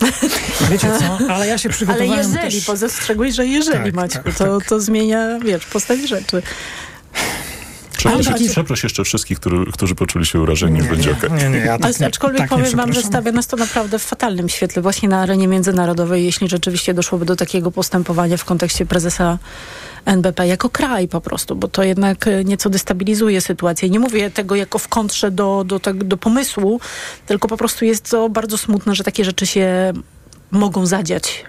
Wiecie 0.71 0.89
co, 0.99 1.35
ale 1.35 1.47
ja 1.47 1.59
się 1.59 1.69
Ale 1.69 1.75
przygotowałem 1.77 2.19
jeżeli, 2.19 2.41
też... 2.57 2.67
bo 2.67 2.77
zastrzegłeś, 2.77 3.35
że 3.35 3.47
jeżeli, 3.47 3.85
Tak, 3.85 3.95
Maćku, 3.95 4.23
tak, 4.25 4.35
to, 4.35 4.59
to 4.69 4.81
zmienia, 4.81 5.39
wiesz, 5.45 5.67
postać 5.67 6.09
rzeczy. 6.09 6.43
Przeproś, 8.11 8.27
Ale- 8.29 8.49
przeproś 8.51 8.83
jeszcze 8.83 9.05
wszystkich, 9.05 9.41
którzy, 9.41 9.73
którzy 9.73 9.95
poczuli 9.95 10.27
się 10.27 10.41
urażeni, 10.41 10.79
już 10.79 10.89
będzie 10.89 11.13
okej. 11.13 11.31
Nie, 11.33 11.49
nie, 11.49 11.59
ja 11.59 11.79
tak 11.79 11.85
Ale 11.85 11.95
nie- 12.01 12.07
aczkolwiek 12.07 12.39
tak 12.39 12.51
nie 12.51 12.57
powiem 12.57 12.77
wam, 12.77 12.93
że 12.93 13.03
stawia 13.03 13.33
nas 13.33 13.47
to 13.47 13.57
naprawdę 13.57 13.99
w 13.99 14.03
fatalnym 14.03 14.49
świetle 14.49 14.83
właśnie 14.83 15.09
na 15.09 15.21
arenie 15.21 15.49
międzynarodowej, 15.49 16.25
jeśli 16.25 16.49
rzeczywiście 16.49 16.95
doszłoby 16.95 17.25
do 17.25 17.37
takiego 17.37 17.71
postępowania 17.71 18.37
w 18.37 18.45
kontekście 18.45 18.87
prezesa 18.87 19.39
NBP 20.05 20.47
jako 20.47 20.71
kraj 20.71 21.09
po 21.09 21.21
prostu, 21.21 21.57
bo 21.57 21.69
to 21.69 21.83
jednak 21.83 22.27
e, 22.27 22.45
nieco 22.45 22.71
destabilizuje 22.71 23.41
sytuację. 23.41 23.91
Nie 23.91 23.99
mówię 24.01 24.31
tego 24.31 24.55
jako 24.57 24.79
w 24.79 24.89
kontrze 24.89 25.31
do, 25.31 25.65
do, 25.67 25.81
tego- 25.81 26.05
do 26.05 26.17
pomysłu, 26.17 26.81
tylko 27.27 27.49
po 27.49 27.57
prostu 27.57 27.85
jest 27.85 28.11
to 28.11 28.29
bardzo 28.29 28.59
smutne, 28.59 28.95
że 28.95 29.05
takie 29.05 29.25
rzeczy 29.25 29.47
się 29.47 29.93
mogą 30.51 30.87
zadziać. 30.87 31.45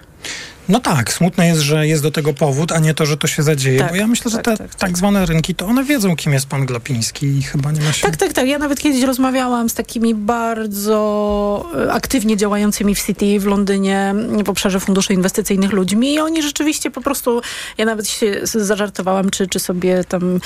No 0.68 0.80
tak, 0.80 1.12
smutne 1.12 1.46
jest, 1.46 1.60
że 1.60 1.86
jest 1.86 2.02
do 2.02 2.10
tego 2.10 2.34
powód, 2.34 2.72
a 2.72 2.78
nie 2.78 2.94
to, 2.94 3.06
że 3.06 3.16
to 3.16 3.26
się 3.26 3.42
zadzieje, 3.42 3.78
Tak, 3.78 3.90
bo 3.90 3.96
ja 3.96 4.06
myślę, 4.06 4.30
że 4.30 4.38
te 4.38 4.56
tak, 4.78 4.98
zwane 4.98 5.26
rynki, 5.26 5.54
to 5.54 5.66
one 5.66 5.84
wiedzą, 5.84 6.16
kim 6.16 6.32
jest 6.32 6.46
pan 6.46 6.66
Glapiński 6.66 7.26
i 7.26 7.42
chyba 7.42 7.72
nie 7.72 7.80
ma 7.80 7.92
się... 7.92 8.02
Tak, 8.02 8.16
tak, 8.16 8.32
tak. 8.32 8.48
Ja 8.48 8.58
nawet 8.58 8.80
kiedyś 8.80 9.02
rozmawiałam 9.02 9.68
z 9.68 9.74
takimi 9.74 10.14
bardzo 10.14 11.70
e, 11.86 11.92
aktywnie 11.92 12.36
działającymi 12.36 12.94
w 12.94 13.02
City 13.06 13.40
w 13.40 13.46
Londynie 13.46 14.14
w 14.44 14.50
obszarze 14.50 14.80
funduszy 14.80 15.14
inwestycyjnych 15.14 15.72
ludźmi 15.72 16.14
i 16.14 16.20
oni 16.20 16.42
rzeczywiście 16.42 16.90
po 16.90 17.00
prostu, 17.00 17.40
ja 17.78 17.84
nawet 17.84 18.08
się 18.08 18.40
zażartowałam, 18.44 19.30
czy, 19.30 19.46
czy 19.46 19.60
sobie 19.60 20.04
tam 20.04 20.40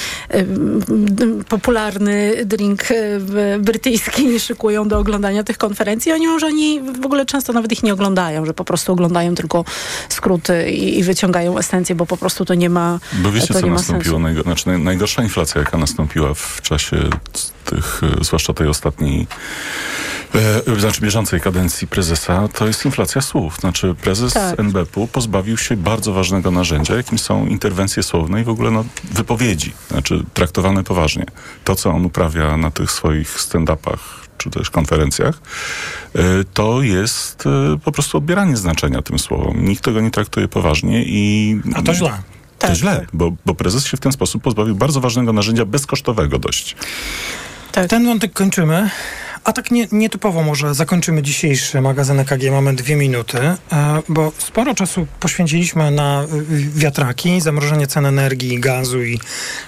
popularny 1.49 2.33
drink 2.45 2.83
e, 2.91 3.59
brytyjski 3.59 4.41
szykują 4.41 4.89
do 4.89 4.99
oglądania 4.99 5.45
tych 5.45 5.59
konferencji. 5.59 6.13
Oni 6.13 6.27
mówią, 6.27 6.39
że 6.39 6.47
oni 6.47 6.81
w 7.01 7.07
ogóle 7.07 7.27
często 7.27 7.53
nawet 7.53 7.73
ich 7.73 7.83
nie 7.83 7.93
oglądają, 7.93 8.47
że 8.47 8.55
po 8.55 8.65
prostu 8.65 8.93
oglądają 8.93 9.35
tylko 9.35 9.65
skróty 10.15 10.71
i, 10.71 10.99
i 10.99 11.03
wyciągają 11.03 11.59
esencję, 11.59 11.95
bo 11.95 12.07
po 12.07 12.17
prostu 12.17 12.45
to 12.45 12.55
nie 12.55 12.71
ma 12.71 13.01
Bo 13.13 13.33
wiecie, 13.33 13.55
co 13.55 13.67
nastąpiło? 13.67 14.19
Najgo, 14.19 14.43
znaczy, 14.43 14.67
naj, 14.67 14.79
najgorsza 14.79 15.23
inflacja, 15.23 15.61
jaka 15.61 15.79
nastąpiła 15.79 16.35
w 16.35 16.61
czasie 16.63 16.97
tych, 17.65 18.01
e, 18.21 18.25
zwłaszcza 18.25 18.53
tej 18.53 18.69
ostatniej, 18.69 19.27
e, 20.35 20.81
znaczy 20.81 21.01
bieżącej 21.01 21.41
kadencji 21.41 21.89
prezesa, 21.89 22.49
to 22.49 22.67
jest 22.67 22.85
inflacja 22.85 23.21
słów. 23.21 23.57
Znaczy 23.61 23.95
prezes 24.03 24.33
Tak. 24.33 24.61
NBP-u 24.61 25.07
pozbawił 25.07 25.57
się 25.57 25.77
bardzo 25.77 26.13
ważnego 26.13 26.51
narzędzia, 26.51 26.95
jakim 26.95 27.19
są 27.19 27.47
interwencje 27.47 28.03
słowne 28.03 28.41
i 28.41 28.45
w 28.45 28.49
ogóle 28.49 28.71
no, 28.71 28.85
wypowiedzi, 29.11 29.73
znaczy 29.91 30.25
traktowane 30.35 30.85
poważnie. 30.85 31.27
To, 31.65 31.75
co 31.75 31.91
on 31.91 32.05
uprawia 32.05 32.57
na 32.57 32.71
tych 32.71 32.91
swoich 32.91 33.39
stand-upach 33.39 34.28
czy 34.39 34.51
też 34.51 34.71
konferencjach, 34.71 35.41
e, 36.15 36.21
to 36.55 36.83
jest 36.83 37.45
e, 37.47 37.79
po 37.85 37.93
prostu 37.93 38.19
odbieranie 38.19 38.57
znaczenia 38.57 39.03
tym 39.03 39.19
słowom. 39.19 39.65
Nikt 39.65 39.85
tego 39.85 40.01
nie 40.01 40.11
traktuje 40.11 40.49
poważnie 40.49 41.05
i... 41.05 41.61
A 41.75 41.83
to 41.83 41.95
źle. 41.95 42.13
To 42.59 42.75
źle, 42.75 43.07
bo, 43.13 43.33
bo 43.47 43.55
prezes 43.55 43.87
się 43.87 43.97
w 43.97 44.01
ten 44.01 44.13
sposób 44.13 44.43
pozbawił 44.43 44.75
bardzo 44.75 45.01
ważnego 45.01 45.33
narzędzia, 45.33 45.65
bezkosztowego 45.65 46.39
dość. 46.39 46.77
Ten 47.89 48.07
wątek 48.07 48.33
kończymy. 48.33 48.91
A 49.45 49.53
tak 49.53 49.71
nie, 49.71 49.87
nietypowo 49.93 50.43
może 50.43 50.75
zakończymy 50.75 51.23
dzisiejszy 51.23 51.81
magazyn 51.81 52.21
EKG. 52.21 52.51
Mamy 52.51 52.75
dwie 52.75 52.97
minuty, 52.97 53.39
e, 53.39 53.57
bo 54.09 54.33
sporo 54.39 54.75
czasu 54.75 55.07
poświęciliśmy 55.21 55.91
na 55.91 56.25
y, 56.25 56.27
wiatraki, 56.75 57.41
zamrożenie 57.41 57.87
cen 57.87 58.07
energii, 58.07 58.61
gazu 58.61 59.03
i 59.03 59.21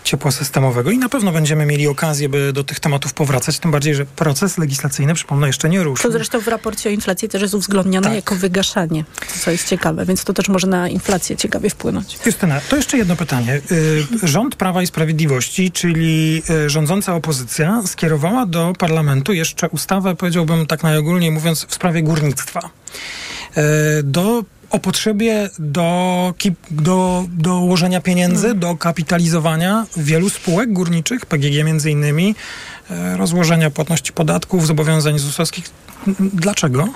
ciepła 0.05 0.31
systemowego 0.31 0.91
i 0.91 0.99
na 0.99 1.09
pewno 1.09 1.33
będziemy 1.33 1.67
mieli 1.67 1.89
okazję, 1.89 2.29
by 2.29 2.53
do 2.53 2.65
tych 2.65 2.81
tematów 2.81 3.13
powracać, 3.15 3.59
tym 3.59 3.71
bardziej, 3.71 3.95
że 3.95 4.07
proces 4.07 4.59
legislacyjny, 4.59 5.15
przypomnę, 5.15 5.47
jeszcze 5.47 5.69
nie 5.69 5.83
ruszył. 5.83 6.11
To 6.11 6.13
zresztą 6.13 6.41
w 6.41 6.49
raporcie 6.49 6.89
o 6.89 6.93
inflacji 6.93 7.29
też 7.29 7.43
jest 7.43 7.55
uwzględnione 7.55 8.07
Tak. 8.07 8.17
jako 8.17 8.35
wygaszanie, 8.35 9.05
co 9.41 9.51
jest 9.51 9.69
ciekawe, 9.69 10.07
więc 10.07 10.25
to 10.25 10.33
też 10.33 10.49
może 10.49 10.67
na 10.67 10.89
inflację 10.89 11.37
ciekawie 11.37 11.71
wpłynąć. 11.71 12.19
Justyna, 12.27 12.61
to 12.69 12.77
jeszcze 12.77 12.99
jedno 12.99 13.17
pytanie. 13.17 13.61
Y, 13.73 14.07
Rząd 14.23 14.57
Prawa 14.57 14.83
i 14.83 14.87
Sprawiedliwości, 14.87 15.73
czyli 15.73 16.43
rządząca 16.67 17.15
opozycja, 17.15 17.83
skierowała 17.87 18.47
do 18.47 18.73
parlamentu 18.79 19.33
jeszcze 19.33 19.60
ustawę, 19.69 20.17
powiedziałbym 20.17 20.67
tak 20.67 20.83
najogólniej 20.83 21.31
mówiąc, 21.31 21.67
w 21.69 21.75
sprawie 21.75 22.03
górnictwa. 22.03 22.61
Y, 23.57 23.61
Do 24.03 24.45
o 24.71 24.79
potrzebie 24.79 25.51
do, 25.59 26.35
do, 26.71 27.25
do 27.29 27.61
ułożenia 27.61 28.01
pieniędzy, 28.01 28.55
do 28.55 28.77
kapitalizowania 28.77 29.87
wielu 29.97 30.29
spółek 30.31 30.73
górniczych, 30.73 31.27
PGG 31.27 31.65
między 31.65 31.91
innymi, 31.91 32.35
rozłożenia 33.17 33.71
płatności 33.71 34.13
podatków, 34.13 34.67
zobowiązań 34.67 35.19
ZUS-owskich. 35.19 35.65
Dlaczego? 36.21 36.89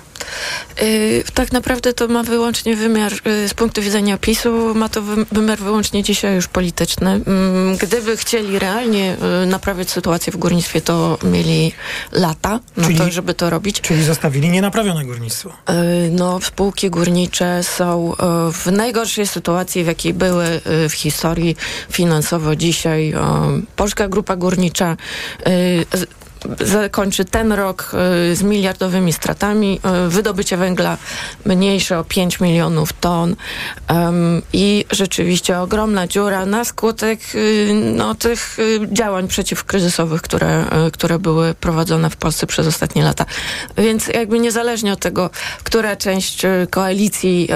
Y, 0.83 1.25
tak 1.35 1.53
naprawdę 1.53 1.93
to 1.93 2.09
ma 2.09 2.23
wyłącznie 2.23 2.77
wymiar, 2.77 3.13
y, 3.27 3.49
z 3.49 3.55
punktu 3.55 3.83
widzenia 3.83 4.19
PiSu, 4.19 4.75
ma 4.75 4.89
to 4.89 5.03
wy- 5.03 5.27
wymiar 5.33 5.59
wyłącznie 5.59 6.03
dzisiaj 6.03 6.35
już 6.35 6.49
polityczny. 6.49 7.11
Mm, 7.11 7.77
Gdyby 7.77 8.17
chcieli 8.17 8.59
realnie 8.59 9.17
y, 9.43 9.47
naprawiać 9.47 9.91
sytuację 9.91 10.33
w 10.33 10.37
górnictwie, 10.37 10.81
to 10.81 11.19
mieli 11.23 11.73
lata 12.13 12.61
na 12.77 12.85
Czyli- 12.87 12.99
to, 12.99 13.11
żeby 13.11 13.35
to 13.35 13.51
robić. 13.51 13.81
Czyli 13.81 14.05
zostawili 14.05 14.51
nienaprawione 14.51 15.05
górnictwo. 15.05 15.53
No, 16.11 16.41
spółki 16.41 16.91
górnicze 16.91 17.63
są 17.63 18.13
w 18.53 18.67
najgorszej 18.73 19.27
sytuacji, 19.27 19.85
w 19.85 19.87
jakiej 19.87 20.15
były 20.15 20.61
w 20.89 20.93
historii 20.93 21.57
finansowo 21.91 22.57
dzisiaj. 22.57 23.15
Polska 23.77 24.09
Grupa 24.09 24.37
Górnicza 24.37 24.97
y, 25.93 25.97
z- 25.97 26.07
zakończy 26.61 27.25
ten 27.25 27.53
rok 27.53 27.93
y, 28.33 28.37
z 28.37 28.43
miliardowymi 28.43 29.13
stratami. 29.13 29.81
Y, 30.07 30.09
Wydobycie 30.09 30.57
węgla 30.57 30.99
mniejsze 31.45 31.99
o 31.99 32.05
5 32.05 32.41
milionów 32.41 32.93
ton 32.93 33.37
i 34.53 34.85
rzeczywiście 34.91 35.61
ogromna 35.61 36.07
dziura 36.07 36.47
na 36.47 36.65
skutek 36.65 37.21
y, 37.35 37.71
no, 37.97 38.15
tych 38.15 38.57
działań 38.93 39.29
przeciwkryzysowych, 39.29 40.23
które, 40.23 40.65
które 40.93 41.19
były 41.19 41.55
prowadzone 41.55 42.11
w 42.11 42.17
Polsce 42.17 42.47
przez 42.47 42.67
ostatnie 42.67 43.05
lata. 43.05 43.27
Więc 43.77 44.09
jakby 44.09 44.39
niezależnie 44.39 44.93
od 44.93 45.01
tego, 45.01 45.31
która 45.65 45.97
część 45.97 46.43
koalicji 46.71 47.49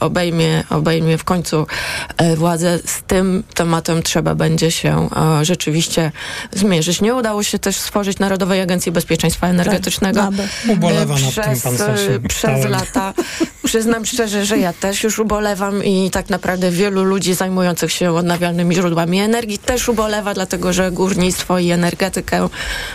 obejmie, 0.00 0.64
obejmie 0.70 1.18
w 1.18 1.24
końcu 1.24 1.66
władzę, 2.36 2.78
z 2.84 3.02
tym 3.02 3.42
tematem 3.54 4.02
trzeba 4.02 4.34
będzie 4.34 4.70
się 4.70 5.08
rzeczywiście 5.42 6.12
zmierzyć. 6.52 7.00
Nie 7.00 7.14
udało 7.14 7.42
się 7.42 7.58
też 7.58 7.76
stworzyć 7.76 8.09
Narodowej 8.18 8.60
Agencji 8.60 8.92
Bezpieczeństwa 8.92 9.46
Energetycznego. 9.46 10.20
Tak, 10.20 10.32
Ubolewa 10.68 11.18
Y, 11.18 11.22
nad 11.22 11.34
tym 11.34 11.42
przez, 11.42 11.62
pan 11.62 11.74
Stasiu. 11.74 12.10
Przez 12.28 12.64
lata. 12.64 13.14
Przyznam 13.64 14.06
szczerze, 14.06 14.44
że 14.46 14.58
ja 14.58 14.72
też 14.72 15.02
już 15.02 15.18
ubolewam 15.18 15.84
i 15.84 16.10
tak 16.10 16.30
naprawdę 16.30 16.70
wielu 16.70 17.04
ludzi 17.04 17.34
zajmujących 17.34 17.92
się 17.92 18.12
odnawialnymi 18.12 18.74
źródłami 18.74 19.20
energii 19.20 19.58
też 19.58 19.88
ubolewa, 19.88 20.34
dlatego 20.34 20.72
że 20.72 20.90
górnictwo 20.90 21.58
i 21.58 21.70
energetykę 21.70 22.48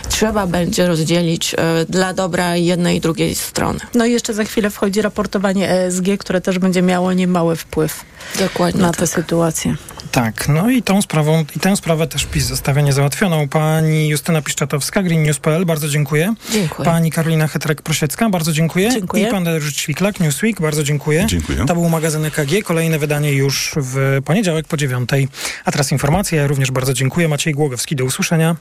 trzeba 0.08 0.46
będzie 0.46 0.86
rozdzielić 0.86 1.54
y, 1.54 1.56
dla 1.88 2.12
dobra 2.14 2.56
jednej 2.56 2.96
i 2.96 3.00
drugiej 3.00 3.34
strony. 3.34 3.78
No 3.94 4.06
i 4.06 4.12
jeszcze 4.12 4.34
za 4.34 4.44
chwilę 4.44 4.70
wchodzi 4.70 5.02
raportowanie 5.02 5.70
ESG, 5.70 6.04
które 6.18 6.40
też 6.40 6.58
będzie 6.58 6.82
miało 6.82 7.12
niemały 7.12 7.56
wpływ 7.56 8.04
Dokładnie 8.38 8.82
na 8.82 8.92
tę 8.92 9.06
sytuację. 9.06 9.76
Tak, 10.12 10.48
no 10.48 10.70
i 10.70 10.82
tą 10.82 11.02
sprawą, 11.02 11.44
i 11.56 11.60
tę 11.60 11.76
sprawę 11.76 12.06
też 12.06 12.24
PiS 12.24 12.44
zostawia 12.44 12.82
niezałatwioną. 12.82 13.48
Pani 13.48 14.08
Justyna 14.08 14.42
Piszczatowska, 14.42 15.02
Green 15.02 15.22
News.pl, 15.22 15.64
bardzo 15.64 15.88
dziękuję. 15.88 16.34
Dziękuję. 16.52 16.84
Pani 16.84 17.10
Karolina 17.10 17.46
Hetrek-Prosiecka, 17.46 18.30
bardzo 18.30 18.52
dziękuję. 18.52 18.90
Dziękuję. 18.90 19.28
I 19.28 19.30
pan 19.30 19.44
Dariusz 19.44 19.74
Ćwiklak, 19.74 20.20
Newsweek, 20.20 20.55
bardzo 20.60 20.82
dziękuję. 20.82 21.26
Dziękuję. 21.28 21.66
To 21.66 21.74
był 21.74 21.88
magazyn 21.88 22.24
EKG, 22.24 22.62
kolejne 22.64 22.98
wydanie 22.98 23.32
już 23.32 23.74
w 23.76 24.20
poniedziałek 24.24 24.66
po 24.66 24.76
dziewiątej. 24.76 25.28
A 25.64 25.72
teraz 25.72 25.92
informacje, 25.92 26.38
ja 26.38 26.46
również 26.46 26.70
bardzo 26.70 26.94
dziękuję. 26.94 27.28
Maciej 27.28 27.54
Głogowski, 27.54 27.96
do 27.96 28.04
usłyszenia. 28.04 28.56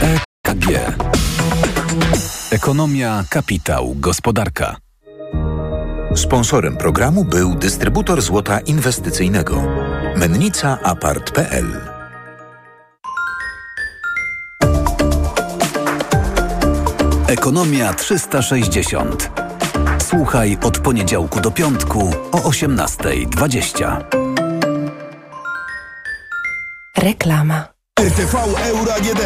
EKG. 0.00 0.66
Ekonomia, 2.50 3.24
kapitał, 3.30 3.94
gospodarka. 3.96 4.76
Sponsorem 6.16 6.76
programu 6.76 7.24
był 7.24 7.54
dystrybutor 7.54 8.22
złota 8.22 8.60
inwestycyjnego. 8.60 9.62
Mennica 10.16 10.78
Apart.pl 10.82 11.92
Ekonomia 17.32 17.94
360. 17.94 19.41
Słuchaj 20.02 20.58
od 20.62 20.78
poniedziałku 20.78 21.40
do 21.40 21.50
piątku 21.50 22.10
o 22.32 22.38
18.20. 22.38 24.04
Reklama. 26.96 27.71
RTV 28.02 28.34
Euro 28.68 28.94
AGD. 28.94 29.20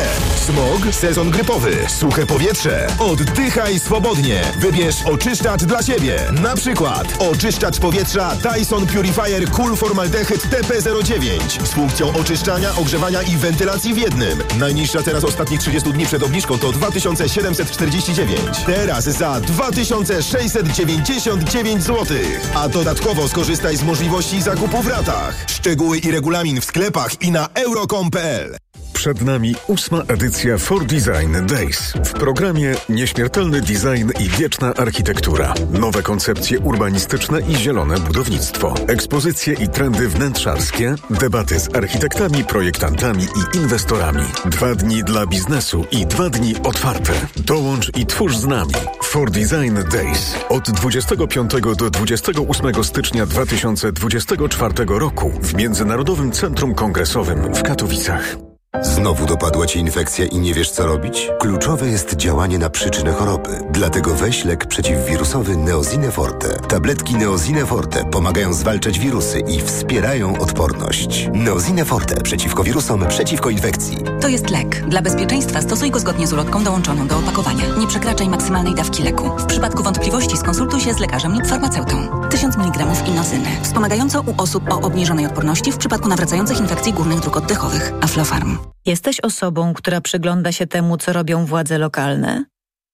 Smog, 0.46 0.94
sezon 0.94 1.30
grypowy, 1.30 1.76
suche 1.88 2.26
powietrze. 2.26 2.86
Oddychaj 2.98 3.80
swobodnie. 3.80 4.42
Wybierz 4.58 5.02
oczyszczacz 5.04 5.64
dla 5.64 5.82
siebie. 5.82 6.16
Na 6.42 6.56
przykład 6.56 7.06
oczyszczacz 7.18 7.78
powietrza 7.78 8.36
Dyson 8.36 8.86
Purifier 8.86 9.50
Cool 9.50 9.76
Formaldehyd 9.76 10.42
TP09 10.42 11.64
z 11.64 11.72
funkcją 11.72 12.16
oczyszczania, 12.16 12.76
ogrzewania 12.76 13.22
i 13.22 13.36
wentylacji 13.36 13.94
w 13.94 13.98
jednym. 13.98 14.42
Najniższa 14.58 15.02
teraz 15.02 15.24
ostatnich 15.24 15.60
30 15.60 15.92
dni 15.92 16.06
przed 16.06 16.22
obniżką 16.22 16.58
to 16.58 16.72
2749. 16.72 18.40
Teraz 18.66 19.04
za 19.04 19.40
2699 19.40 21.82
zł. 21.82 22.06
A 22.54 22.68
dodatkowo 22.68 23.28
skorzystaj 23.28 23.76
z 23.76 23.82
możliwości 23.82 24.42
zakupu 24.42 24.82
w 24.82 24.86
ratach. 24.86 25.44
Szczegóły 25.46 25.98
i 25.98 26.10
regulamin 26.10 26.60
w 26.60 26.64
sklepach 26.64 27.22
i 27.22 27.30
na 27.30 27.48
euro.com.pl. 27.54 28.65
Przed 29.06 29.22
nami 29.22 29.54
ósma 29.66 30.02
edycja 30.08 30.58
For 30.58 30.86
Design 30.86 31.46
Days. 31.46 31.92
W 32.04 32.12
programie 32.12 32.74
nieśmiertelny 32.88 33.60
design 33.60 34.10
i 34.20 34.28
wieczna 34.28 34.74
architektura. 34.74 35.54
Nowe 35.70 36.02
koncepcje 36.02 36.58
urbanistyczne 36.58 37.40
i 37.40 37.56
zielone 37.56 38.00
budownictwo. 38.00 38.74
Ekspozycje 38.86 39.54
i 39.54 39.68
trendy 39.68 40.08
wnętrzarskie. 40.08 40.94
Debaty 41.10 41.60
z 41.60 41.76
architektami, 41.76 42.44
projektantami 42.44 43.22
i 43.24 43.56
inwestorami. 43.56 44.22
Dwa 44.44 44.74
dni 44.74 45.04
dla 45.04 45.26
biznesu 45.26 45.84
i 45.90 46.06
dwa 46.06 46.30
dni 46.30 46.54
otwarte. 46.64 47.12
Dołącz 47.36 47.96
i 47.96 48.06
twórz 48.06 48.36
z 48.36 48.46
nami. 48.46 48.74
For 49.02 49.30
Design 49.30 49.78
Days. 49.92 50.34
Od 50.48 50.70
25 50.70 51.50
do 51.76 51.90
28 51.90 52.84
stycznia 52.84 53.26
2024 53.26 54.74
roku 54.88 55.32
w 55.42 55.54
Międzynarodowym 55.54 56.32
Centrum 56.32 56.74
Kongresowym 56.74 57.54
w 57.54 57.62
Katowicach. 57.62 58.45
Znowu 58.82 59.26
dopadła 59.26 59.66
Cię 59.66 59.80
infekcja 59.80 60.24
i 60.24 60.38
nie 60.38 60.54
wiesz 60.54 60.70
co 60.70 60.86
robić? 60.86 61.30
Kluczowe 61.40 61.88
jest 61.88 62.16
działanie 62.16 62.58
na 62.58 62.70
przyczynę 62.70 63.12
choroby. 63.12 63.60
Dlatego 63.70 64.14
weź 64.14 64.44
lek 64.44 64.66
przeciwwirusowy 64.66 65.56
Neozine 65.56 66.10
Forte. 66.10 66.48
Tabletki 66.68 67.14
Neozine 67.14 67.66
Forte 67.66 68.04
pomagają 68.04 68.52
zwalczać 68.52 68.98
wirusy 68.98 69.40
i 69.40 69.60
wspierają 69.60 70.38
odporność. 70.38 71.28
Neozine 71.32 71.84
Forte 71.84 72.20
przeciwko 72.22 72.64
wirusom, 72.64 73.06
przeciwko 73.08 73.50
infekcji. 73.50 73.98
To 74.20 74.28
jest 74.28 74.50
lek. 74.50 74.88
Dla 74.88 75.02
bezpieczeństwa 75.02 75.62
stosuj 75.62 75.90
go 75.90 75.98
zgodnie 76.00 76.26
z 76.26 76.32
ulotką 76.32 76.64
dołączoną 76.64 77.06
do 77.06 77.18
opakowania. 77.18 77.64
Nie 77.78 77.86
przekraczaj 77.86 78.28
maksymalnej 78.28 78.74
dawki 78.74 79.02
leku. 79.02 79.30
W 79.38 79.46
przypadku 79.46 79.82
wątpliwości 79.82 80.36
skonsultuj 80.36 80.80
się 80.80 80.94
z 80.94 80.98
lekarzem 80.98 81.34
lub 81.34 81.46
farmaceutą. 81.46 82.25
1000 82.26 82.56
mg 82.56 82.86
inozyny. 83.08 83.48
Wspomagająco 83.62 84.20
u 84.20 84.42
osób 84.42 84.72
o 84.72 84.80
obniżonej 84.80 85.26
odporności 85.26 85.72
w 85.72 85.76
przypadku 85.76 86.08
nawracających 86.08 86.60
infekcji 86.60 86.92
górnych 86.92 87.20
dróg 87.20 87.36
oddechowych. 87.36 87.92
Aflofarm. 88.00 88.58
Jesteś 88.86 89.20
osobą, 89.20 89.74
która 89.74 90.00
przygląda 90.00 90.52
się 90.52 90.66
temu, 90.66 90.96
co 90.96 91.12
robią 91.12 91.46
władze 91.46 91.78
lokalne? 91.78 92.44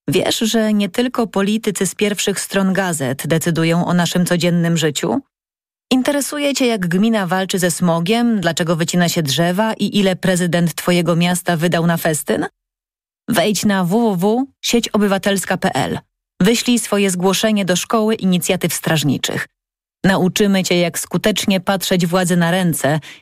Wiesz, 0.08 0.38
że 0.38 0.72
nie 0.72 0.88
tylko 0.88 1.26
politycy 1.26 1.86
z 1.86 1.94
pierwszych 1.94 2.40
stron 2.40 2.72
gazet 2.72 3.26
decydują 3.26 3.86
o 3.86 3.94
naszym 3.94 4.26
codziennym 4.26 4.76
życiu? 4.76 5.20
Interesuje 5.92 6.54
Cię, 6.54 6.66
jak 6.66 6.88
gmina 6.88 7.26
walczy 7.26 7.58
ze 7.58 7.70
smogiem, 7.70 8.40
dlaczego 8.40 8.76
wycina 8.76 9.08
się 9.08 9.22
drzewa 9.22 9.74
i 9.74 9.98
ile 9.98 10.16
prezydent 10.16 10.74
Twojego 10.74 11.16
miasta 11.16 11.56
wydał 11.56 11.86
na 11.86 11.96
festyn? 11.96 12.46
Wejdź 13.28 13.64
na 13.64 13.84
www.sieciobywatelska.pl. 13.84 15.98
Wyślij 16.42 16.78
swoje 16.78 17.10
zgłoszenie 17.10 17.64
do 17.64 17.76
Szkoły 17.76 18.14
Inicjatyw 18.14 18.74
Strażniczych. 18.74 19.46
Nauczymy 20.04 20.64
Cię, 20.64 20.78
jak 20.78 20.98
skutecznie 20.98 21.60
patrzeć 21.60 22.06
władzy 22.06 22.36
na 22.36 22.50
ręce 22.50 23.00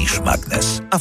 niż 0.00 0.20
magnes. 0.20 0.82
Aflofarm. 0.90 1.00